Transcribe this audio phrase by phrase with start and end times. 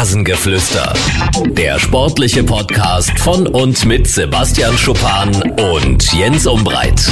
[0.00, 0.94] Rasengeflüster.
[1.50, 5.28] Der sportliche Podcast von und mit Sebastian Schuppan
[5.74, 7.06] und Jens Umbreit.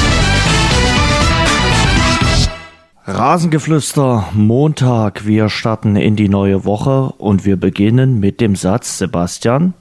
[3.04, 5.26] Rasengeflüster, Montag.
[5.26, 9.74] Wir starten in die neue Woche und wir beginnen mit dem Satz, Sebastian,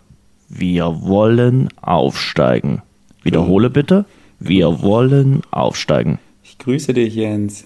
[0.49, 2.81] wir wollen aufsteigen.
[3.23, 4.03] Wiederhole bitte,
[4.37, 6.19] wir wollen aufsteigen.
[6.43, 7.63] Ich grüße dich, Jens.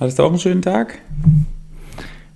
[0.00, 0.98] Hattest du auch einen schönen Tag?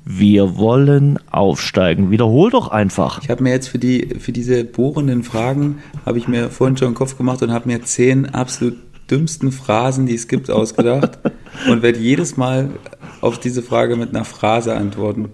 [0.04, 2.10] Wir wollen aufsteigen.
[2.10, 3.22] Wiederhol doch einfach.
[3.22, 6.88] Ich habe mir jetzt für die für diese bohrenden Fragen habe ich mir vorhin schon
[6.88, 8.76] einen Kopf gemacht und habe mir zehn absolut
[9.10, 11.18] dümmsten Phrasen, die es gibt, ausgedacht
[11.70, 12.70] und werde jedes Mal
[13.20, 15.30] auf diese Frage mit einer Phrase antworten.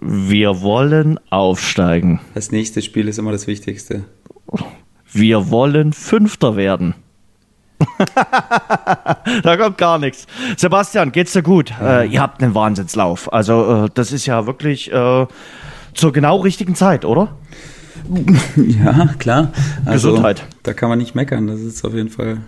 [0.00, 2.20] Wir wollen aufsteigen.
[2.34, 4.04] Das nächste Spiel ist immer das Wichtigste.
[5.12, 6.94] Wir wollen Fünfter werden.
[9.42, 10.26] da kommt gar nichts.
[10.56, 11.72] Sebastian, geht's dir gut?
[11.80, 13.32] Äh, ihr habt einen Wahnsinnslauf.
[13.32, 15.26] Also, äh, das ist ja wirklich äh,
[15.94, 17.36] zur genau richtigen Zeit, oder?
[18.56, 19.52] Ja, klar.
[19.84, 20.44] Also, Gesundheit.
[20.62, 21.46] Da kann man nicht meckern.
[21.46, 22.38] Das ist auf jeden Fall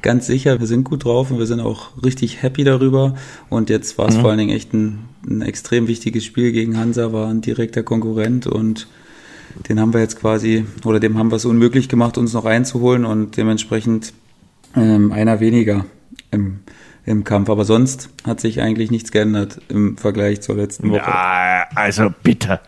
[0.00, 0.60] ganz sicher.
[0.60, 3.14] Wir sind gut drauf und wir sind auch richtig happy darüber.
[3.48, 4.20] Und jetzt war es mhm.
[4.20, 8.46] vor allen Dingen echt ein, ein extrem wichtiges Spiel gegen Hansa, war ein direkter Konkurrent
[8.46, 8.88] und
[9.68, 13.04] den haben wir jetzt quasi, oder dem haben wir es unmöglich gemacht, uns noch einzuholen
[13.04, 14.12] und dementsprechend
[14.76, 15.84] ähm, einer weniger
[16.30, 16.60] im,
[17.04, 17.50] im Kampf.
[17.50, 20.98] Aber sonst hat sich eigentlich nichts geändert im Vergleich zur letzten Woche.
[20.98, 22.60] Ja, also bitte.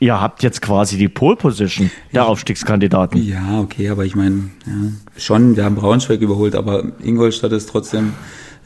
[0.00, 2.26] Ihr habt jetzt quasi die Pole Position der.
[2.26, 3.22] Aufstiegskandidaten.
[3.22, 4.72] Ja, okay, aber ich meine, ja,
[5.16, 8.12] schon, wir haben Braunschweig überholt, aber Ingolstadt ist trotzdem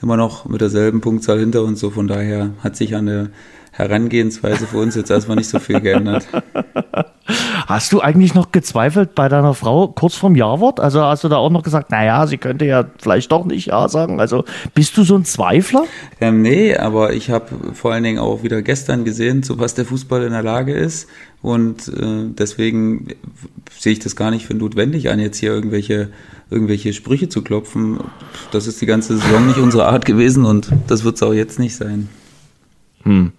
[0.03, 1.81] immer noch mit derselben Punktzahl hinter uns.
[1.81, 3.29] So von daher hat sich an der
[3.79, 6.27] Herangehensweise für uns jetzt erstmal nicht so viel geändert.
[7.69, 10.81] Hast du eigentlich noch gezweifelt bei deiner Frau kurz vorm Jawort?
[10.81, 13.89] Also hast du da auch noch gesagt, naja, sie könnte ja vielleicht doch nicht Ja
[13.89, 14.19] sagen.
[14.19, 15.85] Also bist du so ein Zweifler?
[16.21, 19.85] Ähm, nee, aber ich habe vor allen Dingen auch wieder gestern gesehen, zu was der
[19.85, 21.09] Fußball in der Lage ist.
[21.41, 23.09] Und äh, deswegen
[23.79, 26.09] sehe ich das gar nicht für notwendig an, jetzt hier irgendwelche,
[26.51, 28.01] irgendwelche Sprüche zu klopfen.
[28.51, 31.61] Das ist die ganze Saison nicht unsere Art gewesen und das wird es auch jetzt
[31.61, 32.09] nicht sein.
[33.05, 33.33] Hm.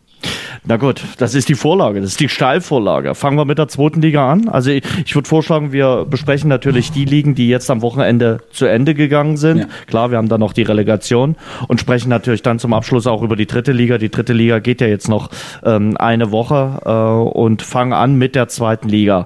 [0.70, 3.16] Na gut, das ist die Vorlage, das ist die Steilvorlage.
[3.16, 4.50] Fangen wir mit der zweiten Liga an.
[4.50, 8.68] Also ich, ich würde vorschlagen, wir besprechen natürlich die Ligen, die jetzt am Wochenende zu
[8.68, 9.58] Ende gegangen sind.
[9.58, 9.66] Ja.
[9.88, 11.38] Klar, wir haben dann noch die Relegation
[11.68, 13.98] und sprechen natürlich dann zum Abschluss auch über die dritte Liga.
[13.98, 15.32] Die dritte Liga geht ja jetzt noch
[15.64, 19.26] ähm, eine Woche äh, und fangen an mit der zweiten Liga.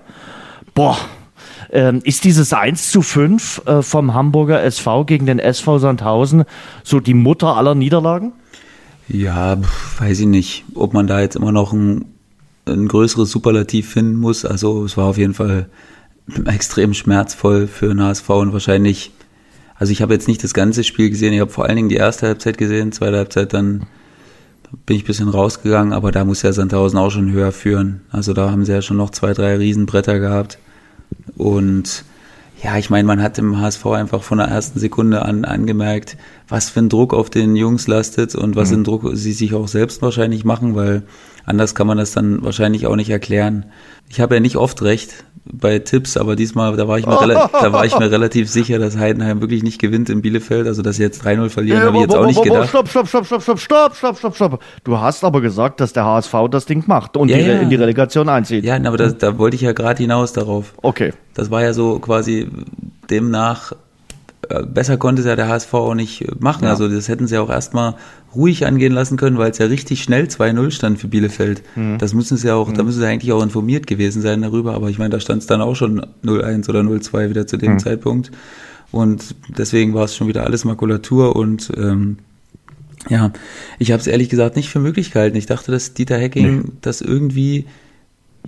[0.74, 0.98] Boah,
[1.74, 6.46] ähm, ist dieses 1 zu 5 äh, vom Hamburger SV gegen den SV Sandhausen
[6.84, 8.32] so die Mutter aller Niederlagen?
[9.08, 9.58] Ja,
[10.00, 12.06] weiß ich nicht, ob man da jetzt immer noch ein,
[12.66, 14.46] ein größeres Superlativ finden muss.
[14.46, 15.68] Also es war auf jeden Fall
[16.46, 19.12] extrem schmerzvoll für den HSV und wahrscheinlich,
[19.76, 21.96] also ich habe jetzt nicht das ganze Spiel gesehen, ich habe vor allen Dingen die
[21.96, 23.86] erste Halbzeit gesehen, zweite Halbzeit dann
[24.86, 28.02] bin ich ein bisschen rausgegangen, aber da muss ja Sandhausen auch schon höher führen.
[28.10, 30.58] Also da haben sie ja schon noch zwei, drei Riesenbretter gehabt
[31.36, 32.06] und
[32.64, 36.16] ja, ich meine, man hat im HSV einfach von der ersten Sekunde an angemerkt,
[36.54, 38.78] was für ein Druck auf den Jungs lastet und was mhm.
[38.78, 41.02] ein Druck sie sich auch selbst wahrscheinlich machen, weil
[41.46, 43.66] anders kann man das dann wahrscheinlich auch nicht erklären.
[44.08, 47.18] Ich habe ja nicht oft recht, bei Tipps, aber diesmal, da war ich mir,
[47.52, 50.68] da war ich mir relativ sicher, dass Heidenheim wirklich nicht gewinnt in Bielefeld.
[50.68, 52.70] Also, dass sie jetzt 3-0 verlieren, äh, habe ich jetzt auch nicht gedacht.
[52.70, 54.64] Stopp, stopp, stopp, stopp, stopp, stopp, stopp, stopp, stopp.
[54.84, 57.60] Du hast aber gesagt, dass der HSV das Ding macht und ja, die, ja.
[57.60, 58.64] in die Relegation einzieht.
[58.64, 60.74] Ja, aber das, da wollte ich ja gerade hinaus darauf.
[60.82, 61.14] Okay.
[61.34, 62.48] Das war ja so quasi
[63.10, 63.74] demnach
[64.74, 66.66] besser konnte es ja der HSV auch nicht machen.
[66.66, 66.72] Ja.
[66.72, 67.96] Also das hätten sie auch erstmal
[68.36, 71.62] ruhig angehen lassen können, weil es ja richtig schnell 2-0 stand für Bielefeld.
[71.76, 71.98] Mhm.
[71.98, 72.74] Das müssen sie ja auch, mhm.
[72.74, 75.48] da müssen sie eigentlich auch informiert gewesen sein darüber, aber ich meine, da stand es
[75.48, 77.80] dann auch schon 0-1 oder 0-2 wieder zu dem mhm.
[77.80, 78.32] Zeitpunkt.
[78.92, 82.18] Und deswegen war es schon wieder alles Makulatur und ähm,
[83.10, 83.32] ja,
[83.80, 85.36] ich habe es ehrlich gesagt nicht für möglich gehalten.
[85.36, 86.72] Ich dachte, dass Dieter Hecking nee.
[86.82, 87.66] das irgendwie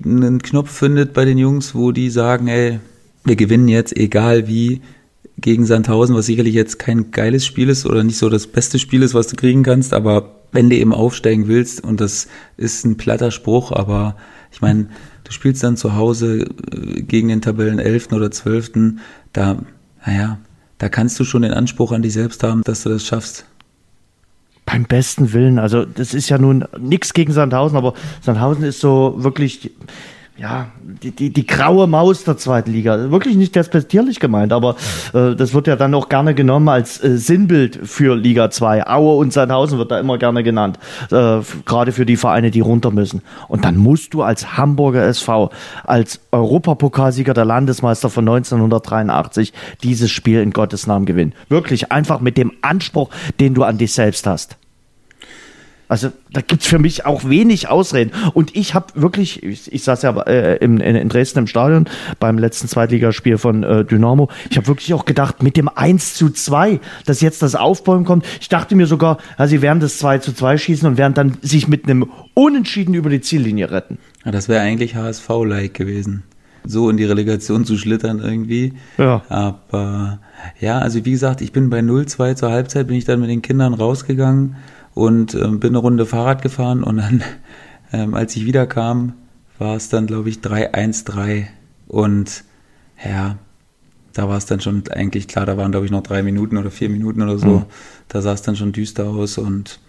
[0.04, 2.80] einen Knopf findet bei den Jungs, wo die sagen, ey,
[3.24, 4.82] wir gewinnen jetzt, egal wie,
[5.38, 9.04] gegen Sandhausen, was sicherlich jetzt kein geiles Spiel ist oder nicht so das beste Spiel
[9.04, 12.28] ist, was du kriegen kannst, aber wenn du eben aufsteigen willst, und das
[12.58, 14.16] ist ein platter Spruch, aber
[14.52, 14.88] ich meine,
[15.26, 18.14] du spielst dann zu Hause äh, gegen den Tabellen 11.
[18.14, 18.96] oder 12.,
[19.34, 19.58] da,
[20.06, 20.40] naja,
[20.78, 23.46] da kannst du schon den Anspruch an dich selbst haben, dass du das schaffst.
[24.66, 29.16] Beim besten Willen, also das ist ja nun nichts gegen Sandhausen, aber Sandhausen ist so
[29.18, 29.72] wirklich
[30.38, 33.10] ja, die, die, die graue Maus der zweiten Liga.
[33.10, 34.76] Wirklich nicht despektierlich gemeint, aber
[35.14, 38.86] äh, das wird ja dann auch gerne genommen als äh, Sinnbild für Liga 2.
[38.86, 40.78] Aue und Sandhausen wird da immer gerne genannt.
[41.10, 43.22] Äh, Gerade für die Vereine, die runter müssen.
[43.48, 45.52] Und dann musst du als Hamburger SV,
[45.86, 49.54] als Europapokalsieger der Landesmeister von 1983
[49.84, 51.34] dieses Spiel in Gottes Namen gewinnen.
[51.48, 53.10] Wirklich einfach mit dem Anspruch,
[53.40, 54.58] den du an dich selbst hast.
[55.88, 58.12] Also da gibt's für mich auch wenig Ausreden.
[58.34, 61.86] Und ich habe wirklich, ich, ich saß ja äh, in, in Dresden im Stadion
[62.20, 64.30] beim letzten Zweitligaspiel von äh, Dynamo.
[64.50, 68.26] Ich habe wirklich auch gedacht, mit dem 1 zu 2, dass jetzt das Aufbäumen kommt.
[68.42, 71.38] Ich dachte mir sogar, ja, sie werden das 2 zu 2 schießen und werden dann
[71.42, 74.00] sich mit einem Unentschieden über die Ziellinie retten.
[74.26, 76.24] Ja, das wäre eigentlich HSV-like gewesen.
[76.68, 78.74] So in die Relegation zu schlittern irgendwie.
[78.98, 79.22] Ja.
[79.30, 80.20] Aber
[80.60, 83.44] ja, also wie gesagt, ich bin bei 0-2 zur Halbzeit, bin ich dann mit den
[83.44, 84.56] Kindern rausgegangen
[84.96, 87.24] und ähm, bin eine Runde Fahrrad gefahren und dann,
[87.94, 89.14] ähm, als ich wiederkam,
[89.60, 91.46] war es dann, glaube ich, 3-1-3
[91.88, 92.44] und
[93.06, 93.38] ja,
[94.14, 96.72] da war es dann schon eigentlich klar, da waren, glaube ich, noch drei Minuten oder
[96.72, 97.48] vier Minuten oder so.
[97.48, 97.66] Mhm.
[98.08, 99.80] Da sah es dann schon düster aus und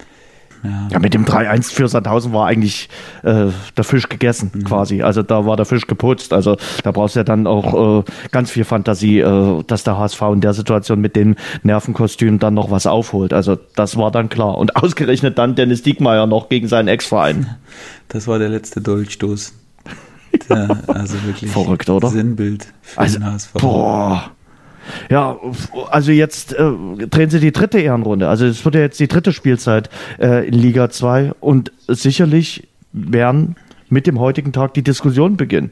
[0.62, 0.88] ja.
[0.92, 2.88] ja, mit dem 3-1 für Sandhausen war eigentlich
[3.22, 4.64] äh, der Fisch gegessen, mhm.
[4.64, 5.02] quasi.
[5.02, 6.32] Also da war der Fisch geputzt.
[6.32, 10.22] Also da brauchst du ja dann auch äh, ganz viel Fantasie, äh, dass der HSV
[10.32, 13.32] in der Situation mit dem Nervenkostüm dann noch was aufholt.
[13.32, 14.58] Also das war dann klar.
[14.58, 17.56] Und ausgerechnet dann Dennis Diekmeyer noch gegen seinen Ex-Verein.
[18.08, 19.52] Das war der letzte Dolchstoß.
[20.50, 22.08] ja, also wirklich verrückt, oder?
[22.08, 23.52] Sinnbild für also, den HSV.
[23.54, 24.30] Boah.
[25.10, 25.36] Ja,
[25.90, 26.72] also jetzt äh,
[27.08, 28.28] drehen sie die dritte Ehrenrunde.
[28.28, 33.56] Also es wird ja jetzt die dritte Spielzeit äh, in Liga 2 und sicherlich werden
[33.88, 35.70] mit dem heutigen Tag die Diskussion beginnen.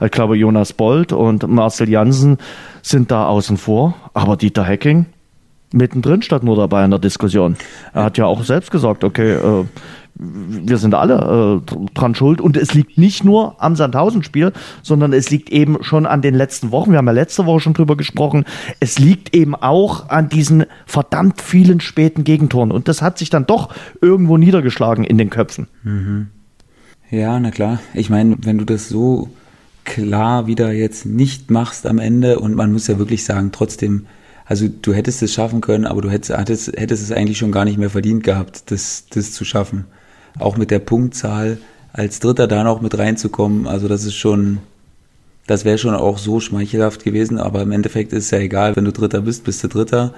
[0.00, 2.38] Ich glaube, Jonas Bold und Marcel Jansen
[2.82, 5.06] sind da außen vor, aber Dieter Hecking
[5.72, 7.56] mittendrin statt nur dabei in der Diskussion.
[7.92, 9.64] Er hat ja auch selbst gesagt, okay, äh,
[10.22, 12.40] wir sind alle äh, dran schuld.
[12.40, 14.52] Und es liegt nicht nur am Sandhausen-Spiel,
[14.82, 16.92] sondern es liegt eben schon an den letzten Wochen.
[16.92, 18.44] Wir haben ja letzte Woche schon drüber gesprochen.
[18.80, 22.70] Es liegt eben auch an diesen verdammt vielen späten Gegentoren.
[22.70, 25.68] Und das hat sich dann doch irgendwo niedergeschlagen in den Köpfen.
[25.82, 26.28] Mhm.
[27.10, 27.80] Ja, na klar.
[27.94, 29.28] Ich meine, wenn du das so
[29.84, 34.06] klar wieder jetzt nicht machst am Ende und man muss ja wirklich sagen, trotzdem,
[34.46, 37.78] also du hättest es schaffen können, aber du hättest, hättest, es eigentlich schon gar nicht
[37.78, 39.86] mehr verdient gehabt, das, das zu schaffen
[40.38, 41.58] auch mit der Punktzahl
[41.92, 44.58] als Dritter da noch mit reinzukommen, also das ist schon,
[45.46, 48.84] das wäre schon auch so schmeichelhaft gewesen, aber im Endeffekt ist es ja egal, wenn
[48.84, 50.14] du Dritter bist, bist du Dritter.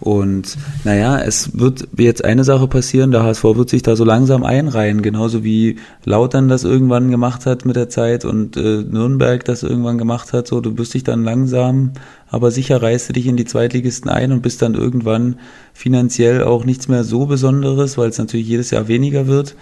[0.00, 4.44] Und naja, es wird jetzt eine Sache passieren, der HSV wird sich da so langsam
[4.44, 9.62] einreihen, genauso wie Lautern das irgendwann gemacht hat mit der Zeit und äh, Nürnberg das
[9.62, 10.46] irgendwann gemacht hat.
[10.46, 11.92] So, du wirst dich dann langsam,
[12.28, 15.36] aber sicher reißt du dich in die Zweitligisten ein und bist dann irgendwann
[15.72, 19.56] finanziell auch nichts mehr so Besonderes, weil es natürlich jedes Jahr weniger wird.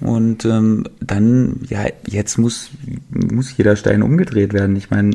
[0.00, 2.70] Und ähm, dann, ja, jetzt muss,
[3.10, 4.76] muss jeder Stein umgedreht werden.
[4.76, 5.12] Ich meine,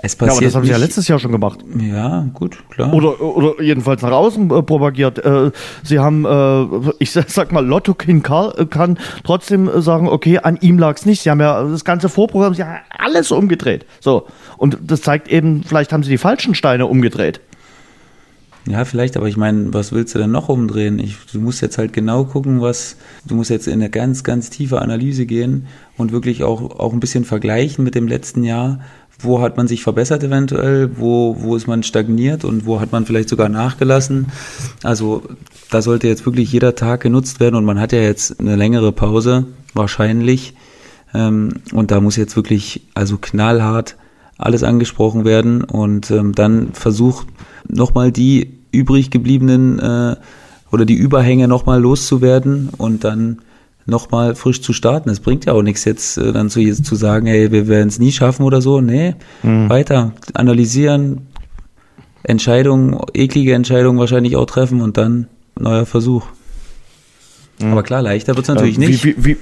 [0.00, 1.58] es passiert ja, aber das haben sie ja letztes Jahr schon gemacht.
[1.76, 2.94] Ja, gut, klar.
[2.94, 5.18] Oder, oder jedenfalls nach außen äh, propagiert.
[5.18, 5.50] Äh,
[5.82, 10.56] sie haben, äh, ich sag mal, Lotto King Karl äh, kann trotzdem sagen, okay, an
[10.60, 11.22] ihm lag es nicht.
[11.22, 13.86] Sie haben ja das ganze Vorprogramm, sie haben alles umgedreht.
[13.98, 14.26] So.
[14.56, 17.40] Und das zeigt eben, vielleicht haben sie die falschen Steine umgedreht.
[18.68, 20.98] Ja, vielleicht, aber ich meine, was willst du denn noch umdrehen?
[20.98, 24.50] Ich, du musst jetzt halt genau gucken, was, du musst jetzt in eine ganz, ganz
[24.50, 25.66] tiefe Analyse gehen
[25.96, 28.80] und wirklich auch, auch ein bisschen vergleichen mit dem letzten Jahr
[29.18, 33.04] wo hat man sich verbessert eventuell, wo, wo ist man stagniert und wo hat man
[33.04, 34.26] vielleicht sogar nachgelassen.
[34.82, 35.22] Also
[35.70, 38.92] da sollte jetzt wirklich jeder Tag genutzt werden und man hat ja jetzt eine längere
[38.92, 40.54] Pause wahrscheinlich
[41.14, 43.96] ähm, und da muss jetzt wirklich also knallhart
[44.36, 47.26] alles angesprochen werden und ähm, dann versucht
[47.68, 50.16] nochmal die übrig gebliebenen äh,
[50.70, 53.38] oder die Überhänge nochmal loszuwerden und dann
[53.88, 55.08] nochmal frisch zu starten.
[55.08, 57.98] Es bringt ja auch nichts jetzt äh, dann zu, zu sagen, hey, wir werden es
[57.98, 58.80] nie schaffen oder so.
[58.80, 59.68] Nee, mhm.
[59.68, 61.28] weiter analysieren,
[62.22, 65.26] Entscheidungen, eklige Entscheidungen wahrscheinlich auch treffen und dann
[65.58, 66.26] neuer Versuch.
[67.60, 67.72] Mhm.
[67.72, 69.04] Aber klar, leichter wird es natürlich äh, nicht.
[69.04, 69.36] Wie, wie,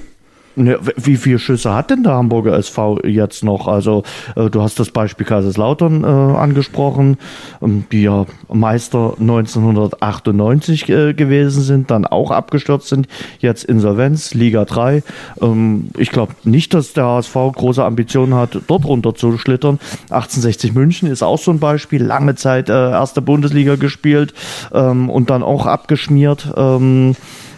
[0.58, 3.68] Ne, wie viele Schüsse hat denn der Hamburger SV jetzt noch?
[3.68, 4.04] Also
[4.36, 7.18] äh, du hast das Beispiel Kaiserslautern äh, angesprochen,
[7.60, 13.06] ähm, die ja Meister 1998 äh, gewesen sind, dann auch abgestürzt sind,
[13.38, 15.02] jetzt Insolvenz, Liga 3.
[15.42, 19.78] Ähm, ich glaube nicht, dass der HSV große Ambitionen hat, dort runter zu schlittern.
[20.04, 24.32] 1860 München ist auch so ein Beispiel, lange Zeit äh, erste Bundesliga gespielt
[24.72, 26.50] ähm, und dann auch abgeschmiert.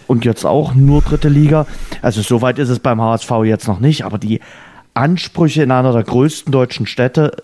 [0.09, 1.67] Und jetzt auch nur dritte Liga.
[2.03, 4.41] Also soweit ist es beim HSV jetzt noch nicht, aber die
[4.99, 7.37] Ansprüche in einer der größten deutschen Städte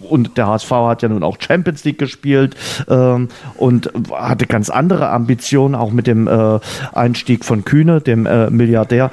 [0.00, 2.54] und der HSV hat ja nun auch Champions League gespielt
[2.88, 6.60] ähm, und hatte ganz andere Ambitionen, auch mit dem äh,
[6.92, 9.10] Einstieg von Kühne, dem äh, Milliardär.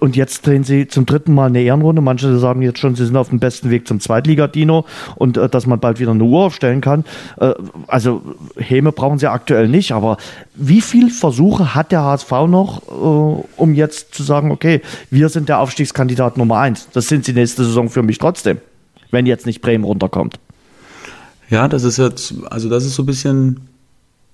[0.00, 2.00] Und jetzt drehen sie zum dritten Mal eine Ehrenrunde.
[2.00, 5.66] Manche sagen jetzt schon, sie sind auf dem besten Weg zum Zweitligadino und äh, dass
[5.66, 7.04] man bald wieder eine Uhr aufstellen kann.
[7.38, 7.52] Äh,
[7.86, 8.22] also
[8.56, 10.16] Häme brauchen sie aktuell nicht, aber
[10.54, 14.80] wie viele Versuche hat der HSV noch, äh, um jetzt zu sagen, okay,
[15.10, 16.88] wir sind der Aufstiegskandidat Nummer eins.
[16.92, 18.58] Das sind sie nächste Saison für mich trotzdem,
[19.10, 20.40] wenn jetzt nicht Bremen runterkommt.
[21.50, 23.60] Ja, das ist jetzt, also das ist so ein bisschen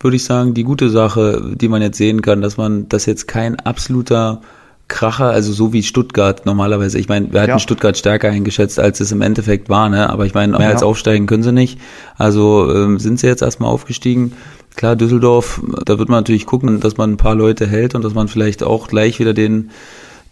[0.01, 3.27] würde ich sagen, die gute Sache, die man jetzt sehen kann, dass man, dass jetzt
[3.27, 4.43] kein absoluter
[4.89, 6.99] Kracher, also so wie Stuttgart normalerweise.
[6.99, 7.59] Ich meine, wir hatten ja.
[7.59, 10.09] Stuttgart stärker eingeschätzt, als es im Endeffekt war, ne?
[10.09, 10.73] Aber ich meine, mehr ja.
[10.73, 11.81] als aufsteigen können sie nicht.
[12.17, 14.33] Also ähm, sind sie jetzt erstmal aufgestiegen.
[14.77, 18.15] Klar, Düsseldorf, da wird man natürlich gucken, dass man ein paar Leute hält und dass
[18.15, 19.71] man vielleicht auch gleich wieder den,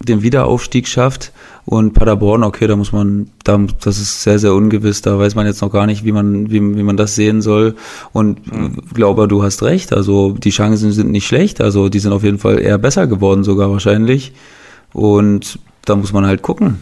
[0.04, 1.32] den Wiederaufstieg schafft.
[1.66, 5.46] Und Paderborn, okay, da muss man, da, das ist sehr, sehr ungewiss, da weiß man
[5.46, 7.74] jetzt noch gar nicht, wie man, wie, wie man das sehen soll.
[8.12, 8.82] Und mhm.
[8.92, 12.38] glaube, du hast recht, also die Chancen sind nicht schlecht, also die sind auf jeden
[12.38, 14.32] Fall eher besser geworden sogar wahrscheinlich.
[14.92, 16.78] Und da muss man halt gucken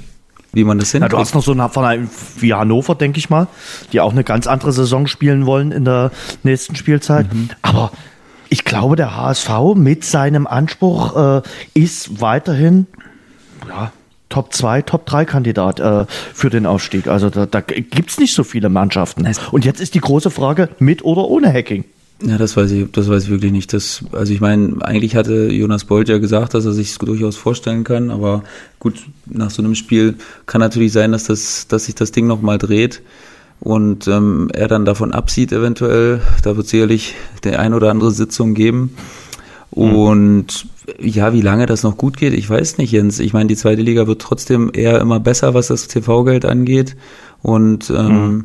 [0.53, 1.13] wie man das hinkriegt.
[1.13, 3.47] Ja, du hast noch so einen Verein wie Hannover, denke ich mal,
[3.93, 6.11] die auch eine ganz andere Saison spielen wollen in der
[6.43, 7.33] nächsten Spielzeit.
[7.33, 7.49] Mhm.
[7.63, 7.91] Aber
[8.49, 12.87] ich glaube, der HSV mit seinem Anspruch äh, ist weiterhin
[13.69, 13.93] ja,
[14.29, 17.07] Top 2, Top 3 Kandidat äh, für den Aufstieg.
[17.07, 19.29] Also da, da gibt es nicht so viele Mannschaften.
[19.51, 21.85] Und jetzt ist die große Frage, mit oder ohne Hacking.
[22.25, 23.73] Ja, das weiß ich, das weiß ich wirklich nicht.
[23.73, 27.85] Das, also ich meine, eigentlich hatte Jonas Bolt ja gesagt, dass er sich durchaus vorstellen
[27.85, 28.45] kann, aber
[28.79, 30.15] gut, nach so einem Spiel
[30.47, 33.03] kann natürlich sein, dass das, dass sich das Ding nochmal dreht
[33.61, 36.21] und ähm, er dann davon absieht eventuell.
[36.43, 37.15] Da wird sicherlich
[37.45, 38.97] der ein oder andere Sitzung geben.
[39.71, 40.67] Und
[40.99, 43.21] ja, wie lange das noch gut geht, ich weiß nicht, Jens.
[43.21, 46.97] Ich meine, die zweite Liga wird trotzdem eher immer besser, was das TV-Geld angeht.
[47.43, 48.45] Und ähm, mhm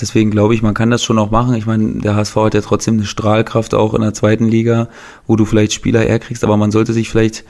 [0.00, 1.54] deswegen glaube ich, man kann das schon auch machen.
[1.54, 4.88] Ich meine, der HSV hat ja trotzdem eine Strahlkraft auch in der zweiten Liga,
[5.26, 7.44] wo du vielleicht Spieler herkriegst, aber man sollte sich vielleicht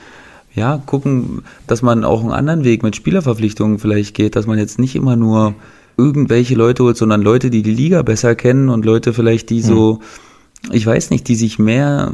[0.53, 4.79] ja gucken, dass man auch einen anderen Weg mit Spielerverpflichtungen vielleicht geht, dass man jetzt
[4.79, 5.55] nicht immer nur
[5.97, 9.99] irgendwelche Leute holt, sondern Leute, die die Liga besser kennen und Leute vielleicht, die so,
[10.65, 10.73] hm.
[10.73, 12.13] ich weiß nicht, die sich mehr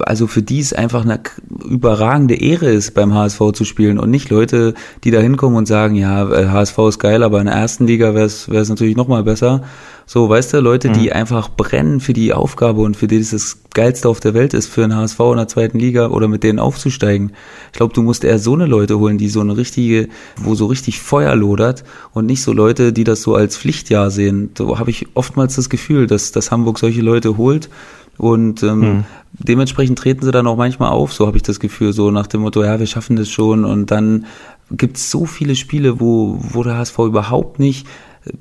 [0.00, 1.20] also für die es einfach eine
[1.68, 4.74] überragende Ehre ist, beim HSV zu spielen und nicht Leute,
[5.04, 8.26] die da hinkommen und sagen, ja, HSV ist geil, aber in der ersten Liga wäre
[8.26, 9.62] es natürlich noch mal besser.
[10.06, 10.92] So, weißt du, Leute, mhm.
[10.94, 14.52] die einfach brennen für die Aufgabe und für die es das Geilste auf der Welt
[14.52, 17.32] ist, für einen HSV in der zweiten Liga oder mit denen aufzusteigen.
[17.72, 20.66] Ich glaube, du musst eher so eine Leute holen, die so eine richtige, wo so
[20.66, 24.50] richtig Feuer lodert und nicht so Leute, die das so als Pflichtjahr sehen.
[24.56, 27.70] So habe ich oftmals das Gefühl, dass, dass Hamburg solche Leute holt
[28.18, 29.04] und ähm, mhm.
[29.32, 32.42] dementsprechend treten sie dann auch manchmal auf, so habe ich das Gefühl, so nach dem
[32.42, 33.64] Motto, ja, wir schaffen das schon.
[33.64, 34.26] Und dann
[34.70, 37.86] gibt es so viele Spiele, wo, wo der HSV überhaupt nicht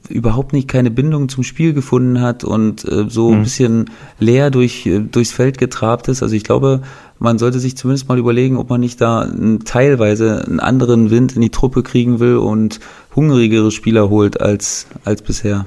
[0.09, 3.37] überhaupt nicht keine Bindung zum Spiel gefunden hat und äh, so mhm.
[3.37, 6.21] ein bisschen leer durch, äh, durchs Feld getrabt ist.
[6.21, 6.81] Also ich glaube,
[7.19, 9.27] man sollte sich zumindest mal überlegen, ob man nicht da
[9.65, 12.79] teilweise einen anderen Wind in die Truppe kriegen will und
[13.15, 15.65] hungrigere Spieler holt als, als bisher.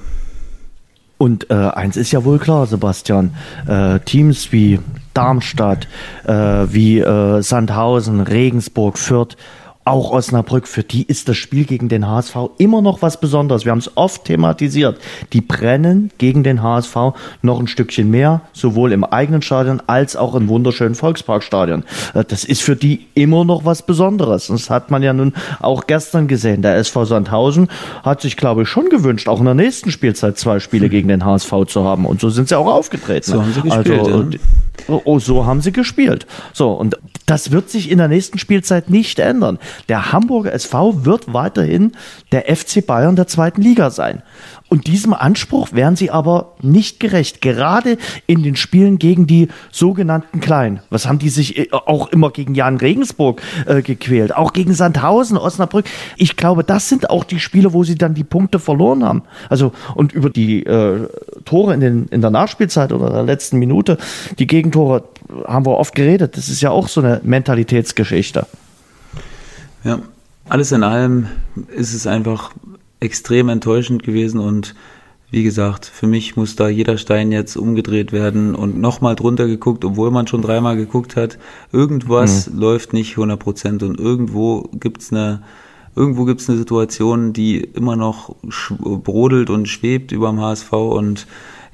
[1.17, 3.35] Und äh, eins ist ja wohl klar, Sebastian,
[3.67, 4.81] äh, Teams wie
[5.15, 5.87] Darmstadt,
[6.25, 9.37] äh, wie äh, Sandhausen, Regensburg, Fürth,
[9.85, 13.65] auch Osnabrück, für die ist das Spiel gegen den HSV immer noch was Besonderes.
[13.65, 14.99] Wir haben es oft thematisiert.
[15.33, 16.97] Die brennen gegen den HSV
[17.43, 21.85] noch ein Stückchen mehr, sowohl im eigenen Stadion als auch im wunderschönen Volksparkstadion.
[22.15, 24.47] Äh, das ist für die immer noch was Besonderes.
[24.47, 26.63] Das hat man ja nun auch gestern gesehen.
[26.63, 27.69] Der SV Sandhausen
[28.03, 31.25] hat sich, glaube ich, schon gewünscht, auch in der nächsten Spielzeit zwei Spiele gegen den
[31.25, 32.07] HSV zu haben.
[32.07, 33.31] Und so sind sie auch aufgetreten.
[33.31, 34.01] So haben sie gespielt.
[34.01, 34.39] Also, ja.
[34.89, 36.27] Oh, oh, so haben sie gespielt.
[36.53, 39.59] So, und das wird sich in der nächsten Spielzeit nicht ändern.
[39.89, 41.93] Der Hamburger SV wird weiterhin
[42.33, 44.23] der FC Bayern der zweiten Liga sein.
[44.69, 47.41] Und diesem Anspruch werden sie aber nicht gerecht.
[47.41, 50.81] Gerade in den Spielen gegen die sogenannten Kleinen.
[50.91, 54.35] Was haben die sich äh, auch immer gegen Jan Regensburg äh, gequält?
[54.35, 55.85] Auch gegen Sandhausen, Osnabrück.
[56.17, 59.23] Ich glaube, das sind auch die Spiele, wo sie dann die Punkte verloren haben.
[59.49, 61.09] Also, und über die äh,
[61.45, 63.99] Tore in, den, in der Nachspielzeit oder der letzten Minute,
[64.39, 65.05] die Gegentore,
[65.47, 66.37] haben wir oft geredet.
[66.37, 68.47] Das ist ja auch so eine Mentalitätsgeschichte.
[69.85, 70.01] Ja,
[70.49, 71.29] alles in allem
[71.69, 72.53] ist es einfach
[73.01, 74.75] extrem enttäuschend gewesen und
[75.31, 79.85] wie gesagt, für mich muss da jeder Stein jetzt umgedreht werden und nochmal drunter geguckt,
[79.85, 81.39] obwohl man schon dreimal geguckt hat.
[81.73, 82.61] Irgendwas mhm.
[82.61, 85.43] läuft nicht 100 Prozent und irgendwo gibt's eine,
[85.97, 88.37] irgendwo gibt's eine Situation, die immer noch
[88.79, 91.27] brodelt und schwebt über dem HSV und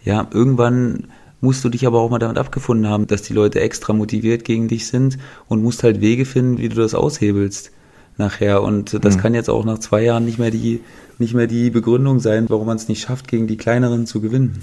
[0.04, 1.08] ja, irgendwann
[1.40, 4.68] musst du dich aber auch mal damit abgefunden haben, dass die Leute extra motiviert gegen
[4.68, 5.18] dich sind
[5.48, 7.72] und musst halt Wege finden, wie du das aushebelst
[8.16, 8.62] nachher.
[8.62, 9.20] Und das mhm.
[9.20, 10.80] kann jetzt auch nach zwei Jahren nicht mehr die,
[11.18, 14.62] nicht mehr die Begründung sein, warum man es nicht schafft, gegen die kleineren zu gewinnen.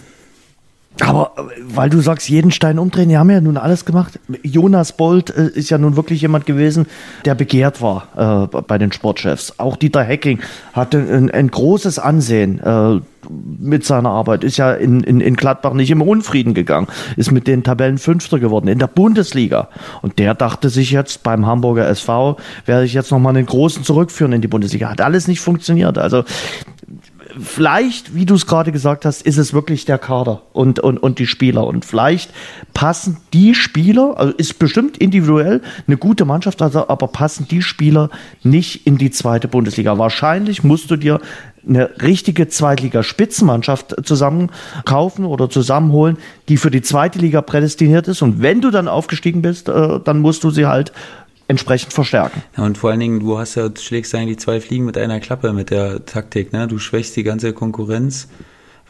[1.02, 4.20] Aber äh, weil du sagst, jeden Stein umdrehen, die haben ja nun alles gemacht.
[4.44, 6.88] Jonas Bolt äh, ist ja nun wirklich jemand gewesen,
[7.26, 9.54] der begehrt war äh, bei den Sportchefs.
[9.58, 10.40] Auch Dieter Hecking
[10.74, 13.00] hatte ein, ein großes Ansehen äh,
[13.60, 17.48] mit seiner Arbeit, ist ja in, in, in Gladbach nicht im Unfrieden gegangen, ist mit
[17.48, 19.70] den Tabellen Fünfter geworden in der Bundesliga.
[20.02, 24.34] Und der dachte sich jetzt beim Hamburger SV, werde ich jetzt nochmal einen großen zurückführen
[24.34, 24.90] in die Bundesliga.
[24.90, 25.98] Hat alles nicht funktioniert.
[25.98, 26.24] Also
[27.40, 31.20] vielleicht, wie du es gerade gesagt hast, ist es wirklich der Kader und, und, und
[31.20, 31.66] die Spieler.
[31.66, 32.32] Und vielleicht
[32.74, 38.10] passen die Spieler, also ist bestimmt individuell eine gute Mannschaft, also, aber passen die Spieler
[38.44, 39.98] nicht in die zweite Bundesliga.
[39.98, 41.20] Wahrscheinlich musst du dir
[41.68, 44.52] eine richtige Zweitliga-Spitzenmannschaft zusammen
[44.86, 46.18] kaufen oder zusammenholen,
[46.50, 48.22] die für die zweite Liga prädestiniert ist.
[48.22, 50.94] Und wenn du dann aufgestiegen bist, äh, dann musst du sie halt
[51.48, 52.44] entsprechend verstärken.
[52.58, 55.20] Ja, und vor allen Dingen, du hast ja, du schlägst eigentlich zwei Fliegen mit einer
[55.20, 56.68] Klappe mit der Taktik, ne?
[56.68, 58.28] Du schwächst die ganze Konkurrenz.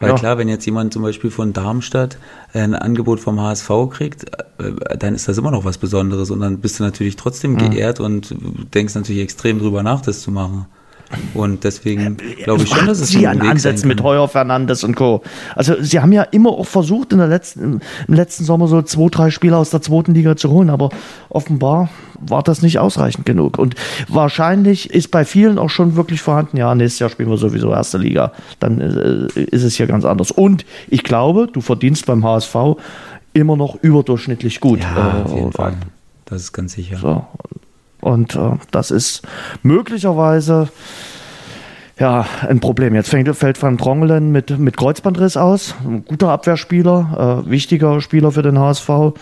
[0.00, 0.14] Weil ja.
[0.14, 2.18] klar, wenn jetzt jemand zum Beispiel von Darmstadt
[2.52, 4.24] ein Angebot vom HSV kriegt,
[4.58, 7.70] äh, dann ist das immer noch was Besonderes und dann bist du natürlich trotzdem mhm.
[7.70, 8.34] geehrt und
[8.74, 10.66] denkst natürlich extrem drüber nach, das zu machen.
[11.34, 15.22] Und deswegen glaube ich schon, dass es sie an Ansätzen mit Heuer Fernandes und Co.
[15.54, 19.08] Also sie haben ja immer auch versucht, in der letzten, im letzten Sommer so zwei,
[19.08, 20.90] drei Spieler aus der zweiten Liga zu holen, aber
[21.30, 21.88] offenbar
[22.20, 23.58] war das nicht ausreichend genug.
[23.58, 23.74] Und
[24.08, 27.98] wahrscheinlich ist bei vielen auch schon wirklich vorhanden, ja, nächstes Jahr spielen wir sowieso erste
[27.98, 28.32] Liga.
[28.60, 30.30] Dann äh, ist es hier ganz anders.
[30.30, 32.56] Und ich glaube, du verdienst beim HSV
[33.32, 34.80] immer noch überdurchschnittlich gut.
[34.80, 35.74] Ja, auf jeden äh, Fall.
[36.24, 36.98] Das ist ganz sicher.
[36.98, 37.26] So.
[38.00, 39.22] Und äh, das ist
[39.62, 40.68] möglicherweise
[41.98, 42.94] ja, ein Problem.
[42.94, 45.74] Jetzt fängt, fällt Van Drongelen mit, mit Kreuzbandriss aus.
[45.84, 48.88] Ein guter Abwehrspieler, äh, wichtiger Spieler für den HSV.
[48.88, 49.12] Äh,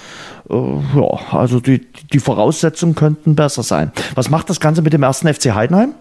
[0.51, 3.93] ja, also die, die Voraussetzungen könnten besser sein.
[4.15, 5.95] Was macht das Ganze mit dem ersten FC Heidenheim?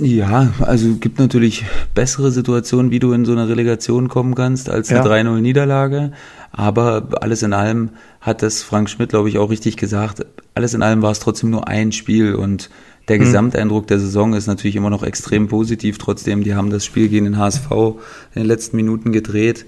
[0.00, 4.90] Ja, also gibt natürlich bessere Situationen, wie du in so eine Relegation kommen kannst, als
[4.90, 5.04] eine ja.
[5.04, 6.12] 3-0-Niederlage.
[6.52, 10.24] Aber alles in allem hat das Frank Schmidt, glaube ich, auch richtig gesagt.
[10.54, 12.70] Alles in allem war es trotzdem nur ein Spiel und
[13.08, 13.20] der mhm.
[13.20, 15.98] Gesamteindruck der Saison ist natürlich immer noch extrem positiv.
[15.98, 19.66] Trotzdem, die haben das Spiel gegen den HSV in den letzten Minuten gedreht.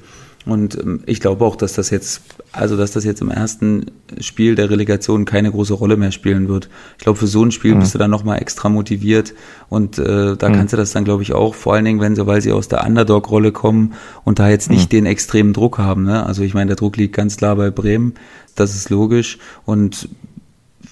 [0.49, 3.87] Und ähm, ich glaube auch, dass das jetzt, also dass das jetzt im ersten
[4.21, 6.71] Spiel der Relegation keine große Rolle mehr spielen wird.
[6.97, 7.80] Ich glaube, für so ein Spiel mhm.
[7.80, 9.35] bist du dann nochmal extra motiviert
[9.68, 10.54] und äh, da mhm.
[10.54, 12.68] kannst du das dann, glaube ich, auch, vor allen Dingen, wenn sie, weil sie aus
[12.68, 13.92] der Underdog-Rolle kommen
[14.25, 14.97] und da jetzt nicht mhm.
[14.97, 16.04] den extremen Druck haben.
[16.04, 16.25] Ne?
[16.25, 18.14] Also ich meine, der Druck liegt ganz klar bei Bremen,
[18.54, 19.38] das ist logisch.
[19.66, 20.09] Und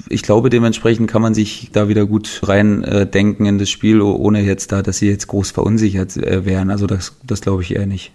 [0.08, 4.00] ich glaube, dementsprechend kann man sich da wieder gut rein äh, denken in das Spiel,
[4.00, 6.70] ohne jetzt da, dass sie jetzt groß verunsichert äh, wären.
[6.70, 8.12] Also das, das glaube ich eher nicht.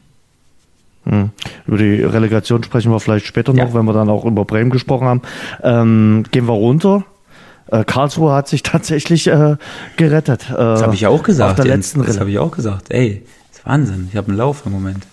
[1.06, 1.32] Hm.
[1.65, 3.65] Über die Relegation sprechen wir vielleicht später ja.
[3.65, 5.22] noch, wenn wir dann auch über Bremen gesprochen haben.
[5.63, 7.04] Ähm, gehen wir runter.
[7.67, 9.58] Äh, Karlsruhe hat sich tatsächlich äh,
[9.98, 10.50] gerettet.
[10.52, 11.60] Äh, das habe ich auch gesagt.
[11.60, 12.91] Auf der letzten das habe ich auch gesagt.
[12.91, 14.08] Ey, das ist Wahnsinn.
[14.12, 15.08] Ich habe einen Lauf im Moment.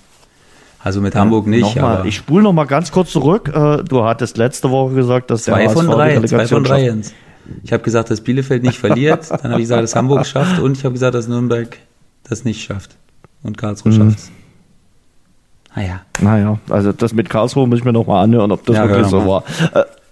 [0.82, 1.76] Also mit Hamburg nicht.
[1.76, 3.48] Mal, ich spule noch mal ganz kurz zurück.
[3.52, 6.84] Äh, du hattest letzte Woche gesagt, dass zwei der von drei, zwei von drei.
[6.84, 7.12] Jens.
[7.62, 9.30] Ich habe gesagt, dass Bielefeld nicht verliert.
[9.30, 11.76] Dann habe ich gesagt, dass Hamburg schafft und ich habe gesagt, dass Nürnberg
[12.28, 12.96] das nicht schafft
[13.42, 13.96] und Karlsruhe mhm.
[13.96, 14.30] schafft es.
[15.74, 16.00] Naja.
[16.20, 19.26] Naja, also das mit Karlsruhe muss ich mir nochmal anhören, ob das ja, wirklich so
[19.26, 19.44] war.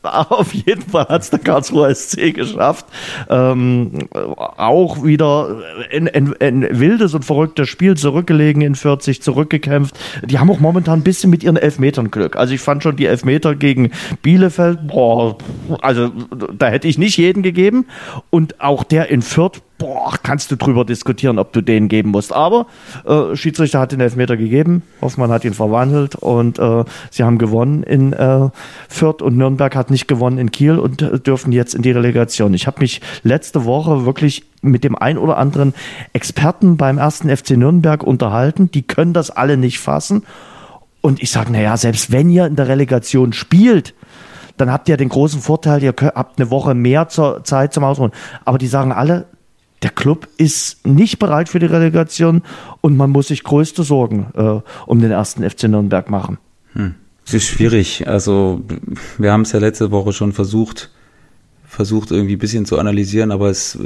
[0.30, 2.86] Auf jeden Fall hat es der Karlsruher SC geschafft.
[3.28, 9.96] Ähm, auch wieder ein, ein, ein, wildes und verrücktes Spiel zurückgelegen in 40, zurückgekämpft.
[10.24, 12.36] Die haben auch momentan ein bisschen mit ihren Elfmetern Glück.
[12.36, 13.90] Also ich fand schon die Elfmeter gegen
[14.22, 15.36] Bielefeld, boah,
[15.80, 16.10] also
[16.56, 17.86] da hätte ich nicht jeden gegeben.
[18.30, 22.32] Und auch der in Fürth, boah, kannst du drüber diskutieren, ob du den geben musst.
[22.32, 22.66] Aber
[23.04, 27.82] äh, Schiedsrichter hat den Elfmeter gegeben, Hoffmann hat ihn verwandelt und äh, sie haben gewonnen
[27.82, 28.48] in äh,
[28.88, 32.54] Fürth und Nürnberg hat nicht gewonnen in Kiel und äh, dürfen jetzt in die Relegation.
[32.54, 35.74] Ich habe mich letzte Woche wirklich mit dem ein oder anderen
[36.12, 38.70] Experten beim ersten FC Nürnberg unterhalten.
[38.70, 40.24] Die können das alle nicht fassen.
[41.00, 43.94] Und ich sage, naja, selbst wenn ihr in der Relegation spielt,
[44.56, 48.12] dann habt ihr den großen Vorteil, ihr habt eine Woche mehr zur Zeit zum Ausruhen.
[48.44, 49.26] Aber die sagen alle,
[49.86, 52.42] der Club ist nicht bereit für die Relegation
[52.80, 56.38] und man muss sich größte Sorgen äh, um den ersten FC Nürnberg machen.
[56.72, 56.96] Hm.
[57.24, 58.08] Es ist schwierig.
[58.08, 58.62] Also
[59.16, 60.90] wir haben es ja letzte Woche schon versucht,
[61.68, 63.78] versucht irgendwie ein bisschen zu analysieren, aber es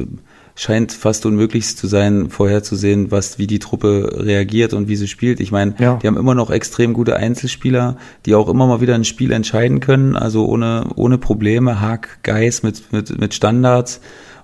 [0.55, 5.39] scheint fast unmöglich zu sein, vorherzusehen, was, wie die Truppe reagiert und wie sie spielt.
[5.39, 5.99] Ich meine, ja.
[6.03, 9.81] die haben immer noch extrem gute Einzelspieler, die auch immer mal wieder ein Spiel entscheiden
[9.81, 11.83] können, also ohne, ohne Probleme.
[11.83, 14.01] Haag, Geis mit, mit, mit Standards.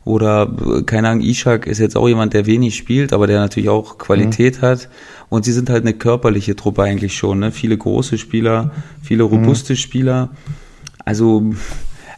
[0.06, 0.48] Oder,
[0.86, 4.58] keine Ahnung, Ishak ist jetzt auch jemand, der wenig spielt, aber der natürlich auch Qualität
[4.58, 4.66] mhm.
[4.66, 4.88] hat.
[5.30, 7.40] Und sie sind halt eine körperliche Truppe eigentlich schon.
[7.40, 7.50] Ne?
[7.50, 8.70] Viele große Spieler,
[9.02, 9.30] viele mhm.
[9.30, 9.78] robuste mhm.
[9.78, 10.28] Spieler.
[11.04, 11.50] Also,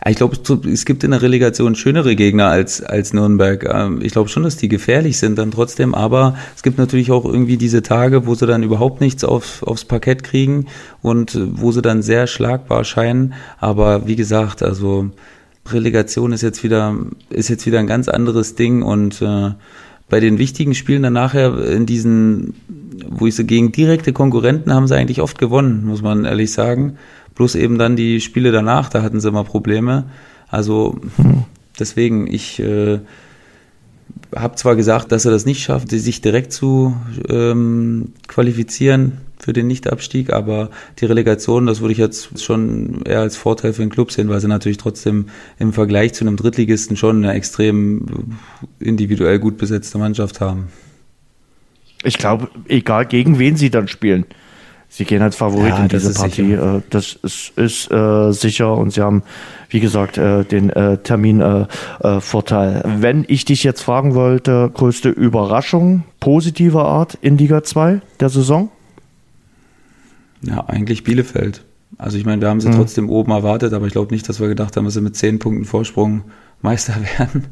[0.07, 0.37] ich glaube,
[0.71, 3.65] es gibt in der Relegation schönere Gegner als, als Nürnberg.
[3.65, 7.25] Ähm, ich glaube schon, dass die gefährlich sind dann trotzdem, aber es gibt natürlich auch
[7.25, 10.67] irgendwie diese Tage, wo sie dann überhaupt nichts auf, aufs Parkett kriegen
[11.01, 13.33] und wo sie dann sehr schlagbar scheinen.
[13.59, 15.09] Aber wie gesagt, also
[15.73, 16.97] Relegation ist jetzt wieder,
[17.31, 19.51] ist jetzt wieder ein ganz anderes Ding und äh,
[20.09, 22.55] bei den wichtigen Spielen dann nachher in diesen,
[23.09, 26.97] wo ich so gegen direkte Konkurrenten haben sie eigentlich oft gewonnen, muss man ehrlich sagen.
[27.35, 30.05] Plus eben dann die Spiele danach, da hatten sie immer Probleme.
[30.49, 30.99] Also
[31.79, 33.01] deswegen, ich äh,
[34.35, 36.97] habe zwar gesagt, dass er das nicht schafft, sich direkt zu
[37.29, 43.37] ähm, qualifizieren für den Nichtabstieg, aber die Relegation, das würde ich jetzt schon eher als
[43.37, 45.27] Vorteil für den Club sehen, weil sie natürlich trotzdem
[45.59, 48.37] im Vergleich zu einem Drittligisten schon eine extrem
[48.81, 50.69] individuell gut besetzte Mannschaft haben.
[52.05, 54.25] Ich glaube, egal gegen wen sie dann spielen,
[54.89, 56.51] sie gehen als Favorit ja, in diese Partie.
[56.51, 56.77] Sicher.
[56.77, 59.23] Äh, das ist, ist äh, sicher und sie haben,
[59.69, 62.77] wie gesagt, äh, den äh, Terminvorteil.
[62.77, 68.29] Äh, Wenn ich dich jetzt fragen wollte, größte Überraschung positiver Art in Liga 2 der
[68.29, 68.71] Saison?
[70.43, 71.65] Ja, eigentlich Bielefeld.
[71.97, 72.77] Also ich meine, wir haben sie mhm.
[72.77, 75.39] trotzdem oben erwartet, aber ich glaube nicht, dass wir gedacht haben, dass sie mit zehn
[75.39, 76.25] Punkten Vorsprung
[76.61, 77.47] Meister werden.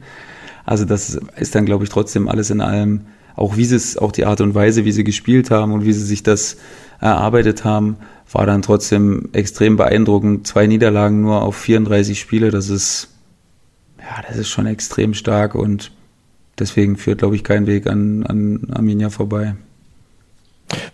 [0.65, 3.03] Also das ist dann, glaube ich, trotzdem alles in allem
[3.37, 5.93] auch wie sie es, auch die Art und Weise, wie sie gespielt haben und wie
[5.93, 6.57] sie sich das
[7.01, 7.97] erarbeitet haben,
[8.33, 10.47] war dann trotzdem extrem beeindruckend.
[10.47, 13.09] Zwei Niederlagen nur auf 34 Spiele, das ist,
[13.99, 15.93] ja, das ist schon extrem stark und
[16.59, 19.55] deswegen führt, glaube ich, kein Weg an, an Arminia vorbei.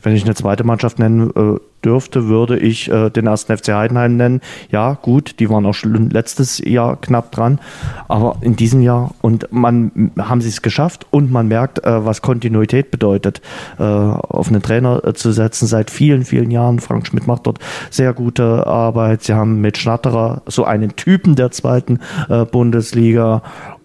[0.03, 4.17] Wenn ich eine zweite Mannschaft nennen äh, dürfte, würde ich äh, den ersten FC Heidenheim
[4.17, 4.41] nennen.
[4.71, 7.59] Ja, gut, die waren auch schon letztes Jahr knapp dran,
[8.09, 12.23] aber in diesem Jahr und man haben sie es geschafft und man merkt, äh, was
[12.23, 13.41] Kontinuität bedeutet,
[13.79, 16.79] äh, auf einen Trainer äh, zu setzen seit vielen, vielen Jahren.
[16.79, 17.59] Frank Schmidt macht dort
[17.91, 19.23] sehr gute Arbeit.
[19.23, 23.43] Sie haben mit Schnatterer so einen Typen der zweiten äh, Bundesliga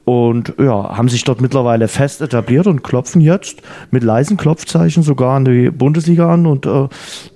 [0.07, 5.35] und ja, haben sich dort mittlerweile fest etabliert und klopfen jetzt mit leisen Klopfzeichen sogar
[5.35, 6.45] an die Bundesliga an.
[6.45, 6.87] Und äh,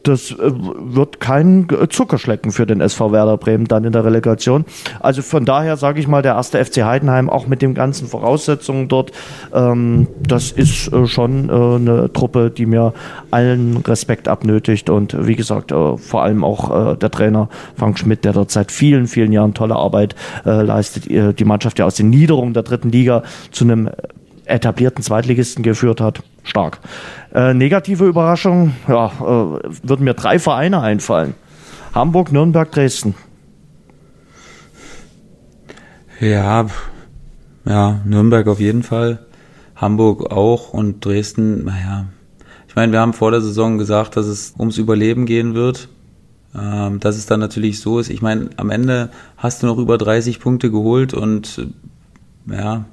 [0.03, 4.63] das äh, wird kein Zuckerschlecken für den SV Werder Bremen dann in der Relegation.
[5.01, 8.87] Also von daher sage ich mal, der erste FC Heidenheim auch mit den ganzen Voraussetzungen
[8.87, 9.11] dort,
[9.53, 12.93] ähm, das ist äh, schon äh, eine Truppe, die mir
[13.31, 14.89] allen Respekt abnötigt.
[14.89, 18.71] Und wie gesagt, äh, vor allem auch äh, der Trainer Frank Schmidt, der dort seit
[18.71, 22.89] vielen, vielen Jahren tolle Arbeit äh, leistet, die Mannschaft ja aus den Niederungen der dritten
[22.89, 23.89] Liga zu einem
[24.45, 26.23] etablierten Zweitligisten geführt hat.
[26.43, 26.79] Stark.
[27.33, 31.35] Äh, negative Überraschung, ja, äh, würden mir drei Vereine einfallen.
[31.93, 33.15] Hamburg, Nürnberg, Dresden.
[36.19, 36.67] Ja,
[37.65, 39.19] ja, Nürnberg auf jeden Fall.
[39.75, 42.05] Hamburg auch und Dresden, naja.
[42.67, 45.89] Ich meine, wir haben vor der Saison gesagt, dass es ums Überleben gehen wird.
[46.53, 48.09] Ähm, dass es dann natürlich so ist.
[48.09, 51.67] Ich meine, am Ende hast du noch über 30 Punkte geholt und
[52.47, 52.85] ja,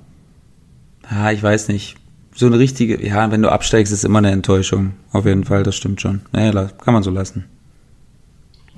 [1.11, 1.97] ja, ich weiß nicht.
[2.35, 4.93] So eine richtige, ja, wenn du absteigst, ist immer eine Enttäuschung.
[5.13, 6.21] Auf jeden Fall, das stimmt schon.
[6.33, 7.45] Naja, kann man so lassen.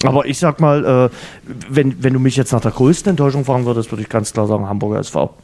[0.04, 1.10] Aber ich sag mal, äh,
[1.68, 4.46] wenn, wenn du mich jetzt nach der größten Enttäuschung fragen würdest, würde ich ganz klar
[4.46, 5.34] sagen, Hamburger SV.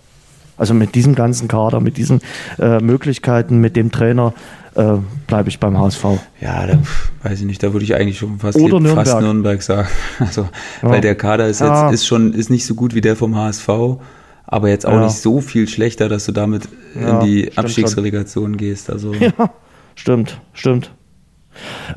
[0.56, 2.22] Also mit diesem ganzen Kader, mit diesen
[2.58, 4.32] äh, Möglichkeiten, mit dem Trainer,
[4.74, 4.94] äh,
[5.26, 6.04] bleibe ich beim HSV.
[6.40, 6.78] Ja, da
[7.22, 9.06] weiß ich nicht, da würde ich eigentlich schon fast, Oder Nürnberg.
[9.06, 9.88] fast Nürnberg sagen.
[10.18, 10.48] Also,
[10.82, 10.88] ja.
[10.88, 11.90] weil der Kader ist ja.
[11.90, 13.68] jetzt ist schon ist nicht so gut wie der vom HSV
[14.46, 15.04] aber jetzt auch ja.
[15.04, 18.56] nicht so viel schlechter, dass du damit ja, in die Abstiegsrelegation schon.
[18.56, 18.90] gehst.
[18.90, 19.12] Also.
[19.14, 19.32] Ja,
[19.94, 20.90] stimmt, stimmt.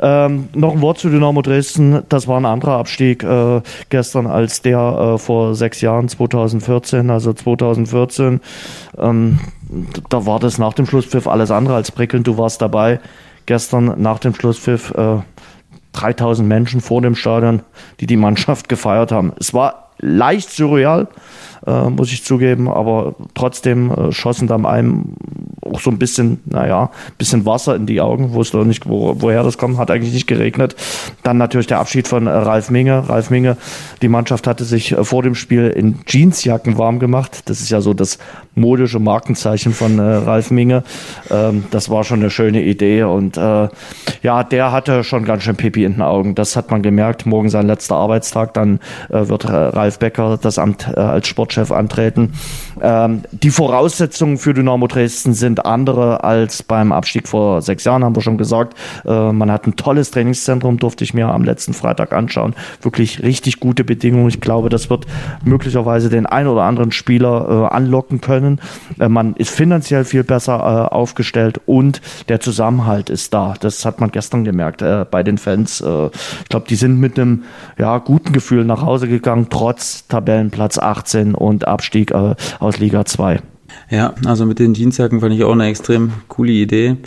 [0.01, 2.03] Ähm, noch ein Wort zu Dynamo Dresden.
[2.09, 4.79] Das war ein anderer Abstieg äh, gestern als der
[5.15, 7.09] äh, vor sechs Jahren, 2014.
[7.09, 8.39] Also 2014,
[8.97, 9.39] ähm,
[10.09, 12.27] da war das nach dem Schlusspfiff alles andere als prickelnd.
[12.27, 12.99] Du warst dabei.
[13.45, 15.17] Gestern nach dem Schlusspfiff äh,
[15.93, 17.63] 3000 Menschen vor dem Stadion,
[17.99, 19.33] die die Mannschaft gefeiert haben.
[19.39, 21.07] Es war leicht surreal
[21.65, 25.15] äh, muss ich zugeben, aber trotzdem äh, schossen dann einem
[25.61, 29.57] auch so ein bisschen, naja, bisschen Wasser in die Augen, wusste nicht, wo, woher das
[29.57, 30.75] kommt, hat eigentlich nicht geregnet.
[31.23, 33.07] Dann natürlich der Abschied von äh, Ralf Minge.
[33.07, 33.57] Ralf Minge,
[34.01, 37.49] die Mannschaft hatte sich äh, vor dem Spiel in Jeansjacken warm gemacht.
[37.49, 38.17] Das ist ja so das
[38.55, 40.83] modische Markenzeichen von äh, Ralf Minge.
[41.29, 43.67] Ähm, das war schon eine schöne Idee und äh,
[44.21, 46.35] ja, der hatte schon ganz schön Pipi in den Augen.
[46.35, 47.25] Das hat man gemerkt.
[47.25, 52.33] Morgen sein letzter Arbeitstag, dann äh, wird Ralf Becker das Amt äh, als Sportchef antreten.
[52.81, 58.15] Ähm, die Voraussetzungen für Dynamo Dresden sind andere als beim Abstieg vor sechs Jahren, haben
[58.15, 58.75] wir schon gesagt.
[59.05, 62.55] Äh, man hat ein tolles Trainingszentrum, durfte ich mir am letzten Freitag anschauen.
[62.81, 64.29] Wirklich richtig gute Bedingungen.
[64.29, 65.05] Ich glaube, das wird
[65.43, 68.59] möglicherweise den ein oder anderen Spieler äh, anlocken können.
[68.99, 73.55] Äh, man ist finanziell viel besser äh, aufgestellt und der Zusammenhalt ist da.
[73.59, 75.81] Das hat man gestern gemerkt äh, bei den Fans.
[75.81, 77.43] Äh, ich glaube, die sind mit einem
[77.77, 83.41] ja, guten Gefühl nach Hause gegangen, trotz Tabellenplatz 18 und Abstieg aus Liga 2.
[83.89, 86.97] Ja, also mit den Dienstjacken fand ich auch eine extrem coole Idee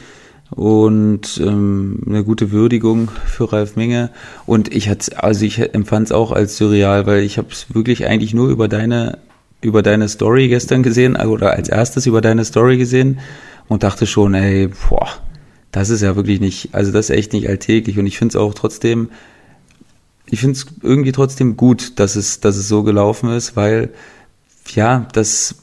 [0.50, 4.10] und ähm, eine gute Würdigung für Ralf Menge.
[4.46, 8.06] Und ich hatte, also ich empfand es auch als surreal, weil ich habe es wirklich
[8.06, 9.18] eigentlich nur über deine
[9.62, 13.20] über deine Story gestern gesehen oder als erstes über deine Story gesehen
[13.68, 15.08] und dachte schon, ey, boah,
[15.70, 18.36] das ist ja wirklich nicht, also das ist echt nicht alltäglich und ich finde es
[18.36, 19.10] auch trotzdem,
[20.26, 23.90] ich finde es irgendwie trotzdem gut, dass es, dass es so gelaufen ist, weil
[24.74, 25.62] ja, das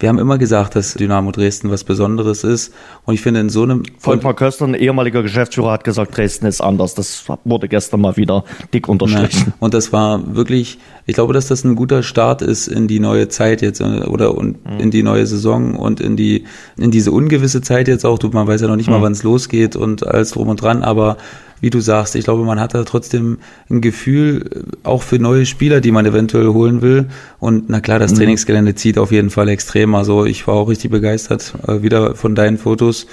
[0.00, 2.72] wir haben immer gesagt, dass Dynamo Dresden was Besonderes ist.
[3.04, 3.82] Und ich finde in so einem.
[3.98, 6.94] Volkmar Köster, ein ehemaliger Geschäftsführer, hat gesagt, Dresden ist anders.
[6.94, 9.48] Das wurde gestern mal wieder dick unterstrichen.
[9.48, 9.52] Ja.
[9.58, 13.28] Und das war wirklich, ich glaube, dass das ein guter Start ist in die neue
[13.28, 14.78] Zeit jetzt oder und mhm.
[14.78, 16.44] in die neue Saison und in die,
[16.76, 18.18] in diese ungewisse Zeit jetzt auch.
[18.18, 19.02] Du, man weiß ja noch nicht mal, mhm.
[19.02, 21.16] wann es losgeht und alles drum und dran, aber
[21.60, 25.46] wie du sagst, ich glaube, man hat da trotzdem ein Gefühl, äh, auch für neue
[25.46, 27.06] Spieler, die man eventuell holen will.
[27.38, 28.16] Und na klar, das mhm.
[28.18, 29.94] Trainingsgelände zieht auf jeden Fall extrem.
[29.94, 33.06] Also ich war auch richtig begeistert äh, wieder von deinen Fotos,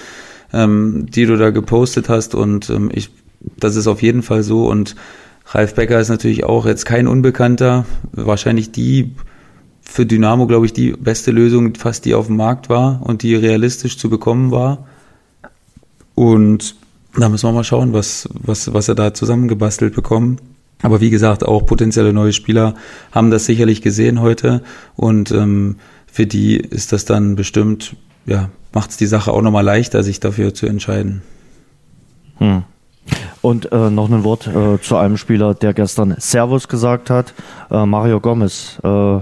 [0.54, 2.36] ähm, die du da gepostet hast.
[2.36, 3.10] Und ähm, ich,
[3.58, 4.68] das ist auf jeden Fall so.
[4.68, 4.96] Und
[5.48, 7.86] Ralf Becker ist natürlich auch jetzt kein Unbekannter.
[8.12, 9.12] Wahrscheinlich die
[9.82, 13.36] für Dynamo, glaube ich, die beste Lösung, fast die auf dem Markt war und die
[13.36, 14.88] realistisch zu bekommen war.
[16.16, 16.76] Und
[17.18, 20.38] da müssen wir mal schauen, was, was, was er da zusammengebastelt bekommen.
[20.82, 22.76] Aber wie gesagt, auch potenzielle neue Spieler
[23.12, 24.62] haben das sicherlich gesehen heute
[24.96, 25.78] und ähm,
[26.12, 30.20] für die ist das dann bestimmt, ja, macht es die Sache auch nochmal leichter, sich
[30.20, 31.22] dafür zu entscheiden.
[32.38, 32.64] Hm.
[33.42, 37.34] Und äh, noch ein Wort äh, zu einem Spieler, der gestern Servus gesagt hat,
[37.70, 38.80] äh, Mario Gomez.
[38.84, 39.20] Äh,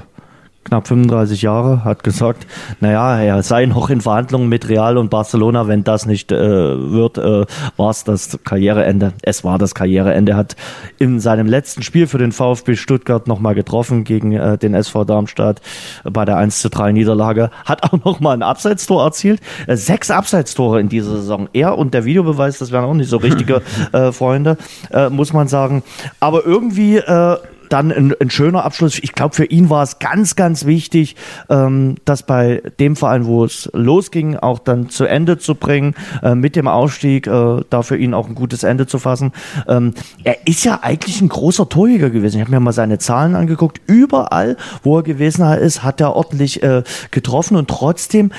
[0.73, 2.47] knapp 35 Jahre, hat gesagt,
[2.79, 5.67] naja, er sei noch in Verhandlungen mit Real und Barcelona.
[5.67, 7.45] Wenn das nicht äh, wird, äh,
[7.77, 9.13] war es das Karriereende.
[9.21, 10.35] Es war das Karriereende.
[10.35, 10.55] Hat
[10.97, 15.61] in seinem letzten Spiel für den VfB Stuttgart nochmal getroffen gegen äh, den SV Darmstadt
[16.03, 17.51] bei der 1 zu 3 Niederlage.
[17.65, 19.41] Hat auch nochmal ein Abseitstor erzielt.
[19.67, 21.49] Äh, sechs Abseitstore in dieser Saison.
[21.53, 24.57] Er und der Videobeweis, das wären auch nicht so richtige äh, Freunde,
[24.91, 25.83] äh, muss man sagen.
[26.19, 27.37] Aber irgendwie äh,
[27.73, 28.99] dann ein, ein schöner Abschluss.
[28.99, 31.15] Ich glaube, für ihn war es ganz, ganz wichtig,
[31.49, 36.35] ähm, das bei dem Verein, wo es losging, auch dann zu Ende zu bringen, äh,
[36.35, 39.31] mit dem Aufstieg, äh, da für ihn auch ein gutes Ende zu fassen.
[39.67, 42.37] Ähm, er ist ja eigentlich ein großer Torjäger gewesen.
[42.37, 43.81] Ich habe mir mal seine Zahlen angeguckt.
[43.87, 48.31] Überall, wo er gewesen ist, hat er ordentlich äh, getroffen und trotzdem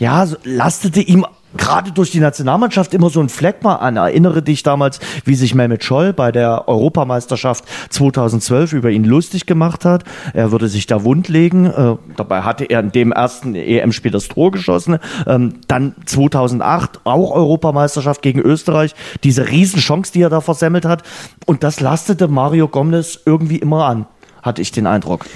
[0.00, 1.24] ja, lastete ihm
[1.56, 3.96] gerade durch die Nationalmannschaft immer so ein Fleck mal an.
[3.96, 9.84] Erinnere dich damals, wie sich Mehmet Scholl bei der Europameisterschaft 2012 über ihn lustig gemacht
[9.84, 10.04] hat.
[10.34, 11.66] Er würde sich da wund legen.
[11.66, 14.98] Äh, dabei hatte er in dem ersten EM-Spiel das Tor geschossen.
[15.26, 18.94] Ähm, dann 2008 auch Europameisterschaft gegen Österreich.
[19.24, 21.02] Diese Riesenchance, die er da versemmelt hat.
[21.46, 24.06] Und das lastete Mario Gomez irgendwie immer an,
[24.42, 25.26] hatte ich den Eindruck.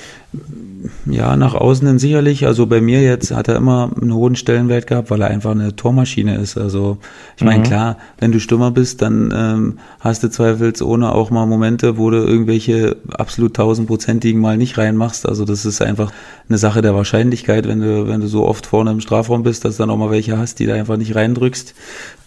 [1.07, 2.47] Ja, nach außen hin sicherlich.
[2.47, 5.77] Also bei mir jetzt hat er immer einen hohen Stellenwert gehabt, weil er einfach eine
[5.77, 6.59] Tormaschine ist.
[6.59, 6.99] Also
[7.37, 7.65] ich meine, mhm.
[7.65, 12.19] klar, wenn du Stürmer bist, dann ähm, hast du zweifelsohne auch mal Momente, wo du
[12.19, 15.27] irgendwelche absolut tausendprozentigen mal nicht reinmachst.
[15.27, 16.13] Also das ist einfach
[16.49, 19.77] eine Sache der Wahrscheinlichkeit, wenn du, wenn du so oft vorne im Strafraum bist, dass
[19.77, 21.75] du dann auch mal welche hast, die da einfach nicht reindrückst.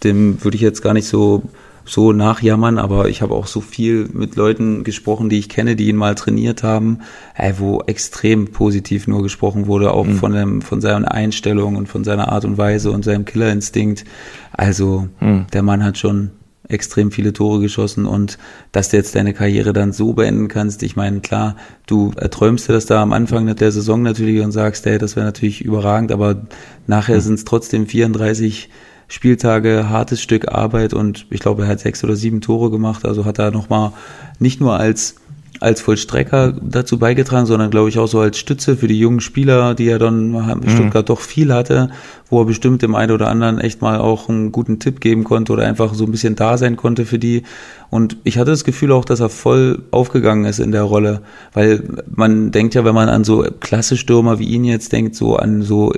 [0.04, 1.44] Dem würde ich jetzt gar nicht so
[1.88, 5.88] so nachjammern, aber ich habe auch so viel mit Leuten gesprochen, die ich kenne, die
[5.88, 7.00] ihn mal trainiert haben,
[7.34, 10.16] ey, wo extrem positiv nur gesprochen wurde, auch mhm.
[10.18, 14.04] von, dem, von seiner Einstellung und von seiner Art und Weise und seinem Killerinstinkt.
[14.52, 15.48] Also mhm.
[15.54, 16.32] der Mann hat schon
[16.68, 18.38] extrem viele Tore geschossen und
[18.74, 22.74] dass du jetzt deine Karriere dann so beenden kannst, ich meine, klar, du erträumst dir
[22.74, 26.48] das da am Anfang der Saison natürlich und sagst, hey, das wäre natürlich überragend, aber
[26.86, 27.22] nachher mhm.
[27.22, 28.70] sind es trotzdem 34
[29.08, 33.06] Spieltage, hartes Stück Arbeit und ich glaube, er hat sechs oder sieben Tore gemacht.
[33.06, 33.94] Also hat er nochmal
[34.40, 35.16] nicht nur als
[35.60, 39.74] als Vollstrecker dazu beigetragen, sondern glaube ich auch so als Stütze für die jungen Spieler,
[39.74, 41.14] die er dann in Stuttgart mhm.
[41.14, 41.90] doch viel hatte,
[42.30, 45.54] wo er bestimmt dem einen oder anderen echt mal auch einen guten Tipp geben konnte
[45.54, 47.44] oder einfach so ein bisschen da sein konnte für die.
[47.90, 51.22] Und ich hatte das Gefühl auch, dass er voll aufgegangen ist in der Rolle,
[51.54, 55.38] weil man denkt ja, wenn man an so klasse Stürmer wie ihn jetzt denkt, so
[55.38, 55.94] an so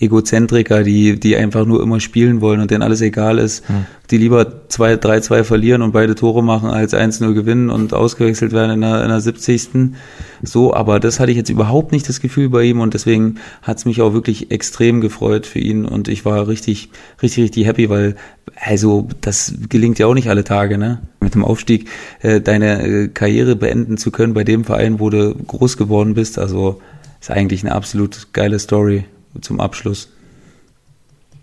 [0.00, 3.86] Egozentriker, die, die einfach nur immer spielen wollen und denen alles egal ist, hm.
[4.10, 8.80] die lieber 3-2 verlieren und beide Tore machen, als 1-0 gewinnen und ausgewechselt werden in
[8.80, 9.94] der, in der 70.
[10.42, 13.78] So, aber das hatte ich jetzt überhaupt nicht das Gefühl bei ihm und deswegen hat
[13.78, 16.90] es mich auch wirklich extrem gefreut für ihn und ich war richtig,
[17.22, 18.16] richtig, richtig happy, weil,
[18.60, 21.02] also, das gelingt ja auch nicht alle Tage, ne?
[21.20, 21.88] Mit dem Aufstieg
[22.20, 26.36] äh, deine äh, Karriere beenden zu können bei dem Verein, wo du groß geworden bist,
[26.36, 26.80] also
[27.20, 29.04] ist eigentlich eine absolut geile Story
[29.40, 30.08] zum Abschluss.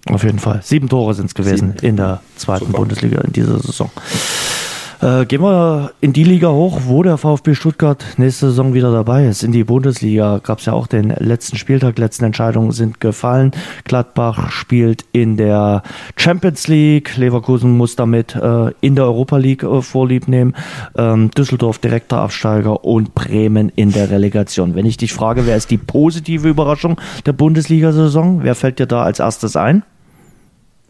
[0.07, 0.61] Auf jeden Fall.
[0.63, 1.85] Sieben Tore sind es gewesen Sieben.
[1.85, 2.79] in der zweiten Super.
[2.79, 3.91] Bundesliga in dieser Saison.
[5.01, 9.25] Äh, gehen wir in die Liga hoch, wo der VfB Stuttgart nächste Saison wieder dabei
[9.25, 9.41] ist.
[9.41, 13.51] In die Bundesliga gab es ja auch den letzten Spieltag, letzten Entscheidungen sind gefallen.
[13.83, 15.81] Gladbach spielt in der
[16.17, 20.55] Champions League, Leverkusen muss damit äh, in der Europa League äh, Vorlieb nehmen,
[20.95, 24.75] ähm, Düsseldorf direkter Absteiger und Bremen in der Relegation.
[24.75, 29.01] Wenn ich dich frage, wer ist die positive Überraschung der Bundesliga-Saison, wer fällt dir da
[29.01, 29.81] als erstes ein?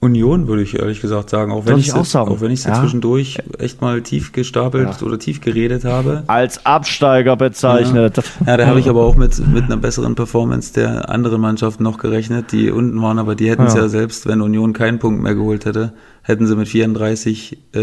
[0.04, 1.52] Union, würde ich ehrlich gesagt sagen.
[1.52, 2.32] Auch wenn ich, ich auch sagen.
[2.32, 2.80] Auch wenn ich sie ja.
[2.80, 5.06] zwischendurch echt mal tief gestapelt ja.
[5.06, 6.24] oder tief geredet habe.
[6.26, 8.18] Als Absteiger bezeichnet.
[8.18, 11.84] Ja, ja da habe ich aber auch mit, mit einer besseren Performance der anderen Mannschaften
[11.84, 13.88] noch gerechnet, die unten waren, aber die hätten es ja.
[13.90, 17.78] selbst, wenn Union keinen Punkt mehr geholt hätte, hätten sie mit 34 äh,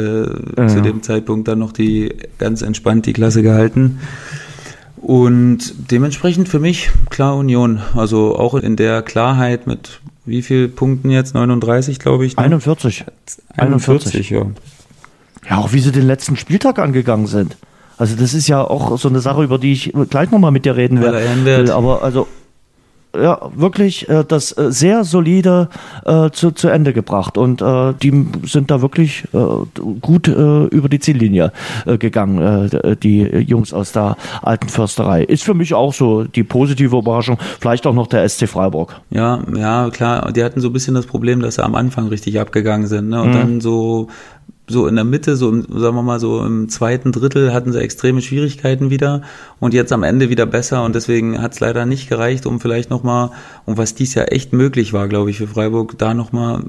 [0.67, 4.01] zu dem Zeitpunkt dann noch die ganz entspannt die Klasse gehalten.
[4.97, 7.81] Und dementsprechend für mich klar Union.
[7.95, 11.35] Also auch in der Klarheit mit wie viel Punkten jetzt?
[11.35, 12.37] 39, glaube ich.
[12.37, 12.45] Ne?
[12.45, 13.05] 41.
[13.57, 14.47] 41, 41, ja.
[15.49, 17.57] Ja, auch wie sie den letzten Spieltag angegangen sind.
[17.97, 20.77] Also das ist ja auch so eine Sache, über die ich gleich nochmal mit dir
[20.77, 21.71] reden will.
[21.71, 22.29] Aber also
[23.23, 25.69] ja, wirklich äh, das äh, sehr solide
[26.05, 29.39] äh, zu, zu Ende gebracht und äh, die sind da wirklich äh,
[30.01, 31.53] gut äh, über die Ziellinie
[31.87, 32.71] gegangen,
[33.03, 35.25] die Jungs aus der alten Försterei.
[35.25, 39.01] Ist für mich auch so die positive Überraschung, vielleicht auch noch der SC Freiburg.
[39.11, 42.41] Ja, ja, klar, die hatten so ein bisschen das Problem, dass sie am Anfang richtig
[42.41, 43.23] abgegangen sind ne?
[43.23, 43.35] und mhm.
[43.35, 44.09] dann so
[44.69, 47.81] so in der Mitte, so im, sagen wir mal so im zweiten Drittel hatten sie
[47.81, 49.23] extreme Schwierigkeiten wieder
[49.61, 52.91] und jetzt am Ende wieder besser und deswegen hat es leider nicht gereicht, um vielleicht
[52.91, 53.31] nochmal,
[53.65, 56.63] um was dies ja echt möglich war, glaube ich, für Freiburg, da nochmal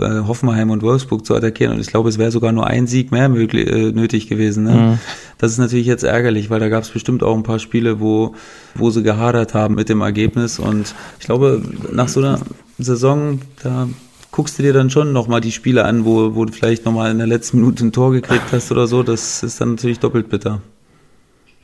[0.00, 3.10] äh, Hoffenheim und Wolfsburg zu attackieren und ich glaube, es wäre sogar nur ein Sieg
[3.10, 4.64] mehr möglich, äh, nötig gewesen.
[4.64, 4.72] Ne?
[4.72, 4.98] Mhm.
[5.38, 8.34] Das ist natürlich jetzt ärgerlich, weil da gab es bestimmt auch ein paar Spiele, wo,
[8.74, 12.40] wo sie gehadert haben mit dem Ergebnis und ich glaube, nach so einer
[12.78, 13.88] Saison, da
[14.38, 17.18] guckst du dir dann schon nochmal die Spiele an, wo, wo du vielleicht nochmal in
[17.18, 19.02] der letzten Minute ein Tor gekriegt hast oder so.
[19.02, 20.60] Das ist dann natürlich doppelt bitter.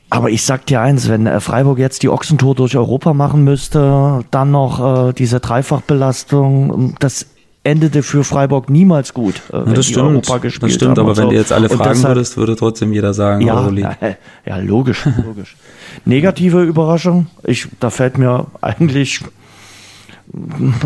[0.09, 4.25] Aber ich sag dir eins, wenn äh, Freiburg jetzt die Ochsentour durch Europa machen müsste,
[4.29, 7.27] dann noch äh, diese Dreifachbelastung, das
[7.63, 9.35] endete für Freiburg niemals gut.
[9.53, 11.29] Äh, ja, das stimmt, das stimmt, aber wenn so.
[11.29, 13.95] du jetzt alle fragen deshalb, würdest, würde trotzdem jeder sagen, ja, ja,
[14.45, 15.55] ja, logisch, logisch.
[16.03, 19.21] Negative Überraschung, ich, da fällt mir eigentlich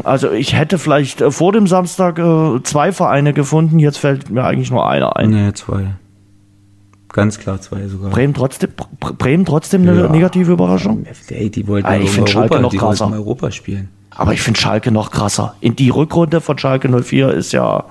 [0.03, 4.43] also ich hätte vielleicht äh, vor dem Samstag äh, zwei Vereine gefunden, jetzt fällt mir
[4.43, 5.29] eigentlich nur einer ein.
[5.29, 5.95] Nee, zwei.
[7.11, 8.11] Ganz klar zwei sogar.
[8.11, 10.09] Bremen trotzdem, Bremen trotzdem eine ja.
[10.09, 11.05] negative Überraschung?
[11.29, 13.11] Ey, die wollten ah, ich Europa, Schalke noch krasser.
[13.11, 13.89] Europa spielen.
[14.11, 15.55] Aber ich finde Schalke noch krasser.
[15.59, 17.85] In die Rückrunde von Schalke 04 ist ja,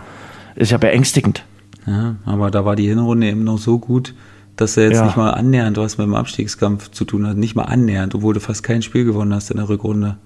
[0.54, 1.44] ist ja beängstigend.
[1.86, 4.14] Ja, aber da war die Hinrunde eben noch so gut,
[4.56, 5.04] dass er jetzt ja.
[5.06, 7.36] nicht mal annähernd was mit dem Abstiegskampf zu tun hat.
[7.36, 10.18] Nicht mal annähernd, obwohl du fast kein Spiel gewonnen hast in der Rückrunde.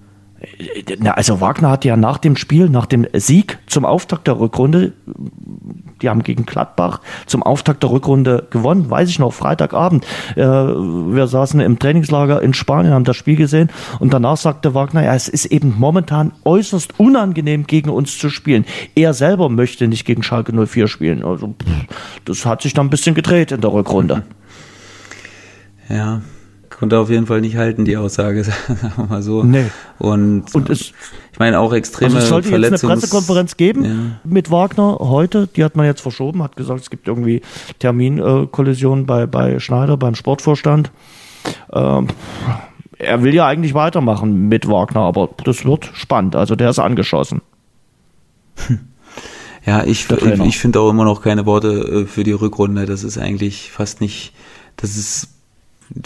[1.05, 4.93] Also Wagner hat ja nach dem Spiel, nach dem Sieg zum Auftakt der Rückrunde,
[6.01, 10.05] die haben gegen Gladbach zum Auftakt der Rückrunde gewonnen, weiß ich noch, Freitagabend.
[10.35, 15.05] Äh, wir saßen im Trainingslager in Spanien, haben das Spiel gesehen und danach sagte Wagner,
[15.05, 18.65] ja, es ist eben momentan äußerst unangenehm gegen uns zu spielen.
[18.95, 21.25] Er selber möchte nicht gegen Schalke 04 spielen.
[21.25, 21.55] Also
[22.25, 24.23] das hat sich dann ein bisschen gedreht in der Rückrunde.
[25.89, 26.23] Ja,
[26.83, 29.45] konnte auf jeden Fall nicht halten, die Aussage, sagen wir mal so.
[29.45, 29.67] Nee.
[30.01, 30.93] Und, und es,
[31.31, 33.93] ich meine auch extreme also es sollte Verletzungs jetzt eine Pressekonferenz geben ja.
[34.25, 37.41] mit Wagner heute, die hat man jetzt verschoben, hat gesagt, es gibt irgendwie
[37.79, 40.91] Terminkollisionen bei, bei Schneider, beim Sportvorstand.
[41.73, 42.09] Ähm,
[42.99, 46.35] er will ja eigentlich weitermachen mit Wagner, aber das wird spannend.
[46.35, 47.43] Also der ist angeschossen.
[49.65, 52.85] Ja, ich, ich, ich finde auch immer noch keine Worte äh, für die Rückrunde.
[52.85, 54.33] Das ist eigentlich fast nicht,
[54.75, 55.29] das ist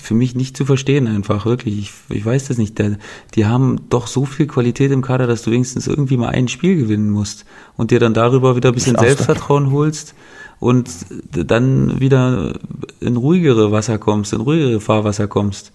[0.01, 1.79] für mich nicht zu verstehen einfach, wirklich.
[1.79, 2.79] Ich, ich weiß das nicht.
[2.79, 2.99] Der,
[3.35, 6.77] die haben doch so viel Qualität im Kader, dass du wenigstens irgendwie mal ein Spiel
[6.77, 7.45] gewinnen musst
[7.77, 10.15] und dir dann darüber wieder ein bisschen Selbstvertrauen holst
[10.59, 10.91] und
[11.31, 12.59] dann wieder
[13.01, 15.73] in ruhigere Wasser kommst, in ruhigere Fahrwasser kommst.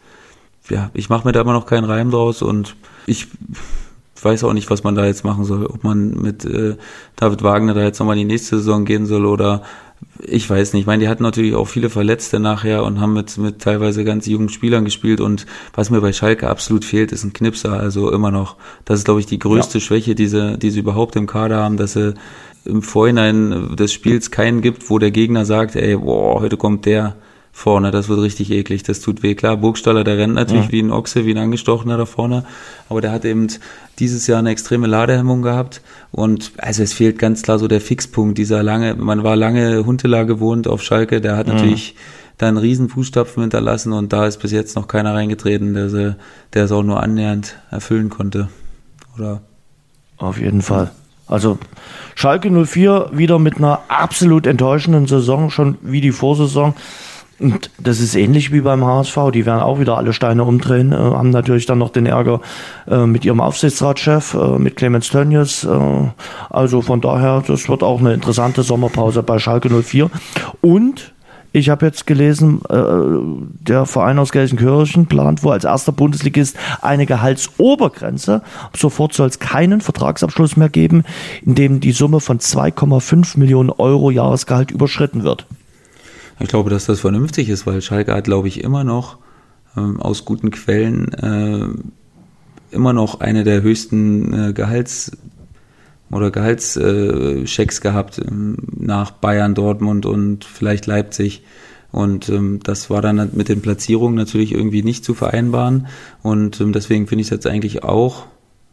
[0.70, 3.28] Ja, ich mache mir da immer noch keinen Reim draus und ich
[4.22, 5.66] weiß auch nicht, was man da jetzt machen soll.
[5.66, 6.76] Ob man mit äh,
[7.16, 9.64] David Wagner da jetzt nochmal in die nächste Saison gehen soll oder
[10.24, 10.82] ich weiß nicht.
[10.82, 14.28] Ich meine, die hatten natürlich auch viele Verletzte nachher und haben mit, mit teilweise ganz
[14.28, 15.20] jungen Spielern gespielt.
[15.20, 17.74] Und was mir bei Schalke absolut fehlt, ist ein Knipser.
[17.74, 18.56] Also immer noch.
[18.86, 19.84] Das ist, glaube ich, die größte ja.
[19.84, 22.14] Schwäche, die sie, die sie überhaupt im Kader haben, dass sie
[22.66, 27.16] im Vorhinein des Spiels keinen gibt, wo der Gegner sagt, ey, boah, heute kommt der
[27.52, 29.36] vorne, das wird richtig eklig, das tut weh.
[29.36, 30.72] Klar, Burgstaller, der rennt natürlich ja.
[30.72, 32.46] wie ein Ochse, wie ein Angestochener da vorne,
[32.90, 33.48] aber der hat eben
[34.00, 38.38] dieses Jahr eine extreme Ladehemmung gehabt und also es fehlt ganz klar so der Fixpunkt,
[38.38, 41.54] dieser lange, man war lange Huntela gewohnt auf Schalke, der hat mhm.
[41.54, 41.96] natürlich
[42.38, 46.16] da einen riesen Fußstapfen hinterlassen und da ist bis jetzt noch keiner reingetreten, der, sie,
[46.54, 48.50] der es auch nur annähernd erfüllen konnte,
[49.18, 49.42] oder?
[50.18, 50.92] Auf jeden Fall.
[51.28, 51.58] Also
[52.16, 56.76] Schalke 04 wieder mit einer absolut enttäuschenden Saison, schon wie die Vorsaison.
[57.42, 59.18] Und das ist ähnlich wie beim HSV.
[59.34, 62.40] Die werden auch wieder alle Steine umdrehen, äh, haben natürlich dann noch den Ärger
[62.88, 65.64] äh, mit ihrem Aufsichtsratschef, äh, mit Clemens Tönnies.
[65.64, 65.70] Äh,
[66.52, 70.12] also von daher, das wird auch eine interessante Sommerpause bei Schalke 04.
[70.62, 71.14] Und
[71.52, 72.76] ich habe jetzt gelesen, äh,
[73.68, 78.44] der Verein aus Gelsenkirchen plant wohl als erster Bundesligist eine Gehaltsobergrenze.
[78.78, 81.04] Sofort soll es keinen Vertragsabschluss mehr geben,
[81.44, 85.48] in dem die Summe von 2,5 Millionen Euro Jahresgehalt überschritten wird.
[86.42, 89.18] Ich glaube, dass das vernünftig ist, weil Schalke hat, glaube ich, immer noch
[89.78, 91.68] ähm, aus guten Quellen äh,
[92.76, 95.12] immer noch eine der höchsten äh, Gehalts
[96.12, 101.44] oder Gehaltschecks äh, gehabt ähm, nach Bayern, Dortmund und vielleicht Leipzig.
[101.92, 105.88] Und ähm, das war dann mit den Platzierungen natürlich irgendwie nicht zu vereinbaren.
[106.22, 108.28] Und ähm, deswegen finde ich es jetzt eigentlich auch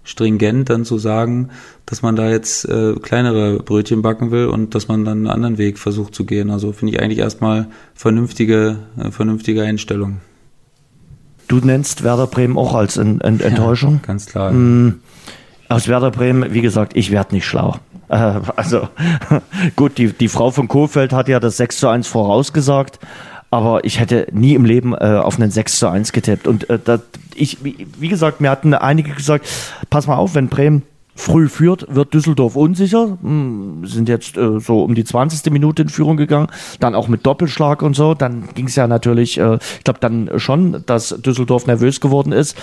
[0.09, 1.51] stringent dann zu sagen,
[1.85, 5.59] dass man da jetzt äh, kleinere Brötchen backen will und dass man dann einen anderen
[5.59, 6.51] Weg versucht zu gehen.
[6.51, 10.21] Also finde ich eigentlich erstmal vernünftige, äh, vernünftige Einstellung.
[11.47, 13.95] Du nennst Werder Bremen auch als Ent Ent Enttäuschung?
[14.03, 14.51] Ja, ganz klar.
[14.51, 15.01] Mm,
[15.69, 17.77] aus Werder Bremen, wie gesagt, ich werde nicht schlau.
[18.09, 18.89] Äh, also
[19.77, 22.99] gut, die, die Frau von Kofeld hat ja das 6 zu 1 vorausgesagt,
[23.51, 26.47] aber ich hätte nie im Leben äh, auf einen 6 zu 1 getippt.
[26.47, 27.01] Und äh, das,
[27.35, 29.49] ich, wie, wie gesagt, mir hatten einige gesagt,
[29.91, 30.83] pass mal auf, wenn Bremen
[31.19, 33.19] früh führt, wird Düsseldorf unsicher.
[33.21, 35.51] Hm, sind jetzt äh, so um die 20.
[35.53, 36.49] Minute in Führung gegangen.
[36.79, 38.15] Dann auch mit Doppelschlag und so.
[38.15, 42.57] Dann ging es ja natürlich, äh, ich glaube dann schon, dass Düsseldorf nervös geworden ist.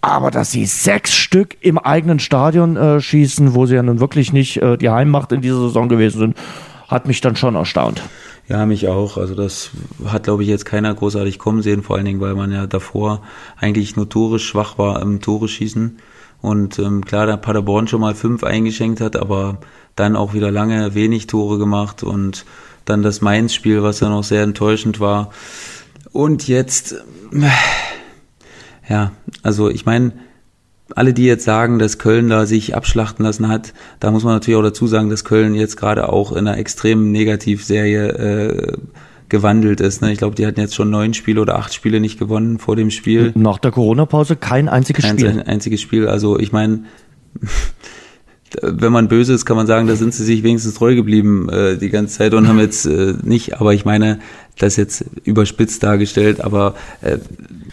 [0.00, 4.32] Aber dass sie sechs Stück im eigenen Stadion äh, schießen, wo sie ja nun wirklich
[4.32, 6.36] nicht äh, die Heimmacht in dieser Saison gewesen sind,
[6.88, 8.02] hat mich dann schon erstaunt.
[8.48, 9.16] Ja, mich auch.
[9.16, 9.70] Also das
[10.04, 13.22] hat, glaube ich, jetzt keiner großartig kommen sehen, vor allen Dingen, weil man ja davor
[13.56, 15.98] eigentlich notorisch schwach war im Tore schießen.
[16.42, 19.58] Und ähm, klar, da Paderborn schon mal fünf eingeschenkt hat, aber
[19.96, 22.44] dann auch wieder lange wenig Tore gemacht und
[22.84, 25.30] dann das Mainz-Spiel, was ja noch sehr enttäuschend war.
[26.12, 26.92] Und jetzt,
[27.32, 27.48] äh,
[28.88, 30.12] ja, also ich meine,
[30.94, 34.58] alle, die jetzt sagen, dass Köln da sich abschlachten lassen hat, da muss man natürlich
[34.58, 38.72] auch dazu sagen, dass Köln jetzt gerade auch in einer extremen Negativserie äh,
[39.28, 40.02] gewandelt ist.
[40.02, 40.12] Ne?
[40.12, 42.90] Ich glaube, die hatten jetzt schon neun Spiele oder acht Spiele nicht gewonnen vor dem
[42.90, 43.32] Spiel.
[43.34, 45.30] Nach der Corona-Pause kein einziges kein Spiel.
[45.30, 46.06] Ein einziges Spiel.
[46.06, 46.84] Also ich meine,
[48.62, 51.76] wenn man böse ist, kann man sagen, da sind sie sich wenigstens treu geblieben äh,
[51.76, 54.20] die ganze Zeit und haben jetzt äh, nicht, aber ich meine,
[54.58, 57.18] das jetzt überspitzt dargestellt, aber äh,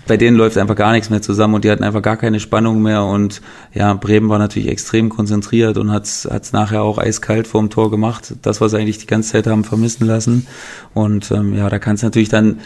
[0.06, 2.82] bei denen läuft einfach gar nichts mehr zusammen und die hatten einfach gar keine Spannung
[2.82, 3.42] mehr und
[3.74, 8.36] ja, Bremen war natürlich extrem konzentriert und hat es nachher auch eiskalt vorm Tor gemacht.
[8.42, 10.48] Das, was eigentlich die ganze Zeit haben vermissen lassen
[10.94, 12.60] und ähm, ja, da kann es natürlich dann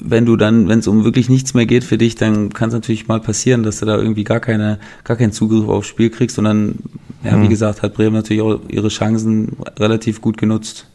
[0.00, 2.74] wenn du dann, wenn es um wirklich nichts mehr geht für dich, dann kann es
[2.74, 6.38] natürlich mal passieren, dass du da irgendwie gar keine, gar keinen Zugriff aufs Spiel kriegst.
[6.38, 6.74] Und dann,
[7.24, 7.48] ja, wie mhm.
[7.48, 10.86] gesagt, hat Bremen natürlich auch ihre Chancen relativ gut genutzt.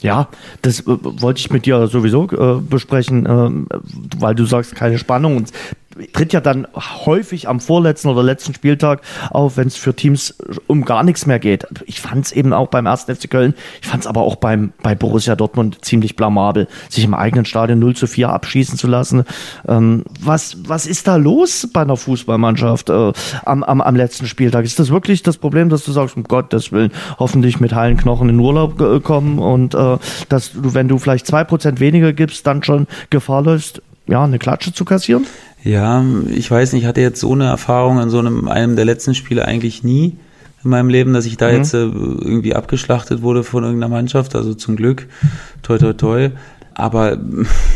[0.00, 0.28] Ja,
[0.62, 3.50] das äh, wollte ich mit dir sowieso äh, besprechen, äh,
[4.18, 5.36] weil du sagst, keine Spannung.
[5.36, 5.52] Und
[6.12, 10.34] tritt ja dann häufig am vorletzten oder letzten Spieltag auf, wenn es für Teams
[10.66, 11.66] um gar nichts mehr geht.
[11.86, 13.04] Ich fand es eben auch beim 1.
[13.04, 17.14] FC Köln, ich fand es aber auch beim, bei Borussia Dortmund ziemlich blamabel, sich im
[17.14, 19.24] eigenen Stadion 0 zu 4 abschießen zu lassen.
[19.66, 23.12] Ähm, was, was ist da los bei einer Fußballmannschaft äh,
[23.44, 24.64] am, am, am letzten Spieltag?
[24.64, 28.28] Ist das wirklich das Problem, dass du sagst, um Gottes Willen, hoffentlich mit heilen Knochen
[28.28, 32.62] in Urlaub kommen und äh, dass du, wenn du vielleicht zwei Prozent weniger gibst, dann
[32.62, 35.26] schon Gefahr läufst, ja, eine Klatsche zu kassieren?
[35.62, 38.84] Ja, ich weiß nicht, ich hatte jetzt so eine Erfahrung in so einem, einem der
[38.84, 40.16] letzten Spiele eigentlich nie
[40.62, 41.56] in meinem Leben, dass ich da mhm.
[41.56, 45.08] jetzt äh, irgendwie abgeschlachtet wurde von irgendeiner Mannschaft, also zum Glück,
[45.62, 46.30] toi toi toi.
[46.74, 47.18] Aber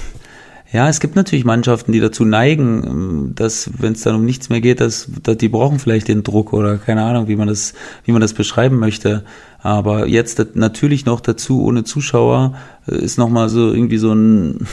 [0.72, 4.50] ja, es gibt natürlich Mannschaften, die dazu neigen, ähm, dass, wenn es dann um nichts
[4.50, 7.74] mehr geht, dass, dass die brauchen vielleicht den Druck oder keine Ahnung, wie man das,
[8.04, 9.24] wie man das beschreiben möchte.
[9.62, 12.54] Aber jetzt natürlich noch dazu ohne Zuschauer
[12.88, 14.66] äh, ist nochmal so irgendwie so ein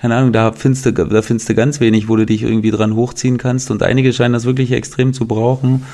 [0.00, 2.94] keine Ahnung, da findest du, da findest du ganz wenig, wo du dich irgendwie dran
[2.94, 3.70] hochziehen kannst.
[3.70, 5.84] Und einige scheinen das wirklich extrem zu brauchen.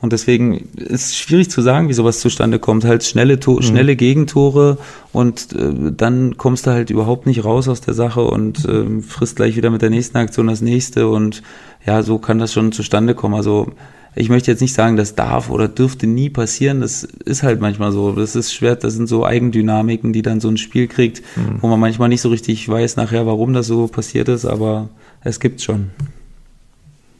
[0.00, 2.86] Und deswegen ist es schwierig zu sagen, wie sowas zustande kommt.
[2.86, 3.62] Halt schnelle, to mhm.
[3.62, 4.78] schnelle Gegentore
[5.12, 9.36] und äh, dann kommst du halt überhaupt nicht raus aus der Sache und äh, frisst
[9.36, 11.08] gleich wieder mit der nächsten Aktion das nächste.
[11.08, 11.42] Und
[11.84, 13.34] ja, so kann das schon zustande kommen.
[13.34, 13.72] Also
[14.14, 16.80] ich möchte jetzt nicht sagen, das darf oder dürfte nie passieren.
[16.80, 18.12] Das ist halt manchmal so.
[18.12, 18.76] Das ist schwer.
[18.76, 21.58] Das sind so Eigendynamiken, die dann so ein Spiel kriegt, mhm.
[21.60, 24.88] wo man manchmal nicht so richtig weiß nachher, warum das so passiert ist, aber
[25.22, 25.90] es gibt's schon.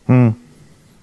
[0.06, 0.34] Mhm.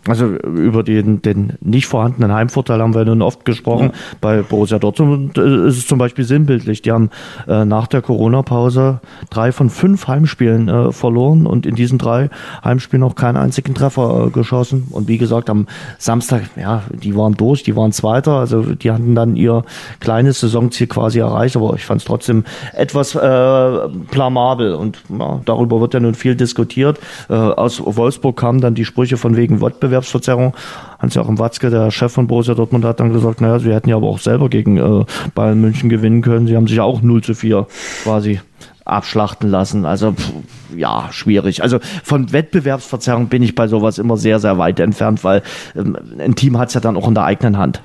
[0.07, 3.91] Also über den, den nicht vorhandenen Heimvorteil haben wir nun oft gesprochen.
[3.93, 3.99] Ja.
[4.21, 6.81] Bei Borussia Dortmund äh, ist es zum Beispiel sinnbildlich.
[6.81, 7.09] Die haben
[7.47, 12.29] äh, nach der Corona-Pause drei von fünf Heimspielen äh, verloren und in diesen drei
[12.63, 14.87] Heimspielen auch keinen einzigen Treffer äh, geschossen.
[14.91, 18.33] Und wie gesagt, am Samstag, ja, die waren durch, die waren Zweiter.
[18.33, 19.63] Also die hatten dann ihr
[19.99, 21.55] kleines Saisonziel quasi erreicht.
[21.57, 24.73] Aber ich fand es trotzdem etwas äh, blamabel.
[24.73, 26.99] Und ja, darüber wird ja nun viel diskutiert.
[27.29, 30.53] Äh, aus Wolfsburg kamen dann die Sprüche von wegen Wettbewerb Wettbewerbsverzerrung.
[30.99, 34.07] Hans-Joachim Watzke, der Chef von Borussia Dortmund, hat dann gesagt, naja, sie hätten ja aber
[34.07, 36.47] auch selber gegen äh, Bayern München gewinnen können.
[36.47, 37.67] Sie haben sich ja auch 0 zu 4
[38.03, 38.41] quasi
[38.85, 39.85] abschlachten lassen.
[39.85, 40.31] Also pff,
[40.75, 41.61] ja, schwierig.
[41.61, 45.43] Also von Wettbewerbsverzerrung bin ich bei sowas immer sehr, sehr weit entfernt, weil
[45.75, 47.81] ähm, ein Team hat es ja dann auch in der eigenen Hand.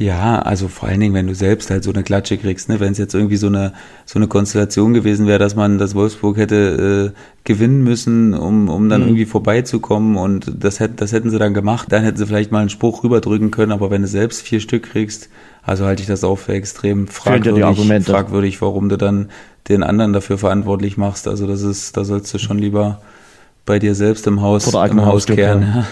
[0.00, 2.78] Ja, also vor allen Dingen, wenn du selbst halt so eine Klatsche kriegst, ne?
[2.78, 3.72] wenn es jetzt irgendwie so eine
[4.06, 8.88] so eine Konstellation gewesen wäre, dass man das Wolfsburg hätte äh, gewinnen müssen, um, um
[8.88, 9.08] dann mhm.
[9.08, 12.60] irgendwie vorbeizukommen und das hätten das hätten sie dann gemacht, dann hätten sie vielleicht mal
[12.60, 15.30] einen Spruch rüberdrücken können, aber wenn du selbst vier Stück kriegst,
[15.64, 19.30] also halte ich das auch für extrem fragwürdig, fragwürdig, warum du dann
[19.68, 21.26] den anderen dafür verantwortlich machst.
[21.26, 23.00] Also das ist, da sollst du schon lieber
[23.66, 25.62] bei dir selbst im Haus, im Haus kehren.
[25.62, 25.86] Ja.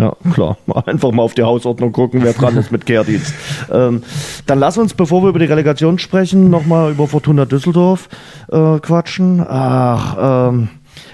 [0.00, 0.56] Ja, klar.
[0.86, 3.34] Einfach mal auf die Hausordnung gucken, wer dran ist mit Kehrdienst.
[3.70, 4.02] Ähm,
[4.46, 8.08] dann lass uns, bevor wir über die Relegation sprechen, nochmal über Fortuna Düsseldorf
[8.50, 9.44] äh, quatschen.
[9.46, 10.68] Ach, ähm,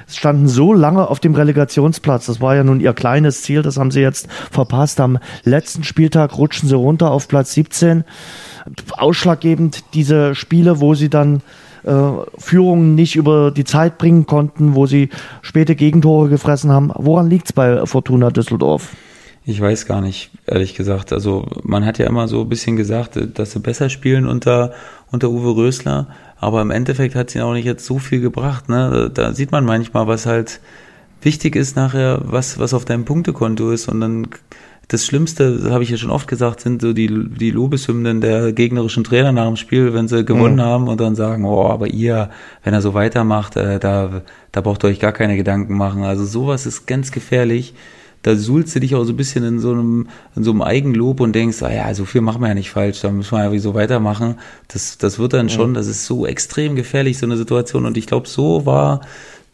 [0.06, 2.26] es standen so lange auf dem Relegationsplatz.
[2.26, 3.62] Das war ja nun ihr kleines Ziel.
[3.62, 5.00] Das haben sie jetzt verpasst.
[5.00, 8.04] Am letzten Spieltag rutschen sie runter auf Platz 17.
[8.96, 11.42] Ausschlaggebend diese Spiele, wo sie dann
[12.38, 15.08] Führungen nicht über die Zeit bringen konnten, wo sie
[15.42, 16.90] späte Gegentore gefressen haben.
[16.94, 18.90] Woran liegt es bei Fortuna Düsseldorf?
[19.48, 21.12] Ich weiß gar nicht, ehrlich gesagt.
[21.12, 24.72] Also man hat ja immer so ein bisschen gesagt, dass sie besser spielen unter,
[25.12, 26.08] unter Uwe Rösler,
[26.40, 28.68] aber im Endeffekt hat sie auch nicht jetzt so viel gebracht.
[28.68, 29.08] Ne?
[29.14, 30.60] Da sieht man manchmal, was halt
[31.22, 34.26] wichtig ist nachher, was, was auf deinem Punktekonto ist und dann
[34.88, 38.52] das Schlimmste, das habe ich ja schon oft gesagt, sind so die, die Lobeshymnen der
[38.52, 40.60] gegnerischen Trainer nach dem Spiel, wenn sie gewonnen mhm.
[40.60, 42.30] haben und dann sagen, oh, aber ihr,
[42.62, 44.22] wenn er so weitermacht, äh, da,
[44.52, 46.04] da braucht ihr euch gar keine Gedanken machen.
[46.04, 47.74] Also sowas ist ganz gefährlich.
[48.22, 51.20] Da suhlst du dich auch so ein bisschen in so einem, in so einem Eigenlob
[51.20, 53.58] und denkst, ah ja, so viel machen wir ja nicht falsch, da müssen wir ja
[53.58, 54.36] so weitermachen.
[54.68, 57.86] Das, das wird dann schon, das ist so extrem gefährlich, so eine Situation.
[57.86, 59.00] Und ich glaube, so war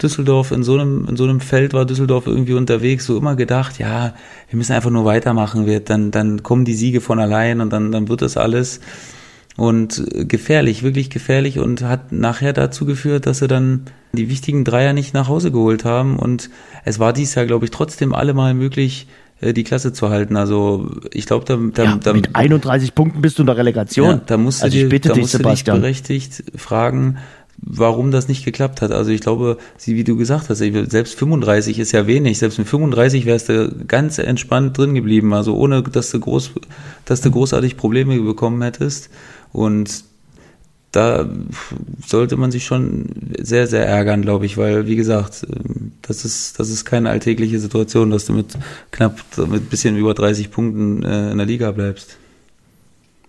[0.03, 3.78] Düsseldorf, in so einem, in so einem Feld war Düsseldorf irgendwie unterwegs, so immer gedacht,
[3.78, 4.14] ja,
[4.48, 7.92] wir müssen einfach nur weitermachen, wird, dann, dann kommen die Siege von allein und dann,
[7.92, 8.80] dann wird das alles.
[9.57, 14.94] Und gefährlich, wirklich gefährlich und hat nachher dazu geführt, dass sie dann die wichtigen Dreier
[14.94, 16.18] nicht nach Hause geholt haben.
[16.18, 16.48] Und
[16.84, 19.09] es war dies Jahr, glaube ich, trotzdem allemal möglich,
[19.42, 20.36] äh, die Klasse zu halten.
[20.36, 24.09] Also ich glaube, da, da, ja, da mit 31 Punkten bist du in der Relegation.
[24.09, 27.18] Ja, da musst du also dir, da musst du dich berechtigt fragen,
[27.62, 28.90] warum das nicht geklappt hat.
[28.90, 32.38] Also ich glaube, wie du gesagt hast, selbst 35 ist ja wenig.
[32.38, 36.50] Selbst mit 35 wärst du ganz entspannt drin geblieben, also ohne, dass du groß,
[37.04, 39.10] dass du großartig Probleme bekommen hättest.
[39.52, 40.04] Und
[40.90, 41.26] da
[42.06, 43.06] sollte man sich schon
[43.38, 45.46] sehr, sehr ärgern, glaube ich, weil, wie gesagt,
[46.02, 48.58] das ist, das ist keine alltägliche Situation, dass du mit
[48.90, 52.18] knapp, mit bisschen über 30 Punkten äh, in der Liga bleibst.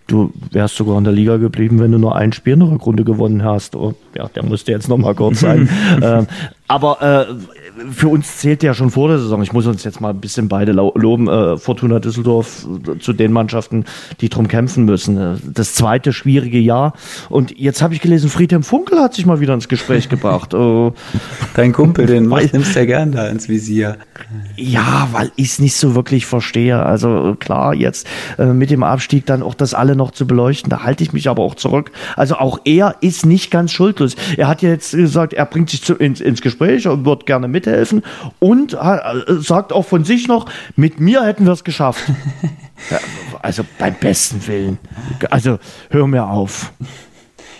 [0.07, 3.03] Du wärst sogar in der Liga geblieben, wenn du nur ein Spiel in der Rückrunde
[3.03, 3.75] gewonnen hast.
[3.75, 5.69] Oh, ja, der musste jetzt noch mal kurz sein.
[6.01, 6.27] ähm,
[6.67, 10.09] aber äh, für uns zählt ja schon vor der Saison, ich muss uns jetzt mal
[10.09, 13.85] ein bisschen beide loben, äh, Fortuna Düsseldorf äh, zu den Mannschaften,
[14.21, 15.17] die drum kämpfen müssen.
[15.17, 16.93] Äh, das zweite schwierige Jahr.
[17.29, 20.53] Und jetzt habe ich gelesen, Friedhelm Funkel hat sich mal wieder ins Gespräch gebracht.
[20.53, 20.91] Äh,
[21.55, 23.97] Dein Kumpel, den weil, nimmst du ja gern da ins Visier.
[24.55, 26.83] Ja, weil ich es nicht so wirklich verstehe.
[26.83, 28.07] Also klar, jetzt
[28.37, 31.27] äh, mit dem Abstieg dann auch das alle noch zu beleuchten, da halte ich mich
[31.27, 31.91] aber auch zurück.
[32.15, 34.15] Also auch er ist nicht ganz schuldlos.
[34.37, 37.62] Er hat jetzt gesagt, er bringt sich zu, ins, ins Gespräch und wird gerne mit
[37.63, 38.03] mithelfen
[38.39, 38.97] und äh,
[39.39, 42.03] sagt auch von sich noch, mit mir hätten wir es geschafft.
[43.41, 44.77] also beim besten Willen.
[45.29, 45.59] Also
[45.89, 46.71] hör mir auf.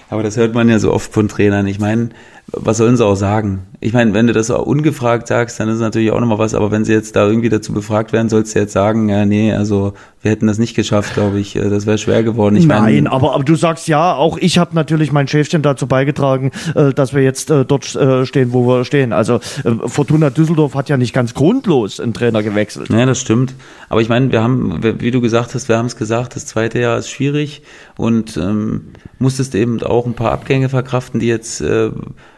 [0.10, 1.66] Aber das hört man ja so oft von Trainern.
[1.68, 2.10] Ich meine,
[2.48, 3.66] was sollen sie auch sagen?
[3.84, 6.56] Ich meine, wenn du das auch ungefragt sagst, dann ist es natürlich auch nochmal was,
[6.56, 9.52] aber wenn sie jetzt da irgendwie dazu befragt werden, sollst du jetzt sagen, ja, nee,
[9.52, 11.58] also wir hätten das nicht geschafft, glaube ich.
[11.58, 12.56] Äh, das wäre schwer geworden.
[12.56, 15.86] Ich Nein, mein, aber, aber du sagst ja, auch ich habe natürlich mein Schäfchen dazu
[15.86, 19.12] beigetragen, äh, dass wir jetzt äh, dort stehen, wo wir stehen.
[19.12, 22.90] Also Fortuna Düsseldorf hat ja nicht ganz grundlos einen Trainer gewechselt.
[22.90, 23.54] Ja, das stimmt.
[23.90, 26.80] Aber ich meine, wir haben, wie du gesagt hast, wir haben es gesagt, das zweite
[26.80, 27.64] Jahr ist schwierig
[27.98, 31.92] und ähm, musstest eben auch ein paar Abgänge verkraften, die jetzt äh,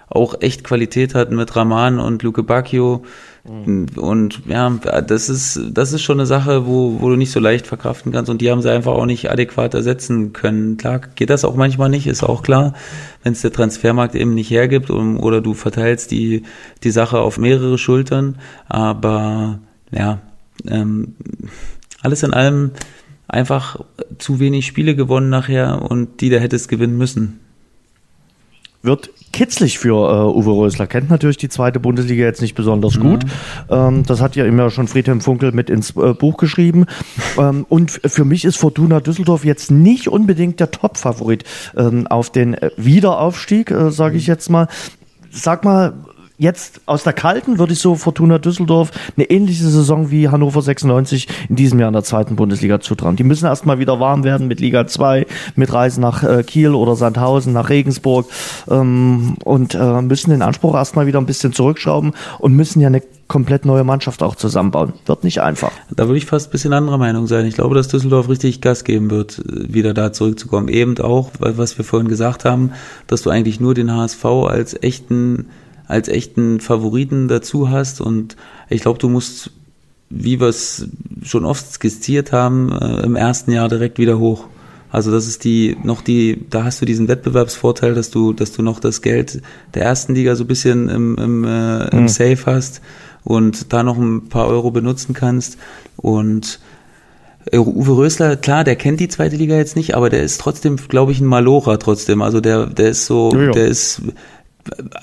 [0.10, 3.04] auch echt Qualität hatten mit Raman und Luke Bacchio.
[3.44, 3.88] Mhm.
[3.96, 7.68] Und ja, das ist, das ist schon eine Sache, wo, wo du nicht so leicht
[7.68, 8.30] verkraften kannst.
[8.30, 10.78] Und die haben sie einfach auch nicht adäquat ersetzen können.
[10.78, 12.74] Klar geht das auch manchmal nicht, ist auch klar,
[13.24, 16.44] wenn es der Transfermarkt eben nicht hergibt um, oder du verteilst die,
[16.84, 18.38] die Sache auf mehrere Schultern.
[18.68, 19.60] Aber
[19.92, 20.20] ja,
[20.68, 21.16] ähm,
[22.02, 22.72] alles in allem
[23.28, 23.80] einfach
[24.20, 27.40] zu wenig Spiele gewonnen nachher und die da hättest gewinnen müssen
[28.86, 30.88] wird kitzlig für äh, Uwe Rösler.
[30.88, 33.26] Kennt natürlich die zweite Bundesliga jetzt nicht besonders gut.
[33.26, 33.30] Mhm.
[33.70, 36.86] Ähm, das hat ja immer schon Friedhelm Funkel mit ins äh, Buch geschrieben.
[37.38, 41.44] ähm, und für mich ist Fortuna Düsseldorf jetzt nicht unbedingt der Top-Favorit
[41.76, 44.70] ähm, auf den äh, Wiederaufstieg, äh, sage ich jetzt mal.
[45.32, 45.94] Sag mal,
[46.38, 51.28] jetzt aus der kalten würde ich so Fortuna Düsseldorf eine ähnliche Saison wie Hannover 96
[51.50, 53.16] in diesem Jahr in der zweiten Bundesliga zutrauen.
[53.16, 55.26] Die müssen erstmal wieder warm werden mit Liga 2,
[55.56, 58.28] mit Reisen nach äh, Kiel oder Sandhausen, nach Regensburg
[58.70, 63.02] ähm, und äh, müssen den Anspruch erstmal wieder ein bisschen zurückschrauben und müssen ja eine
[63.28, 64.94] komplett neue Mannschaft auch zusammenbauen.
[65.06, 65.72] Wird nicht einfach.
[65.96, 67.46] Da würde ich fast ein bisschen anderer Meinung sein.
[67.46, 70.68] Ich glaube, dass Düsseldorf richtig Gas geben wird, wieder da zurückzukommen.
[70.68, 72.72] Eben auch, was wir vorhin gesagt haben,
[73.08, 75.48] dass du eigentlich nur den HSV als echten
[75.88, 78.02] als echten Favoriten dazu hast.
[78.02, 78.36] Und
[78.70, 79.52] ich glaube, du musst,
[80.10, 80.88] wie wir es
[81.24, 84.48] schon oft skizziert haben, äh, im ersten Jahr direkt wieder hoch.
[84.92, 88.62] Also das ist die noch die, da hast du diesen Wettbewerbsvorteil, dass du, dass du
[88.62, 89.42] noch das Geld
[89.74, 92.08] der ersten Liga so ein bisschen im, im, äh, im mhm.
[92.08, 92.82] Safe hast
[93.26, 95.58] und da noch ein paar Euro benutzen kannst.
[95.98, 96.60] Und
[97.52, 100.78] äh, Uwe Rösler, klar, der kennt die zweite Liga jetzt nicht, aber der ist trotzdem,
[100.78, 102.22] glaube ich, ein Malocher trotzdem.
[102.22, 103.52] Also der, der ist so, ja, ja.
[103.52, 104.02] der ist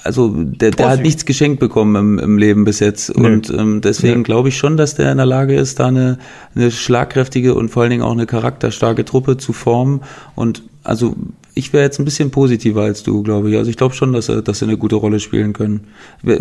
[0.02, 3.16] also der, der hat nichts geschenkt bekommen im, im Leben bis jetzt.
[3.16, 3.26] Nee.
[3.26, 4.24] Und ähm, deswegen nee.
[4.24, 6.18] glaube ich schon, dass der in der Lage ist, da eine,
[6.54, 10.02] eine schlagkräftige und vor allen Dingen auch eine charakterstarke Truppe zu formen.
[10.34, 11.14] Und also
[11.54, 13.56] ich wäre jetzt ein bisschen positiver als du, glaube ich.
[13.56, 15.88] Also ich glaube schon, dass dass sie eine gute Rolle spielen können.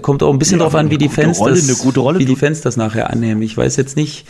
[0.02, 2.62] Kommt auch ein bisschen ja, darauf an, wie die Fans Rolle, das, wie die Fans
[2.62, 3.42] das nachher annehmen.
[3.42, 4.26] Ich weiß jetzt nicht,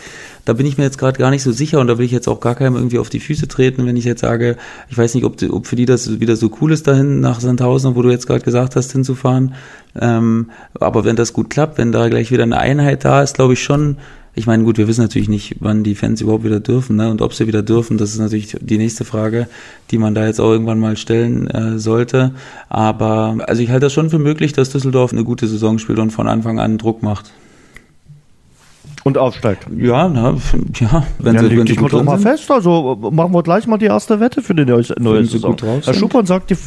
[0.46, 2.28] da bin ich mir jetzt gerade gar nicht so sicher und da will ich jetzt
[2.28, 4.58] auch gar keinem irgendwie auf die Füße treten, wenn ich jetzt sage,
[4.90, 7.96] ich weiß nicht, ob, ob für die das wieder so cool ist, dahin nach Sandhausen,
[7.96, 9.54] wo du jetzt gerade gesagt hast, hinzufahren.
[10.00, 13.54] Ähm, aber wenn das gut klappt, wenn da gleich wieder eine Einheit da ist, glaube
[13.54, 13.98] ich schon,
[14.34, 17.10] ich meine, gut, wir wissen natürlich nicht, wann die Fans überhaupt wieder dürfen, ne?
[17.10, 19.48] Und ob sie wieder dürfen, das ist natürlich die nächste Frage,
[19.92, 22.32] die man da jetzt auch irgendwann mal stellen äh, sollte.
[22.70, 26.12] Aber also ich halte das schon für möglich, dass Düsseldorf eine gute Saison spielt und
[26.12, 27.32] von Anfang an Druck macht.
[29.04, 29.66] Und aufsteigt.
[29.76, 30.38] Ja, na,
[30.80, 32.50] ja, wenn ja, sie, wenn sie gut doch mal fest.
[32.52, 35.58] Also machen wir gleich mal die erste Wette für die neue, neue Saison.
[35.84, 36.58] Herr Schuppan sagt, die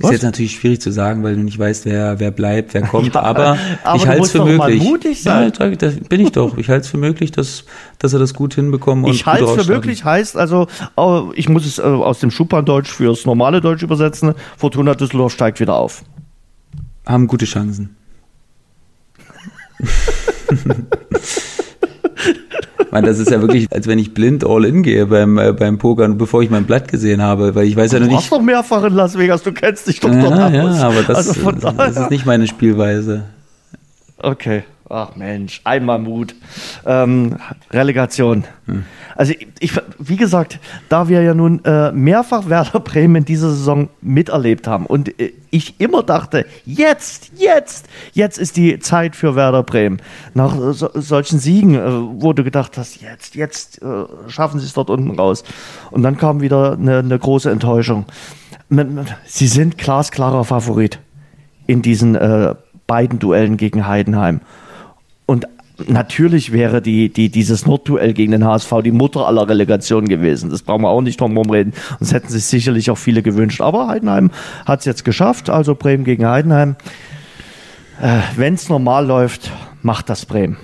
[0.00, 0.10] was?
[0.10, 3.14] Ist jetzt natürlich schwierig zu sagen, weil du nicht weißt, wer, wer bleibt, wer kommt,
[3.14, 4.82] ja, aber, aber, ich halte es für möglich.
[4.82, 5.52] mutig sein.
[5.58, 6.56] Ja, da bin ich doch.
[6.56, 7.64] Ich halte es für möglich, dass,
[7.98, 10.66] dass er das gut hinbekommen und Ich halte es für möglich heißt also,
[11.34, 14.34] ich muss es äh, aus dem Schuppan-Deutsch fürs normale Deutsch übersetzen.
[14.56, 16.02] Fortuna Düsseldorf steigt wieder auf.
[17.06, 17.96] Haben gute Chancen.
[22.90, 25.78] Meine, das ist ja wirklich, als wenn ich blind all in gehe beim, äh, beim
[25.78, 28.12] Pokern, bevor ich mein Blatt gesehen habe, weil ich weiß ja noch nicht.
[28.12, 30.78] Du warst doch mehrfach in Las Vegas, du kennst dich doch ja, dort aus.
[30.78, 33.24] Ja, aber das, also das ist nicht meine Spielweise.
[34.18, 34.64] Okay.
[34.92, 36.34] Ach Mensch, einmal Mut.
[36.84, 37.36] Ähm,
[37.70, 38.42] Relegation.
[38.66, 38.84] Hm.
[39.14, 43.50] Also ich, ich, wie gesagt, da wir ja nun äh, mehrfach Werder Bremen in dieser
[43.50, 49.36] Saison miterlebt haben und äh, ich immer dachte, jetzt, jetzt, jetzt ist die Zeit für
[49.36, 50.02] Werder Bremen.
[50.34, 54.66] Nach äh, so, solchen Siegen, äh, wo du gedacht hast, jetzt, jetzt äh, schaffen sie
[54.66, 55.44] es dort unten raus.
[55.92, 58.06] Und dann kam wieder eine, eine große Enttäuschung.
[59.24, 60.98] Sie sind glasklarer Favorit
[61.68, 62.56] in diesen äh,
[62.88, 64.40] beiden Duellen gegen Heidenheim.
[65.30, 65.46] Und
[65.86, 70.50] natürlich wäre die, die, dieses Nordduell gegen den HSV die Mutter aller Relegationen gewesen.
[70.50, 71.72] Das brauchen wir auch nicht drum reden.
[71.92, 73.60] Und das hätten sich sicherlich auch viele gewünscht.
[73.60, 74.32] Aber Heidenheim
[74.66, 75.48] hat es jetzt geschafft.
[75.48, 76.74] Also Bremen gegen Heidenheim.
[78.02, 79.52] Äh, Wenn es normal läuft,
[79.82, 80.56] macht das Bremen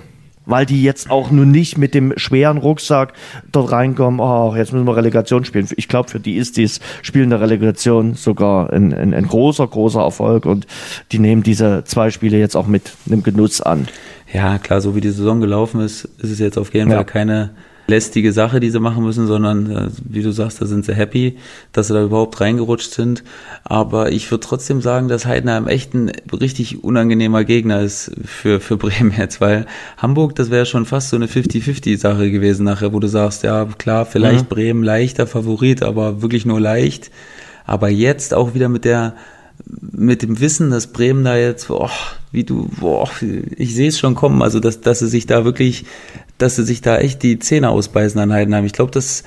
[0.47, 3.13] weil die jetzt auch nun nicht mit dem schweren Rucksack
[3.51, 5.67] dort reinkommen, oh, jetzt müssen wir Relegation spielen.
[5.75, 9.99] Ich glaube, für die ist dies Spielen der Relegation sogar ein, ein, ein, großer, großer
[9.99, 10.65] Erfolg und
[11.11, 13.89] die nehmen diese zwei Spiele jetzt auch mit einem Genuss an.
[14.37, 16.97] Ja, klar, so wie die Saison gelaufen ist, ist es jetzt auf jeden ja.
[16.97, 17.49] Fall keine
[17.87, 21.37] lästige Sache, die sie machen müssen, sondern äh, wie du sagst, da sind sie happy,
[21.71, 23.23] dass sie da überhaupt reingerutscht sind.
[23.63, 28.77] Aber ich würde trotzdem sagen, dass Heidenheim echt ein richtig unangenehmer Gegner ist für, für
[28.77, 29.65] Bremen jetzt, weil
[29.97, 34.05] Hamburg, das wäre schon fast so eine 50-50-Sache gewesen nachher, wo du sagst, ja klar,
[34.05, 34.53] vielleicht mhm.
[34.53, 37.09] Bremen leichter Favorit, aber wirklich nur leicht.
[37.65, 39.15] Aber jetzt auch wieder mit der
[39.65, 41.91] mit dem Wissen, dass Bremen da jetzt, boah,
[42.31, 43.09] wie du, boah,
[43.55, 45.85] ich sehe es schon kommen, also dass, dass sie sich da wirklich,
[46.37, 48.65] dass sie sich da echt die Zähne ausbeißen an Heidenheim.
[48.65, 49.23] Ich glaube, dass,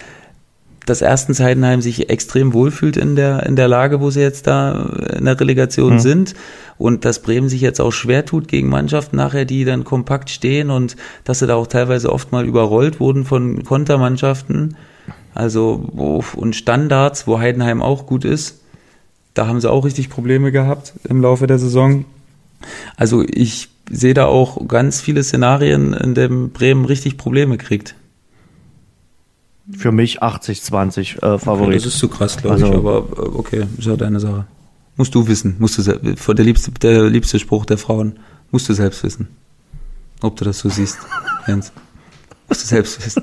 [0.86, 4.90] dass erstens Heidenheim sich extrem wohlfühlt in der, in der Lage, wo sie jetzt da
[5.16, 6.00] in der Relegation mhm.
[6.00, 6.34] sind
[6.78, 10.70] und dass Bremen sich jetzt auch schwer tut gegen Mannschaften nachher, die dann kompakt stehen
[10.70, 14.76] und dass sie da auch teilweise oft mal überrollt wurden von Kontermannschaften.
[15.34, 18.59] Also, und Standards, wo Heidenheim auch gut ist.
[19.40, 22.04] Da haben sie auch richtig Probleme gehabt im Laufe der Saison.
[22.96, 27.94] Also ich sehe da auch ganz viele Szenarien, in denen Bremen richtig Probleme kriegt.
[29.74, 31.68] Für mich 80-20 äh, Favorit.
[31.68, 34.44] Okay, das ist zu krass, glaube also, ich, aber äh, okay, ist ja deine Sache.
[34.96, 38.18] Musst du wissen, musst du der liebste, der liebste Spruch der Frauen,
[38.50, 39.28] musst du selbst wissen.
[40.20, 40.98] Ob du das so siehst,
[41.46, 41.72] Jens.
[42.46, 43.22] Musst du selbst wissen.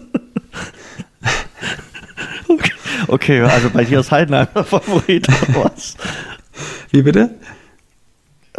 [3.08, 3.41] Okay.
[3.41, 5.95] Also bei dir ist Heidenheim Favorit oder was?
[6.91, 7.36] Wie bitte?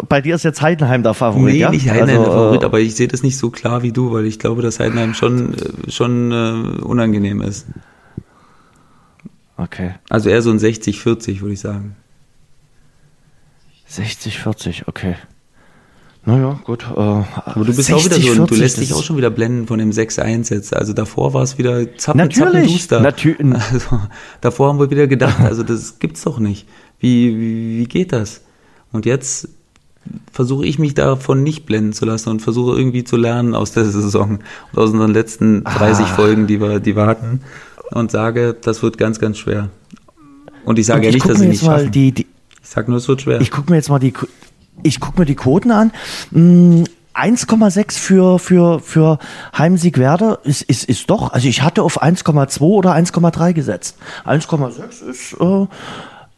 [0.07, 1.55] bei dir ist jetzt Heidenheim der Favorit.
[1.55, 1.71] Nee, ja?
[1.71, 4.13] nicht Heidenheim also, der Favorit, äh, aber ich sehe das nicht so klar wie du,
[4.13, 7.67] weil ich glaube, dass Heidenheim schon, äh, schon äh, unangenehm ist.
[9.57, 9.95] Okay.
[10.09, 11.97] Also eher so ein 60-40, würde ich sagen.
[13.87, 15.17] 60, 40, okay.
[16.29, 16.85] Naja, gut.
[16.95, 19.79] Äh, Aber du bist auch wieder so, du lässt dich auch schon wieder blenden von
[19.79, 20.77] dem 6-1 jetzt.
[20.77, 23.37] Also davor war es wieder zappen, Natürlich, zappen, natür
[23.73, 23.99] Also,
[24.43, 26.69] davor haben wir wieder gedacht, also das gibt's doch nicht.
[27.01, 28.43] Wie, wie, wie geht das?
[28.93, 29.49] Und jetzt
[30.31, 33.87] versuche ich mich davon nicht blenden zu lassen und versuche irgendwie zu lernen aus der
[33.87, 34.41] Saison
[34.73, 36.09] und aus unseren letzten 30 Ah.
[36.15, 37.41] Folgen, die wir, die wir hatten
[37.93, 39.71] und sage, das wird ganz, ganz schwer.
[40.67, 41.93] Und ich sage Und ja ich nicht, guck dass jetzt nicht mal schaffen.
[41.93, 42.27] die, die,
[42.63, 43.41] ich sage nur, es wird schwer.
[43.41, 44.13] ich gucke mir jetzt mal die,
[44.83, 45.93] ich guck mir die Quoten an.
[46.31, 49.19] Mm, 1,6 für, für, für
[49.57, 53.99] Heimsieg Werder ist, ist, ist doch, also ich hatte auf 1,2 oder 1,3 gesetzt.
[54.25, 55.67] 1,6 ist äh,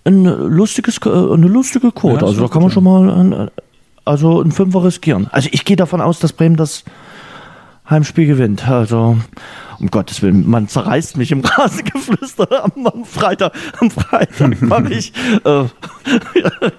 [0.05, 2.23] ein lustiges, äh, eine lustige Quote.
[2.23, 3.51] Ja, also da kann man schon mal ein,
[4.07, 5.29] also ein Fünfer riskieren.
[5.31, 6.85] Also ich gehe davon aus, dass Bremen das
[7.91, 8.69] Heimspiel gewinnt.
[8.69, 9.19] Also
[9.81, 13.53] um Gottes Willen, man zerreißt mich im Rasengeflüster am, am Freitag.
[13.81, 15.13] Am Freitag mache ich
[15.45, 15.65] äh,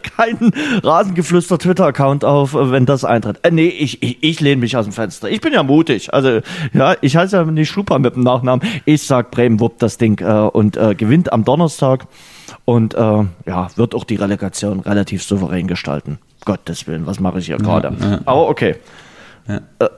[0.16, 0.54] keinen
[0.84, 3.40] Rasengeflüster Twitter-Account auf, wenn das eintritt.
[3.42, 5.30] Äh, nee, ich, ich, ich lehne mich aus dem Fenster.
[5.30, 6.14] Ich bin ja mutig.
[6.14, 6.42] Also
[6.74, 8.66] ja, ich heiße ja nicht Schupa mit dem Nachnamen.
[8.86, 12.06] Ich sag Bremen wuppt das Ding äh, und äh, gewinnt am Donnerstag
[12.66, 16.20] und äh, ja, wird auch die Relegation relativ souverän gestalten.
[16.46, 17.96] Gottes Willen, was mache ich hier gerade?
[18.00, 18.20] ja.
[18.26, 18.76] Aber okay.
[19.48, 19.62] Ja.
[19.80, 19.90] Äh,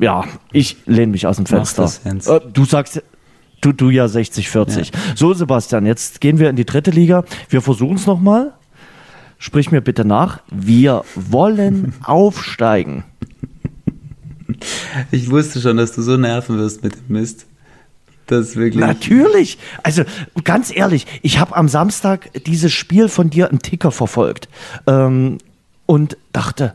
[0.00, 1.82] ja, ich lehne mich aus dem Fenster.
[1.82, 2.26] das.
[2.26, 3.02] Äh, du sagst,
[3.60, 4.92] du, du ja 60, 40.
[5.14, 7.24] So, Sebastian, jetzt gehen wir in die dritte Liga.
[7.48, 8.52] Wir versuchen es nochmal.
[9.38, 10.40] Sprich mir bitte nach.
[10.50, 13.04] Wir wollen aufsteigen.
[15.10, 17.46] Ich wusste schon, dass du so nerven wirst mit dem Mist.
[18.26, 18.84] Das wirklich.
[18.84, 19.58] Natürlich.
[19.82, 20.02] Also
[20.44, 24.48] ganz ehrlich, ich habe am Samstag dieses Spiel von dir im Ticker verfolgt
[24.86, 25.38] ähm,
[25.86, 26.74] und dachte,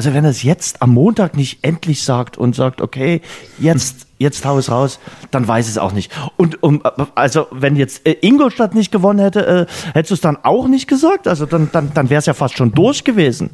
[0.00, 3.20] also wenn er es jetzt am Montag nicht endlich sagt und sagt, okay,
[3.58, 4.98] jetzt jetzt hau es raus,
[5.30, 6.10] dann weiß es auch nicht.
[6.38, 6.82] Und um,
[7.14, 10.88] also wenn jetzt äh, Ingolstadt nicht gewonnen hätte, äh, hättest du es dann auch nicht
[10.88, 11.28] gesagt?
[11.28, 13.50] Also dann dann dann wäre es ja fast schon durch gewesen.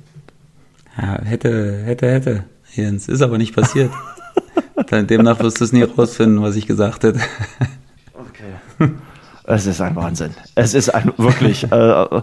[0.97, 2.45] Ja, hätte, hätte, hätte.
[2.73, 3.91] Jens, ist aber nicht passiert.
[4.93, 7.19] Demnach wirst du es nie rausfinden, was ich gesagt hätte.
[8.15, 8.93] Okay.
[9.47, 10.35] Es ist ein Wahnsinn.
[10.55, 11.71] Es ist ein wirklich.
[11.71, 12.23] Äh, äh,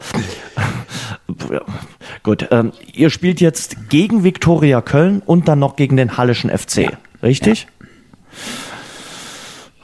[1.52, 1.62] ja.
[2.22, 6.92] Gut, ähm, ihr spielt jetzt gegen Viktoria Köln und dann noch gegen den Hallischen FC,
[7.22, 7.68] richtig?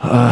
[0.04, 0.30] Ja.
[0.30, 0.32] Äh,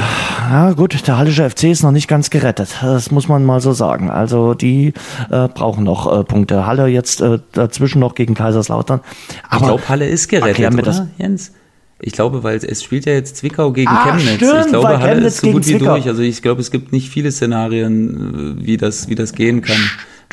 [0.49, 2.77] ja gut, der Hallische FC ist noch nicht ganz gerettet.
[2.81, 4.09] Das muss man mal so sagen.
[4.09, 4.93] Also die
[5.29, 6.65] äh, brauchen noch äh, Punkte.
[6.65, 9.01] Halle jetzt äh, dazwischen noch gegen Kaiserslautern.
[9.49, 11.03] Aber Ich glaube, Halle ist gerettet, oder, das.
[11.17, 11.51] Jens?
[11.99, 14.35] Ich glaube, weil es spielt ja jetzt Zwickau gegen Ah, Chemnitz.
[14.35, 15.93] stimmt, ich glaube, Halle ist so gut wie Zwickau.
[15.95, 16.07] durch.
[16.07, 19.77] Also ich glaube, es gibt nicht viele Szenarien, äh, wie das, wie das gehen kann.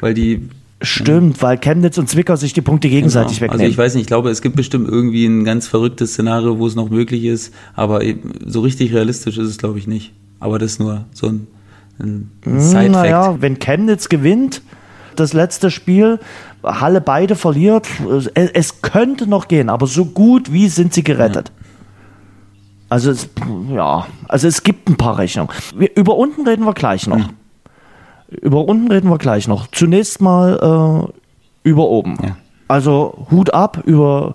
[0.00, 0.48] Weil die
[0.82, 3.52] Stimmt, weil Chemnitz und Zwickau sich die Punkte gegenseitig Genau.
[3.52, 3.60] wegnehmen.
[3.62, 6.66] Also ich weiß nicht, ich glaube, es gibt bestimmt irgendwie ein ganz verrücktes Szenario, wo
[6.66, 10.12] es noch möglich ist, aber eben so richtig realistisch ist es, glaube ich, nicht.
[10.40, 11.46] Aber das ist nur so ein,
[11.98, 12.90] ein Side-Fact.
[12.90, 14.60] Naja, wenn Chemnitz gewinnt,
[15.16, 16.18] das letzte Spiel,
[16.64, 17.86] Halle beide verliert,
[18.34, 21.52] es, es könnte noch gehen, aber so gut wie sind sie gerettet.
[22.88, 23.28] Also es,
[23.70, 25.50] ja, also es gibt ein paar Rechnungen.
[25.74, 27.28] Wir, über unten reden wir gleich noch.
[28.28, 29.66] Über unten reden wir gleich noch.
[29.68, 31.10] Zunächst mal
[31.64, 32.16] äh, über oben.
[32.22, 32.36] Ja.
[32.68, 34.34] Also Hut ab über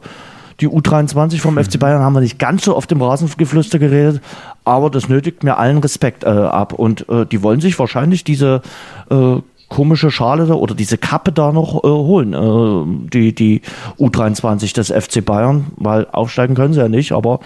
[0.60, 4.22] die U23 vom FC Bayern haben wir nicht ganz so oft im Rasengeflüster geredet,
[4.66, 6.74] aber das nötigt mir allen Respekt äh, ab.
[6.74, 8.62] Und äh, die wollen sich wahrscheinlich diese
[9.10, 9.38] äh,
[9.70, 13.62] komische Schale da oder diese Kappe da noch äh, holen, äh, die, die
[13.98, 17.40] U23 des FC Bayern, weil aufsteigen können sie ja nicht, aber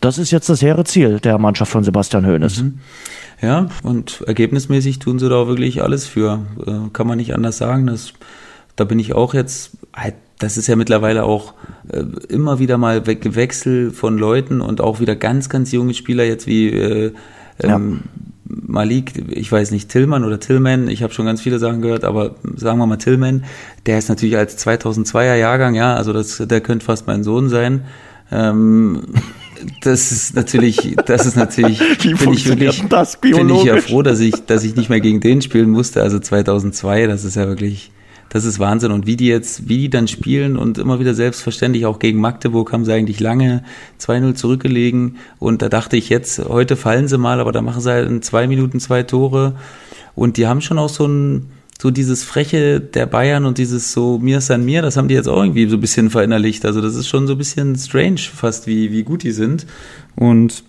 [0.00, 2.64] das ist jetzt das hehre Ziel der Mannschaft von Sebastian Hoeneß.
[3.40, 6.46] Ja, und ergebnismäßig tun sie da wirklich alles für.
[6.64, 7.88] Äh, kann man nicht anders sagen.
[7.88, 8.12] Das,
[8.76, 11.54] da bin ich auch jetzt, halt, das ist ja mittlerweile auch
[11.88, 16.22] äh, immer wieder mal We Gewechsel von Leuten und auch wieder ganz, ganz junge Spieler
[16.22, 17.12] jetzt wie äh,
[17.58, 18.02] ähm,
[18.66, 22.34] Malik, ich weiß nicht, Tillmann oder Tillman, ich habe schon ganz viele Sachen gehört, aber
[22.56, 23.44] sagen wir mal Tillman,
[23.86, 27.84] der ist natürlich als 2002er Jahrgang, ja, also das, der könnte fast mein Sohn sein.
[28.30, 29.02] Ähm,
[29.82, 34.20] das ist natürlich, das ist natürlich, bin ich wirklich, das bin ich ja froh, dass
[34.20, 37.90] ich, dass ich nicht mehr gegen den spielen musste, also 2002, das ist ja wirklich,
[38.32, 38.92] das ist Wahnsinn.
[38.92, 42.72] Und wie die jetzt, wie die dann spielen und immer wieder selbstverständlich, auch gegen Magdeburg
[42.72, 43.62] haben sie eigentlich lange
[44.00, 45.16] 2-0 zurückgelegen.
[45.38, 48.22] Und da dachte ich jetzt, heute fallen sie mal, aber da machen sie halt in
[48.22, 49.56] zwei Minuten zwei Tore.
[50.14, 54.18] Und die haben schon auch so ein, so dieses Freche der Bayern und dieses so
[54.18, 56.64] mir san mir, das haben die jetzt auch irgendwie so ein bisschen verinnerlicht.
[56.64, 59.66] Also das ist schon so ein bisschen strange fast, wie, wie gut die sind.
[60.16, 60.64] Und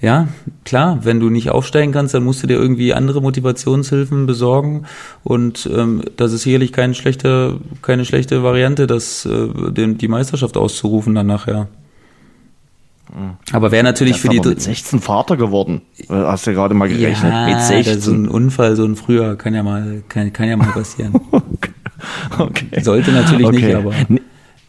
[0.00, 0.28] ja,
[0.64, 4.84] klar, wenn du nicht aufsteigen kannst, dann musst du dir irgendwie andere Motivationshilfen besorgen.
[5.24, 10.56] Und ähm, das ist sicherlich keine schlechte, keine schlechte Variante, das, äh, den, die Meisterschaft
[10.56, 11.68] auszurufen dann nachher.
[13.52, 14.40] Aber wäre natürlich für die.
[14.40, 15.82] mit 16 Vater geworden.
[16.08, 17.32] Äh, hast du gerade mal gerechnet.
[17.32, 18.00] Ja, mit 16.
[18.00, 21.14] so ein Unfall, so ein früher, kann ja mal, kann, kann ja mal passieren.
[21.30, 21.70] okay.
[22.38, 22.80] okay.
[22.82, 23.56] Sollte natürlich okay.
[23.56, 23.94] nicht, aber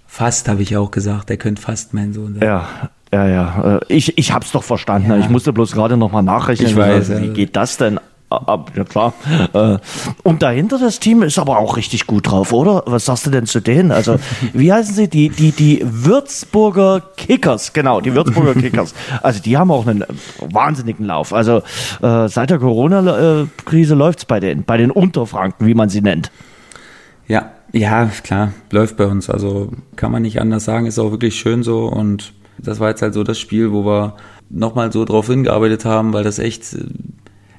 [0.05, 1.30] fast habe ich auch gesagt.
[1.30, 2.43] Der könnte fast mein Sohn sein.
[2.43, 3.78] Ja, ja, ja.
[3.78, 5.12] Äh, ich, ich hab's doch verstanden.
[5.12, 5.18] Ja.
[5.18, 6.70] Ich musste bloß gerade noch mal nachrechnen.
[6.70, 7.99] Ich weiß, wie geht das denn?
[8.30, 9.14] Ja, klar.
[9.53, 9.78] Äh,
[10.24, 12.84] und dahinter das Team ist aber auch richtig gut drauf, oder?
[12.86, 13.93] Was sagst du denn zu denen?
[13.93, 14.18] Also,
[14.53, 15.08] wie heißen sie?
[15.08, 18.93] Die, die, die Würzburger Kickers, genau, die Würzburger Kickers.
[19.24, 20.03] Also, die haben auch einen
[20.41, 21.32] wahnsinnigen Lauf.
[21.32, 21.62] Also,
[22.01, 26.30] äh, seit der Corona-Krise läuft's bei denen, bei den Unterfranken, wie man sie nennt.
[27.30, 29.30] Ja, ja, klar, läuft bei uns.
[29.30, 33.01] Also, kann man nicht anders sagen, ist auch wirklich schön so und das war jetzt
[33.01, 34.16] halt so das Spiel, wo wir
[34.49, 36.74] nochmal so drauf hingearbeitet haben, weil das echt,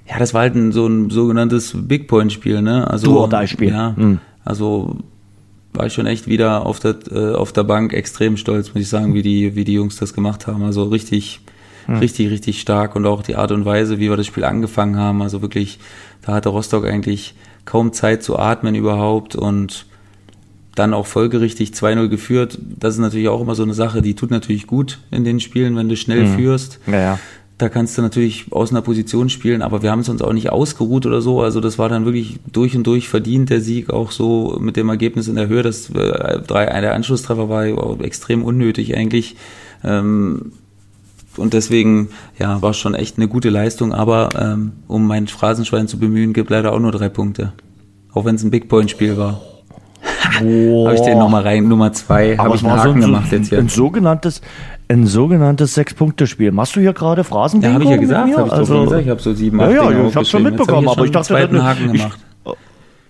[0.06, 2.88] ja, das war halt ein, so ein sogenanntes Big Point Spiel, ne?
[2.90, 3.70] Also, du Spiel.
[3.70, 4.18] Ja, mhm.
[4.44, 4.96] also
[5.72, 8.88] war ich schon echt wieder auf der, äh, auf der Bank extrem stolz, muss ich
[8.88, 10.62] sagen, wie die, wie die Jungs das gemacht haben.
[10.64, 11.40] Also richtig,
[11.86, 11.98] mhm.
[11.98, 15.22] richtig, richtig stark und auch die Art und Weise, wie wir das Spiel angefangen haben.
[15.22, 15.78] Also wirklich,
[16.22, 17.34] da hatte Rostock eigentlich
[17.64, 19.86] kaum Zeit zu atmen überhaupt und
[20.78, 22.58] dann auch folgerichtig 2-0 geführt.
[22.78, 25.76] Das ist natürlich auch immer so eine Sache, die tut natürlich gut in den Spielen,
[25.76, 26.36] wenn du schnell mhm.
[26.36, 26.78] führst.
[26.86, 27.18] Ja, ja.
[27.58, 30.50] Da kannst du natürlich aus einer Position spielen, aber wir haben es uns auch nicht
[30.50, 31.42] ausgeruht oder so.
[31.42, 34.88] Also das war dann wirklich durch und durch verdient, der Sieg, auch so mit dem
[34.88, 35.64] Ergebnis in der Höhe.
[35.64, 39.34] Das äh, drei, der Anschlusstreffer war extrem unnötig eigentlich.
[39.82, 40.52] Ähm,
[41.36, 43.92] und deswegen, ja, war schon echt eine gute Leistung.
[43.92, 47.52] Aber ähm, um mein Phrasenschwein zu bemühen, gibt leider auch nur drei Punkte.
[48.12, 49.40] Auch wenn es ein Big Point-Spiel war.
[50.34, 53.48] Habe ich den nochmal rein, Nummer zwei, habe ich einen Haken so ein, gemacht jetzt
[53.48, 53.58] hier.
[53.58, 54.40] Ein sogenanntes,
[54.88, 56.52] ein sogenanntes Sechs-Punkte-Spiel.
[56.52, 57.60] Machst du hier gerade Phrasen?
[57.60, 59.02] Ja, habe ich ja gesagt, habe ich also, gesagt.
[59.02, 61.62] Ich habe so sieben, acht Ja, ja, ich habe schon mitbekommen, aber ich dachte, zweiten
[61.62, 62.18] Haken ich, gemacht.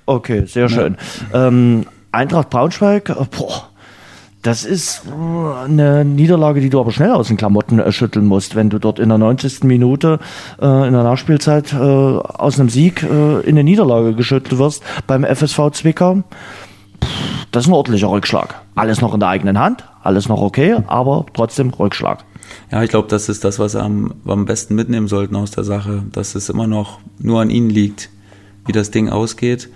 [0.06, 0.68] Okay, sehr ja.
[0.68, 0.96] schön.
[1.34, 3.68] Ähm, Eintracht Braunschweig, äh, boah,
[4.42, 8.54] das ist äh, eine Niederlage, die du aber schnell aus den Klamotten äh, schütteln musst,
[8.54, 9.64] wenn du dort in der 90.
[9.64, 10.20] Minute
[10.60, 15.24] äh, in der Nachspielzeit äh, aus einem Sieg äh, in eine Niederlage geschüttelt wirst beim
[15.24, 16.22] FSV Zwickau
[17.50, 18.62] das ist ein ordentlicher Rückschlag.
[18.74, 22.24] Alles noch in der eigenen Hand, alles noch okay, aber trotzdem Rückschlag.
[22.70, 25.64] Ja, ich glaube, das ist das, was wir am, am besten mitnehmen sollten aus der
[25.64, 28.10] Sache, dass es immer noch nur an ihnen liegt,
[28.66, 29.70] wie das Ding ausgeht.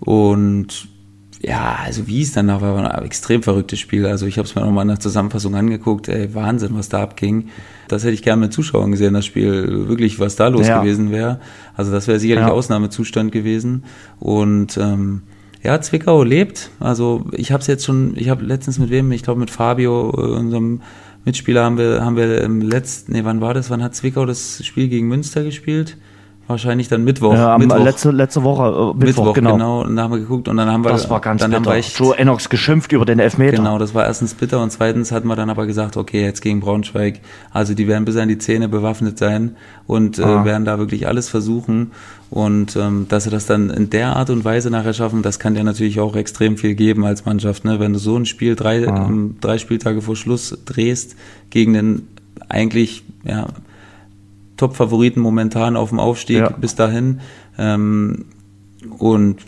[0.00, 0.88] Und
[1.42, 4.06] ja, also wie es dann nach war, ein extrem verrücktes Spiel.
[4.06, 6.08] Also ich habe es mir nochmal der Zusammenfassung angeguckt.
[6.08, 7.48] Ey, Wahnsinn, was da abging.
[7.88, 9.88] Das hätte ich gerne mit Zuschauern gesehen, das Spiel.
[9.88, 10.80] Wirklich, was da los ja.
[10.80, 11.40] gewesen wäre.
[11.74, 12.52] Also das wäre sicherlich ja.
[12.52, 13.84] Ausnahmezustand gewesen.
[14.18, 15.22] Und ähm,
[15.66, 16.70] ja, Zwickau lebt.
[16.78, 20.10] Also ich habe es jetzt schon, ich habe letztens mit wem, ich glaube mit Fabio,
[20.10, 20.80] äh, unserem
[21.24, 23.68] Mitspieler, haben wir, haben wir im letzten, nee, wann war das?
[23.68, 25.96] Wann hat Zwickau das Spiel gegen Münster gespielt?
[26.48, 27.34] Wahrscheinlich dann Mittwoch.
[27.34, 27.82] Ja, Mittwoch.
[27.82, 29.52] Letzte, letzte Woche, äh, Mittwoch, Mittwoch, genau.
[29.54, 29.80] genau.
[29.82, 30.92] Und dann haben wir geguckt und dann haben wir.
[30.92, 31.64] Das war ganz dann bitter.
[31.64, 33.56] Haben wir echt, Joe Enox geschimpft über den Elfmeter.
[33.56, 36.60] Genau, das war erstens bitter und zweitens hatten wir dann aber gesagt, okay, jetzt gegen
[36.60, 37.20] Braunschweig.
[37.52, 39.56] Also die werden bis an die Zähne bewaffnet sein
[39.88, 40.44] und äh, ah.
[40.44, 41.90] werden da wirklich alles versuchen.
[42.30, 45.54] Und ähm, dass sie das dann in der Art und Weise nachher schaffen, das kann
[45.54, 47.64] dir natürlich auch extrem viel geben als Mannschaft.
[47.64, 47.80] Ne?
[47.80, 49.06] Wenn du so ein Spiel drei, ah.
[49.08, 51.16] ähm, drei Spieltage vor Schluss drehst
[51.50, 52.08] gegen den
[52.48, 53.46] eigentlich ja,
[54.56, 56.48] Top-Favoriten momentan auf dem Aufstieg ja.
[56.50, 57.20] bis dahin.
[57.58, 58.26] Ähm,
[58.98, 59.38] und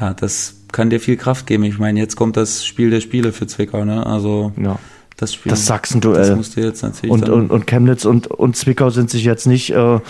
[0.00, 1.64] ja, das kann dir viel Kraft geben.
[1.64, 4.06] Ich meine, jetzt kommt das Spiel der Spiele für Zwickau, ne?
[4.06, 4.78] Also ja.
[5.16, 5.50] das Spiel.
[5.50, 6.28] Das Sachsen-Duell.
[6.28, 7.10] Das musst du jetzt natürlich.
[7.10, 9.74] Und, und, und Chemnitz und, und Zwickau sind sich jetzt nicht äh,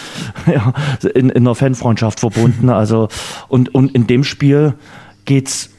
[0.46, 0.72] ja,
[1.14, 2.68] in, in einer Fanfreundschaft verbunden.
[2.68, 3.08] Also
[3.48, 4.74] und, und in dem Spiel
[5.24, 5.70] geht's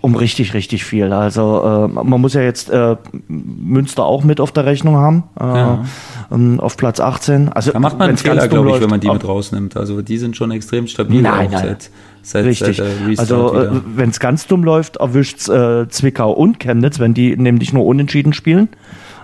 [0.00, 1.12] um richtig, richtig viel.
[1.12, 2.96] Also äh, man muss ja jetzt äh,
[3.28, 5.84] Münster auch mit auf der Rechnung haben, äh, ja.
[6.32, 7.50] ähm, auf Platz 18.
[7.50, 9.76] Also, da macht man einen Fehler, glaube ich, wenn man die mit rausnimmt.
[9.76, 11.22] Also die sind schon extrem stabil.
[11.22, 11.62] Nein, nein.
[11.62, 11.90] Seit,
[12.22, 12.76] seit, richtig.
[12.78, 17.36] Seit also äh, wenn es ganz dumm läuft, erwischt äh, Zwickau und Chemnitz, wenn die
[17.36, 18.68] nämlich nur unentschieden spielen.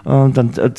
[0.06, 0.70] Äh, dann äh,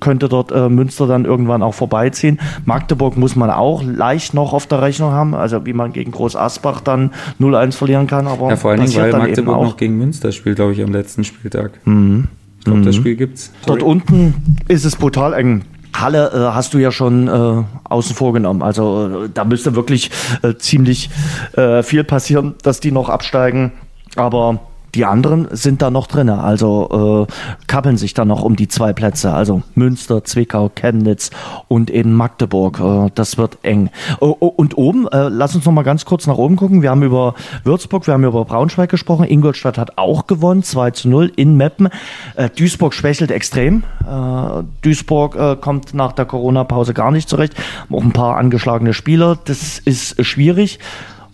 [0.00, 2.40] könnte dort äh, Münster dann irgendwann auch vorbeiziehen.
[2.64, 6.34] Magdeburg muss man auch leicht noch auf der Rechnung haben, also wie man gegen Groß
[6.34, 8.26] Asbach dann 0-1 verlieren kann.
[8.26, 11.22] Aber ja, vor allen Dingen, weil Magdeburg noch gegen Münster spielt, glaube ich, am letzten
[11.22, 11.72] Spieltag.
[11.84, 12.26] Mhm.
[12.58, 12.84] Ich glaube, mhm.
[12.84, 13.52] das Spiel gibt's.
[13.64, 13.78] Sorry.
[13.78, 15.62] Dort unten ist es brutal eng.
[15.94, 18.62] Halle äh, hast du ja schon äh, außen vor genommen.
[18.62, 20.10] Also äh, da müsste wirklich
[20.42, 21.10] äh, ziemlich
[21.52, 23.72] äh, viel passieren, dass die noch absteigen.
[24.16, 24.60] Aber
[24.94, 28.92] die anderen sind da noch drin, also äh, kappeln sich da noch um die zwei
[28.92, 31.30] Plätze, also Münster, Zwickau, Chemnitz
[31.68, 32.80] und eben Magdeburg.
[32.80, 33.90] Äh, das wird eng.
[34.20, 36.82] Oh, oh, und oben, äh, lass uns noch mal ganz kurz nach oben gucken.
[36.82, 37.34] Wir haben über
[37.64, 39.24] Würzburg, wir haben über Braunschweig gesprochen.
[39.24, 41.88] Ingolstadt hat auch gewonnen, 2 zu 0 in Meppen.
[42.36, 43.82] Äh, Duisburg schwächelt extrem.
[44.02, 47.54] Äh, Duisburg äh, kommt nach der Corona-Pause gar nicht zurecht.
[47.90, 49.36] Auch ein paar angeschlagene Spieler.
[49.44, 50.78] Das ist schwierig.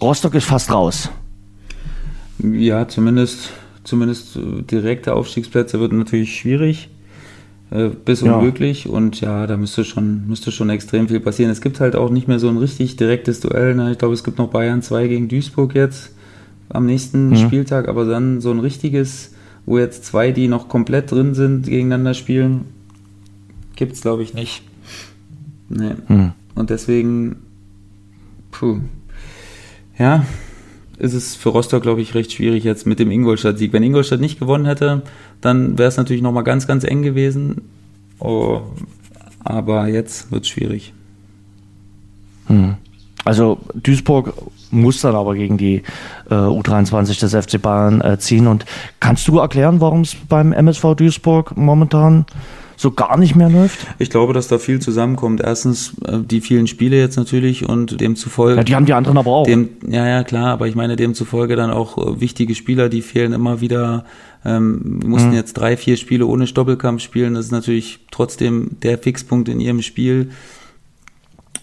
[0.00, 1.10] Rostock ist fast raus.
[2.42, 3.50] Ja, zumindest,
[3.84, 4.38] zumindest
[4.70, 6.88] direkte Aufstiegsplätze wird natürlich schwierig
[7.70, 8.90] äh, bis unmöglich ja.
[8.90, 11.50] und ja, da müsste schon, müsste schon extrem viel passieren.
[11.50, 13.74] Es gibt halt auch nicht mehr so ein richtig direktes Duell.
[13.74, 13.92] Ne?
[13.92, 16.12] Ich glaube, es gibt noch Bayern 2 gegen Duisburg jetzt
[16.68, 17.36] am nächsten mhm.
[17.36, 19.34] Spieltag, aber dann so ein richtiges,
[19.66, 22.64] wo jetzt zwei, die noch komplett drin sind, gegeneinander spielen,
[23.76, 24.62] gibt es glaube ich nicht.
[25.68, 25.94] Nee.
[26.08, 26.32] Mhm.
[26.54, 27.36] Und deswegen,
[28.50, 28.80] puh.
[29.98, 30.24] Ja,
[31.00, 33.72] ist es für Rostock, glaube ich, recht schwierig jetzt mit dem Ingolstadt-Sieg.
[33.72, 35.02] Wenn Ingolstadt nicht gewonnen hätte,
[35.40, 37.62] dann wäre es natürlich nochmal ganz, ganz eng gewesen.
[38.18, 38.60] Oh,
[39.42, 40.92] aber jetzt wird es schwierig.
[42.46, 42.74] Hm.
[43.24, 44.34] Also Duisburg
[44.70, 45.82] muss dann aber gegen die
[46.30, 48.46] äh, U23 des FC Bayern äh, ziehen.
[48.46, 48.64] Und
[49.00, 52.26] kannst du erklären, warum es beim MSV Duisburg momentan
[52.80, 53.86] so gar nicht mehr läuft?
[53.98, 55.42] Ich glaube, dass da viel zusammenkommt.
[55.42, 58.56] Erstens äh, die vielen Spiele jetzt natürlich und demzufolge.
[58.56, 59.44] Ja, die haben die anderen aber auch.
[59.44, 63.34] Dem, ja, ja, klar, aber ich meine demzufolge dann auch äh, wichtige Spieler, die fehlen
[63.34, 64.06] immer wieder.
[64.46, 65.34] Ähm, mussten mhm.
[65.34, 67.34] jetzt drei, vier Spiele ohne Stoppelkampf spielen.
[67.34, 70.30] Das ist natürlich trotzdem der Fixpunkt in ihrem Spiel.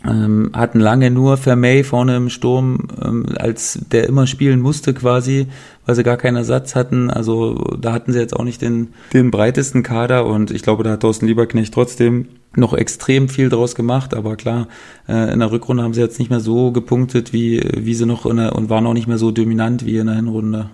[0.05, 5.47] Ähm, hatten lange nur Vermey vorne im Sturm, ähm, als der immer spielen musste quasi,
[5.85, 7.09] weil sie gar keinen Ersatz hatten.
[7.09, 10.91] Also da hatten sie jetzt auch nicht den, den breitesten Kader und ich glaube, da
[10.91, 14.67] hat Thorsten Lieberknecht trotzdem noch extrem viel draus gemacht, aber klar,
[15.07, 18.25] äh, in der Rückrunde haben sie jetzt nicht mehr so gepunktet, wie, wie sie noch
[18.25, 20.69] in der, und waren auch nicht mehr so dominant wie in der Hinrunde.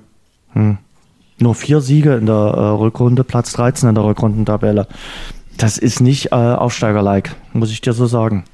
[0.51, 0.77] Hm.
[1.39, 4.87] Nur vier Siege in der äh, Rückrunde, Platz 13 in der Rückrundentabelle.
[5.57, 8.45] Das ist nicht äh, Aufsteiger-like, muss ich dir so sagen.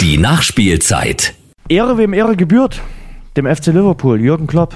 [0.00, 1.34] Die Nachspielzeit.
[1.68, 2.80] Ehre wem Ehre gebührt.
[3.36, 4.72] Dem FC Liverpool, Jürgen Klopp,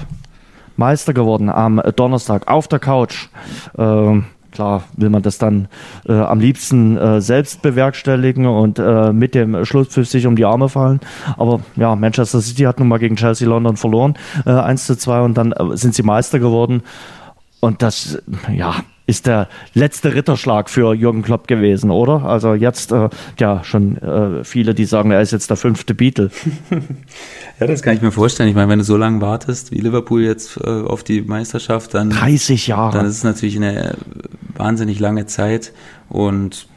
[0.75, 3.29] Meister geworden am Donnerstag auf der Couch.
[3.77, 5.69] Ähm, klar will man das dann
[6.05, 10.67] äh, am liebsten äh, selbst bewerkstelligen und äh, mit dem Schlusspfiff sich um die Arme
[10.67, 10.99] fallen.
[11.37, 15.21] Aber ja, Manchester City hat nun mal gegen Chelsea London verloren, äh, 1 zu 2
[15.21, 16.83] und dann äh, sind sie Meister geworden.
[17.61, 18.21] Und das,
[18.53, 22.23] ja, ist der letzte Ritterschlag für Jürgen Klopp gewesen, oder?
[22.23, 26.31] Also jetzt äh, ja schon äh, viele, die sagen, er ist jetzt der fünfte Beatle.
[27.59, 28.49] ja, das kann ich mir vorstellen.
[28.49, 32.11] Ich meine, wenn du so lange wartest wie Liverpool jetzt äh, auf die Meisterschaft, dann
[32.11, 32.97] 30 Jahre.
[32.97, 33.97] Dann ist es natürlich eine
[34.55, 35.73] wahnsinnig lange Zeit
[36.09, 36.67] und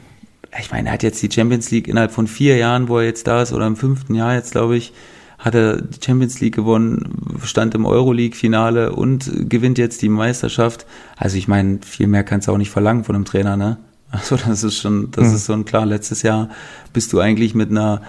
[0.59, 3.27] ich meine, er hat jetzt die Champions League innerhalb von vier Jahren, wo er jetzt
[3.27, 4.93] da ist, oder im fünften Jahr jetzt, glaube ich,
[5.37, 10.85] hat er die Champions League gewonnen, stand im Euroleague-Finale und gewinnt jetzt die Meisterschaft.
[11.15, 13.77] Also ich meine, viel mehr kannst du auch nicht verlangen von einem Trainer, ne?
[14.09, 15.35] Also das ist schon, das mhm.
[15.35, 15.85] ist schon klar.
[15.85, 16.49] Letztes Jahr
[16.93, 18.01] bist du eigentlich mit einer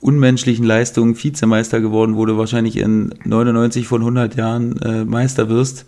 [0.00, 5.86] unmenschlichen Leistung Vizemeister geworden, wo du wahrscheinlich in 99 von 100 Jahren äh, Meister wirst.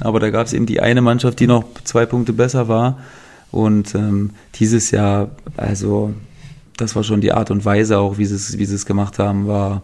[0.00, 2.98] Aber da gab es eben die eine Mannschaft, die noch zwei Punkte besser war.
[3.50, 6.12] Und ähm, dieses Jahr, also
[6.76, 9.18] das war schon die Art und Weise auch, wie sie es, wie sie es gemacht
[9.18, 9.82] haben, war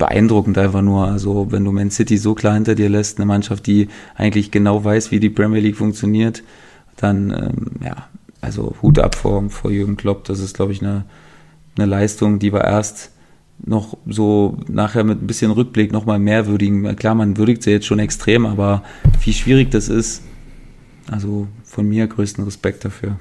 [0.00, 1.06] beeindruckend einfach nur.
[1.06, 4.82] Also wenn du Man City so klar hinter dir lässt, eine Mannschaft, die eigentlich genau
[4.82, 6.42] weiß, wie die Premier League funktioniert,
[6.96, 8.08] dann ähm, ja,
[8.40, 10.24] also Hut ab vor, vor Jürgen Klopp.
[10.24, 11.04] Das ist, glaube ich, eine,
[11.76, 13.12] eine Leistung, die wir erst
[13.64, 16.96] noch so nachher mit ein bisschen Rückblick nochmal mehr würdigen.
[16.96, 18.82] Klar, man würdigt sie jetzt schon extrem, aber
[19.22, 20.22] wie schwierig das ist,
[21.10, 23.18] also von mir größten Respekt dafür.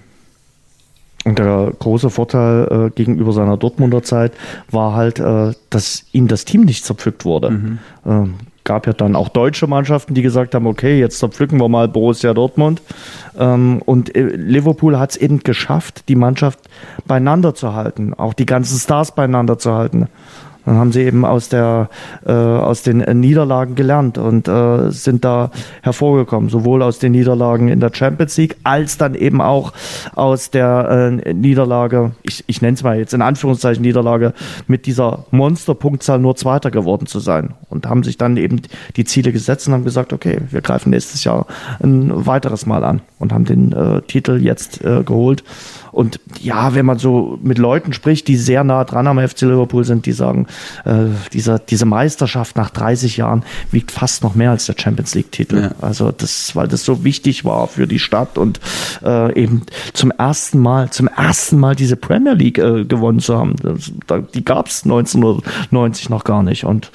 [1.25, 4.31] Und der große Vorteil äh, gegenüber seiner Dortmunder Zeit
[4.71, 7.51] war halt, äh, dass ihm das Team nicht zerpflückt wurde.
[7.51, 7.79] Mhm.
[8.05, 11.87] Ähm, gab ja dann auch deutsche Mannschaften, die gesagt haben, okay, jetzt zerpflücken wir mal
[11.87, 12.81] Borussia Dortmund.
[13.37, 16.59] Ähm, und äh, Liverpool hat es eben geschafft, die Mannschaft
[17.07, 20.07] beieinander zu halten, auch die ganzen Stars beieinander zu halten.
[20.69, 21.89] Dann haben sie eben aus, der,
[22.27, 25.49] äh, aus den Niederlagen gelernt und äh, sind da
[25.81, 29.73] hervorgekommen, sowohl aus den Niederlagen in der Champions League als dann eben auch
[30.13, 34.35] aus der äh, Niederlage, ich, ich nenne es mal jetzt in Anführungszeichen Niederlage,
[34.67, 37.55] mit dieser Monsterpunktzahl nur Zweiter geworden zu sein.
[37.71, 38.61] Und haben sich dann eben
[38.95, 41.47] die Ziele gesetzt und haben gesagt, okay, wir greifen nächstes Jahr
[41.81, 45.43] ein weiteres Mal an und haben den äh, Titel jetzt äh, geholt.
[45.91, 49.83] Und ja, wenn man so mit Leuten spricht, die sehr nah dran am FC Liverpool
[49.83, 50.47] sind, die sagen,
[50.85, 55.63] äh, dieser, diese Meisterschaft nach 30 Jahren wiegt fast noch mehr als der Champions League-Titel.
[55.63, 55.71] Ja.
[55.81, 58.59] Also das, weil das so wichtig war für die Stadt und
[59.03, 59.63] äh, eben
[59.93, 63.55] zum ersten Mal, zum ersten Mal diese Premier League äh, gewonnen zu haben.
[63.61, 63.91] Das,
[64.33, 66.63] die gab es 1990 noch gar nicht.
[66.65, 66.91] Und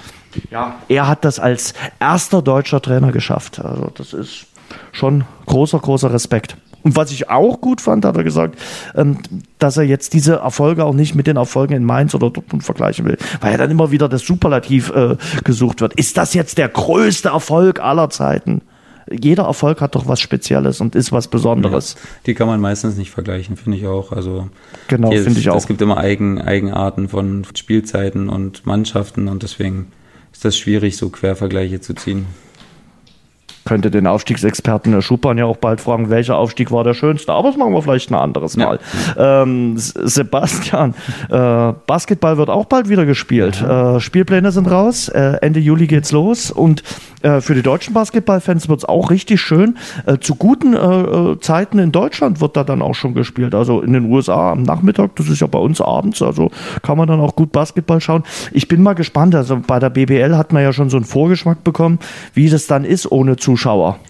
[0.51, 3.61] ja, er hat das als erster deutscher Trainer geschafft.
[3.61, 4.47] Also das ist
[4.93, 6.57] schon großer, großer Respekt.
[6.85, 8.59] Und was ich auch gut fand, hat er gesagt,
[8.95, 9.19] ähm,
[9.59, 13.07] dass er jetzt diese Erfolge auch nicht mit den Erfolgen in Mainz oder Dortmund vergleichen
[13.07, 15.95] will, weil ja dann immer wieder das Superlativ äh, gesucht wird.
[15.95, 18.61] Ist das jetzt der größte Erfolg aller Zeiten?
[19.11, 21.95] Jeder Erfolg hat doch was Spezielles und ist was Besonderes.
[21.95, 24.13] Ja, die kann man meistens nicht vergleichen, finde ich auch.
[24.13, 24.49] Also
[24.89, 25.57] genau, finde ich auch.
[25.57, 29.89] Es gibt immer Eigen, Eigenarten von Spielzeiten und Mannschaften und deswegen
[30.33, 32.27] ist das schwierig, so Quervergleiche zu ziehen
[33.65, 37.33] könnte den Aufstiegsexperten der Schuppan ja auch bald fragen, welcher Aufstieg war der schönste.
[37.33, 38.79] Aber das machen wir vielleicht ein anderes Mal.
[39.17, 39.43] Ja.
[39.43, 40.95] Ähm, Sebastian,
[41.31, 43.61] äh, Basketball wird auch bald wieder gespielt.
[43.63, 45.09] Äh, Spielpläne sind raus.
[45.09, 46.51] Äh, Ende Juli geht's los.
[46.51, 46.83] Und
[47.23, 49.79] äh, für die deutschen Basketballfans wird es auch richtig schön.
[50.07, 53.55] Äh, zu guten äh, Zeiten in Deutschland wird da dann auch schon gespielt.
[53.55, 56.21] Also in den USA am Nachmittag, das ist ja bei uns abends.
[56.21, 56.51] Also
[56.83, 58.25] kann man dann auch gut Basketball schauen.
[58.53, 59.35] Ich bin mal gespannt.
[59.35, 61.99] Also bei der BBL hat man ja schon so einen Vorgeschmack bekommen,
[62.35, 64.01] wie das dann ist ohne zu Zuschauer.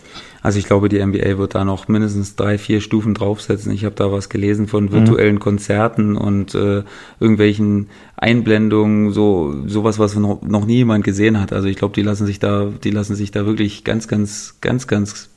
[0.41, 3.73] Also ich glaube, die NBA wird da noch mindestens drei, vier Stufen draufsetzen.
[3.73, 5.41] Ich habe da was gelesen von virtuellen mhm.
[5.41, 6.83] Konzerten und äh,
[7.21, 11.53] irgendwelchen Einblendungen, so sowas, was noch, noch nie jemand gesehen hat.
[11.53, 14.87] Also ich glaube, die lassen sich da, die lassen sich da wirklich ganz, ganz, ganz,
[14.87, 15.29] ganz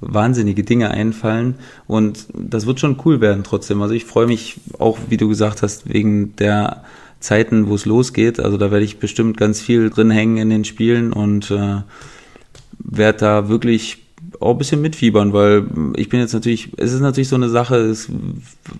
[0.00, 3.82] wahnsinnige Dinge einfallen und das wird schon cool werden trotzdem.
[3.82, 6.84] Also ich freue mich auch, wie du gesagt hast, wegen der
[7.20, 8.40] Zeiten, wo es losgeht.
[8.40, 11.82] Also da werde ich bestimmt ganz viel drin hängen in den Spielen und äh,
[12.84, 13.98] werde da wirklich
[14.38, 15.64] auch ein bisschen mitfiebern, weil
[15.96, 18.08] ich bin jetzt natürlich, es ist natürlich so eine Sache, es,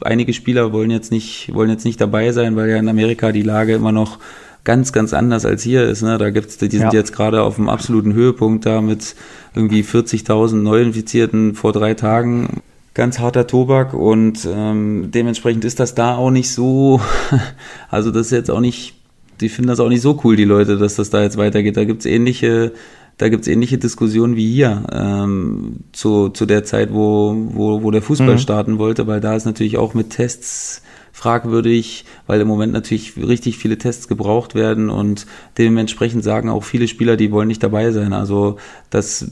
[0.01, 3.43] einige Spieler wollen jetzt nicht, wollen jetzt nicht dabei sein, weil ja in Amerika die
[3.43, 4.19] Lage immer noch
[4.65, 6.03] ganz, ganz anders als hier ist.
[6.03, 6.19] Ne?
[6.19, 6.99] Da gibt's, die sind ja.
[6.99, 9.15] jetzt gerade auf dem absoluten Höhepunkt da mit
[9.55, 12.63] irgendwie 40.000 Neuinfizierten vor drei Tagen.
[12.93, 17.01] Ganz harter Tobak und ähm, dementsprechend ist das da auch nicht so,
[17.91, 18.95] also das ist jetzt auch nicht,
[19.41, 21.77] die finden das auch nicht so cool, die Leute, dass das da jetzt weitergeht.
[21.77, 22.73] Da gibt's ähnliche
[23.21, 27.91] da gibt es ähnliche Diskussionen wie hier ähm, zu, zu der Zeit, wo, wo, wo
[27.91, 28.39] der Fußball mhm.
[28.39, 30.81] starten wollte, weil da ist natürlich auch mit Tests
[31.13, 35.27] fragwürdig, weil im Moment natürlich richtig viele Tests gebraucht werden und
[35.59, 38.15] dementsprechend sagen auch viele Spieler, die wollen nicht dabei sein.
[38.15, 38.57] Also
[38.89, 39.31] das,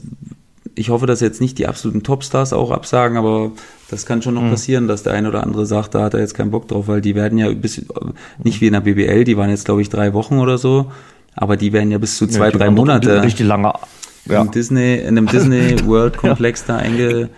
[0.75, 3.53] ich hoffe, dass jetzt nicht die absoluten Topstars auch absagen, aber
[3.89, 4.51] das kann schon noch mhm.
[4.51, 7.01] passieren, dass der eine oder andere sagt, da hat er jetzt keinen Bock drauf, weil
[7.01, 7.83] die werden ja bis,
[8.43, 10.91] nicht wie in der BBL, die waren jetzt glaube ich drei Wochen oder so
[11.41, 13.23] aber die werden ja bis zu zwei, ja, drei Monate.
[13.23, 13.73] Richtig lange.
[14.25, 14.41] Ja.
[14.41, 16.75] In, Disney, in einem Disney World Komplex ja.
[16.75, 17.29] da einge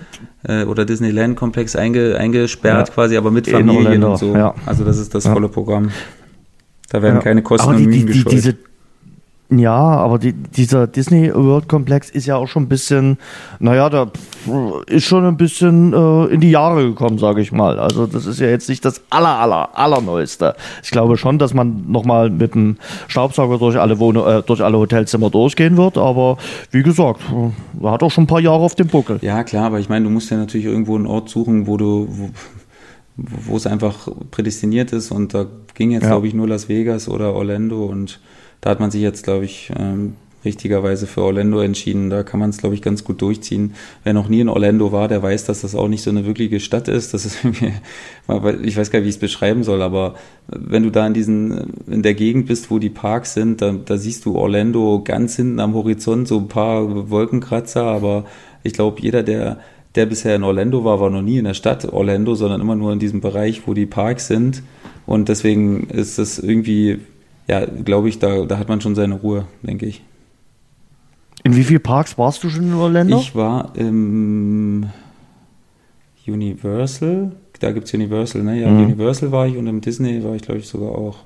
[0.44, 4.34] äh, oder Disneyland Komplex einge, eingesperrt quasi, aber mit Familien und so.
[4.66, 5.92] Also das ist das volle Programm.
[6.90, 8.58] Da werden keine Kosten aber die, und Mühen die, die, diese
[9.54, 13.18] ja, aber die, dieser Disney World Komplex ist ja auch schon ein bisschen,
[13.60, 14.10] naja, da
[14.88, 17.78] ist schon ein bisschen äh, in die Jahre gekommen, sage ich mal.
[17.78, 20.56] Also das ist ja jetzt nicht das aller, aller, allerneueste.
[20.84, 22.78] Ich glaube schon, dass man nochmal mit dem
[23.10, 26.38] Staubsauger durch alle, Wohn äh, durch alle Hotelzimmer durchgehen wird, aber
[26.72, 29.20] wie gesagt, äh, hat auch schon ein paar Jahre auf dem Buckel.
[29.22, 32.08] Ja, klar, aber ich meine, du musst ja natürlich irgendwo einen Ort suchen, wo du,
[32.10, 32.30] wo,
[33.18, 36.10] wo es einfach prädestiniert ist und da ging jetzt, ja.
[36.10, 38.22] glaube ich, nur Las Vegas oder Orlando und
[38.62, 42.10] da hat man sich jetzt, glaube ich, ähm, richtigerweise für Orlando entschieden.
[42.10, 43.74] Da kann man es, glaube ich, ganz gut durchziehen.
[44.04, 46.60] Wer noch nie in Orlando war, der weiß, dass das auch nicht so eine wirkliche
[46.60, 47.14] Stadt ist.
[47.14, 47.74] Das ist irgendwie,
[48.64, 50.16] ich weiß gar nicht, wie ich es beschreiben soll, aber
[50.48, 53.98] wenn du da in diesen, in der Gegend bist, wo die Parks sind, da, da
[53.98, 58.26] siehst du Orlando ganz hinten am Horizont, so ein paar Wolkenkratzer, aber
[58.64, 59.60] ich glaube, jeder, der
[59.96, 62.94] der bisher in Orlando war, war noch nie in der Stadt Orlando, sondern immer nur
[62.94, 64.64] in diesem Bereich, wo die Parks sind.
[65.06, 67.00] Und deswegen ist das irgendwie
[67.52, 70.02] ja, glaube ich, da, da hat man schon seine Ruhe, denke ich.
[71.44, 73.18] In wie vielen Parks warst du schon in Orlando?
[73.18, 74.86] Ich war im
[76.26, 78.62] Universal, da gibt es Universal, ne?
[78.62, 78.86] Ja, mhm.
[78.86, 81.18] Universal war ich und im Disney war ich, glaube ich, sogar auch.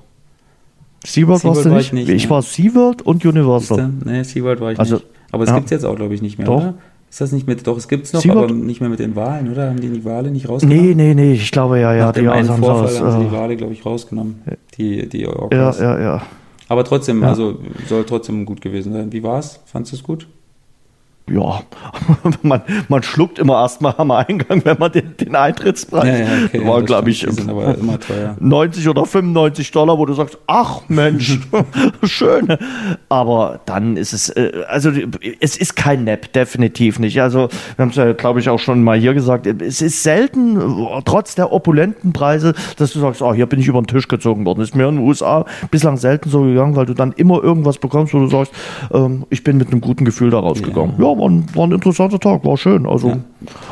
[1.04, 1.86] SeaWorld, warst du nicht?
[1.86, 2.30] Ich, nicht, ich ne?
[2.30, 3.92] war SeaWorld und Universal.
[4.04, 5.06] Ne, SeaWorld war ich also, nicht.
[5.30, 5.54] Aber es ja.
[5.54, 6.56] gibt es jetzt auch, glaube ich, nicht mehr, doch.
[6.56, 6.74] oder?
[7.16, 8.50] Ist das nicht mit, doch, es gibt es noch, SeaWorld?
[8.50, 9.70] aber nicht mehr mit den Wahlen, oder?
[9.70, 10.88] Haben die die Wale nicht rausgenommen?
[10.88, 12.04] Nee, nee, nee, ich glaube ja, ja.
[12.08, 14.42] Nach dem einen Vorfall haben sie die äh, Wale, glaube ich, rausgenommen.
[14.76, 15.80] Die, die Orcas.
[15.80, 16.22] Ja, ja, ja.
[16.68, 17.28] Aber trotzdem, ja.
[17.28, 17.58] also
[17.88, 19.10] soll trotzdem gut gewesen sein.
[19.14, 19.60] Wie war's?
[19.64, 20.28] Fandest du es gut?
[21.28, 21.60] Ja,
[22.42, 26.66] man, man schluckt immer erstmal am Eingang, wenn man den, den Eintrittspreis, ja, ja, okay,
[26.66, 27.26] war, glaube ich,
[28.38, 31.40] 90 oder 95 Dollar, wo du sagst, ach Mensch,
[32.04, 32.56] schön.
[33.08, 34.92] Aber dann ist es, äh, also
[35.40, 37.20] es ist kein Nap, definitiv nicht.
[37.20, 40.60] Also wir haben es ja, glaube ich, auch schon mal hier gesagt, es ist selten,
[41.04, 44.46] trotz der opulenten Preise, dass du sagst, oh, hier bin ich über den Tisch gezogen
[44.46, 44.60] worden.
[44.60, 48.14] ist mir in den USA bislang selten so gegangen, weil du dann immer irgendwas bekommst,
[48.14, 48.52] wo du sagst,
[48.92, 50.94] ähm, ich bin mit einem guten Gefühl da rausgegangen.
[50.98, 52.86] Ja, war ein, war ein interessanter Tag, war schön.
[52.86, 53.18] Also ja.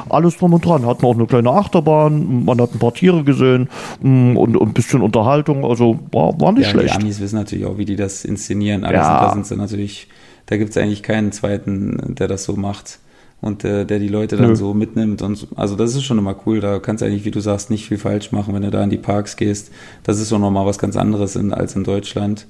[0.08, 0.86] alles drum und dran.
[0.86, 3.68] Hatten auch eine kleine Achterbahn, man hat ein paar Tiere gesehen
[4.00, 5.64] mm, und, und ein bisschen Unterhaltung.
[5.64, 6.94] Also war, war nicht ja, schlecht.
[6.94, 8.84] Die Amis wissen natürlich auch, wie die das inszenieren.
[8.84, 9.26] Aber ja.
[9.26, 10.08] da sind sie natürlich,
[10.46, 12.98] da gibt es eigentlich keinen zweiten, der das so macht
[13.44, 14.56] und äh, der die Leute dann Nö.
[14.56, 15.20] so mitnimmt.
[15.20, 15.48] Und so.
[15.54, 16.60] also das ist schon immer cool.
[16.60, 18.88] Da kannst du eigentlich, wie du sagst, nicht viel falsch machen, wenn du da in
[18.88, 19.70] die Parks gehst.
[20.02, 22.46] Das ist so nochmal was ganz anderes in, als in Deutschland.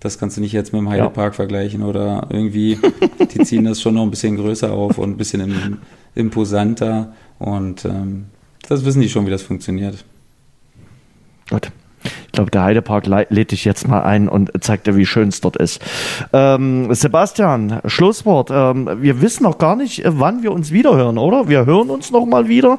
[0.00, 1.36] Das kannst du nicht jetzt mit dem Heidepark ja.
[1.36, 2.78] vergleichen oder irgendwie,
[3.34, 5.78] die ziehen das schon noch ein bisschen größer auf und ein bisschen
[6.14, 8.26] imposanter und ähm,
[8.68, 10.04] das wissen die schon, wie das funktioniert.
[12.38, 15.56] Glaube, der Heidepark lädt dich jetzt mal ein und zeigt dir, wie schön es dort
[15.56, 15.82] ist.
[16.32, 18.50] Ähm, Sebastian, Schlusswort.
[18.52, 21.48] Ähm, wir wissen noch gar nicht, äh, wann wir uns wiederhören, oder?
[21.48, 22.78] Wir hören uns noch mal wieder.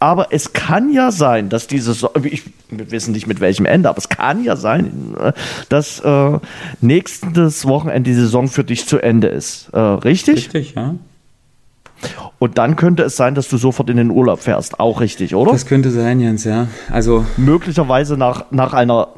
[0.00, 3.98] Aber es kann ja sein, dass dieses, ich, wir wissen nicht mit welchem Ende, aber
[3.98, 5.32] es kann ja sein, äh,
[5.68, 6.38] dass äh,
[6.80, 9.68] nächstes Wochenende die Saison für dich zu Ende ist.
[9.74, 10.36] Äh, richtig?
[10.36, 10.94] Richtig, ja.
[12.38, 14.80] Und dann könnte es sein, dass du sofort in den Urlaub fährst.
[14.80, 15.52] Auch richtig, oder?
[15.52, 16.68] Das könnte sein, Jens, ja.
[16.90, 19.08] Also möglicherweise nach, nach einer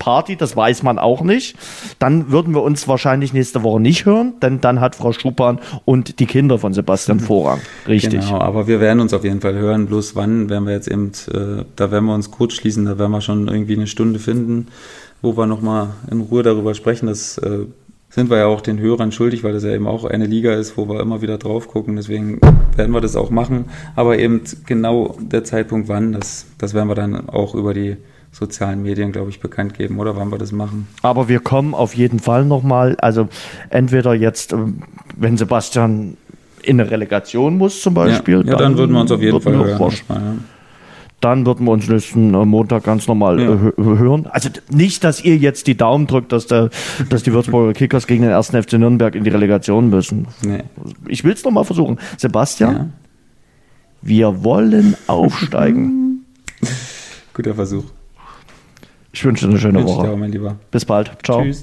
[0.00, 1.56] Party, das weiß man auch nicht.
[2.00, 6.18] Dann würden wir uns wahrscheinlich nächste Woche nicht hören, denn dann hat Frau Schupan und
[6.18, 7.20] die Kinder von Sebastian.
[7.20, 7.60] Vorrang.
[7.86, 8.26] Richtig.
[8.26, 9.86] Genau, aber wir werden uns auf jeden Fall hören.
[9.86, 13.12] Bloß wann werden wir jetzt eben, äh, da werden wir uns kurz schließen, da werden
[13.12, 14.68] wir schon irgendwie eine Stunde finden,
[15.22, 17.06] wo wir nochmal in Ruhe darüber sprechen.
[17.06, 17.66] Das äh,
[18.10, 20.76] sind wir ja auch den Hörern schuldig, weil das ja eben auch eine Liga ist,
[20.76, 21.94] wo wir immer wieder drauf gucken.
[21.96, 22.40] Deswegen
[22.76, 23.66] werden wir das auch machen.
[23.94, 27.96] Aber eben genau der Zeitpunkt wann, das, das werden wir dann auch über die
[28.32, 30.88] sozialen Medien, glaube ich, bekannt geben, oder wann wir das machen.
[31.02, 33.28] Aber wir kommen auf jeden Fall nochmal, also
[33.70, 34.82] entweder jetzt, ähm,
[35.16, 36.16] wenn Sebastian
[36.62, 38.38] in eine Relegation muss zum Beispiel.
[38.38, 40.44] Ja, ja dann, dann, würden wir uns auf jeden Fall hören
[41.20, 43.52] dann würden wir uns nächsten äh, Montag ganz normal ja.
[43.52, 44.26] Äh, hören.
[44.26, 46.70] Also nicht, dass ihr jetzt die Daumen drückt, dass, der,
[47.08, 50.28] dass die Würzburger Kickers gegen den ersten FC Nürnberg in die Relegation müssen.
[50.42, 50.64] Nee.
[51.08, 51.98] Ich will es nochmal versuchen.
[52.16, 52.88] Sebastian, ja.
[54.02, 56.24] wir wollen aufsteigen.
[57.34, 57.84] Guter Versuch.
[59.12, 60.10] Ich wünsche dir eine schöne Woche.
[60.10, 60.56] Auch, mein Lieber.
[60.70, 61.10] Bis bald.
[61.24, 61.42] Ciao.
[61.42, 61.62] Tschüss.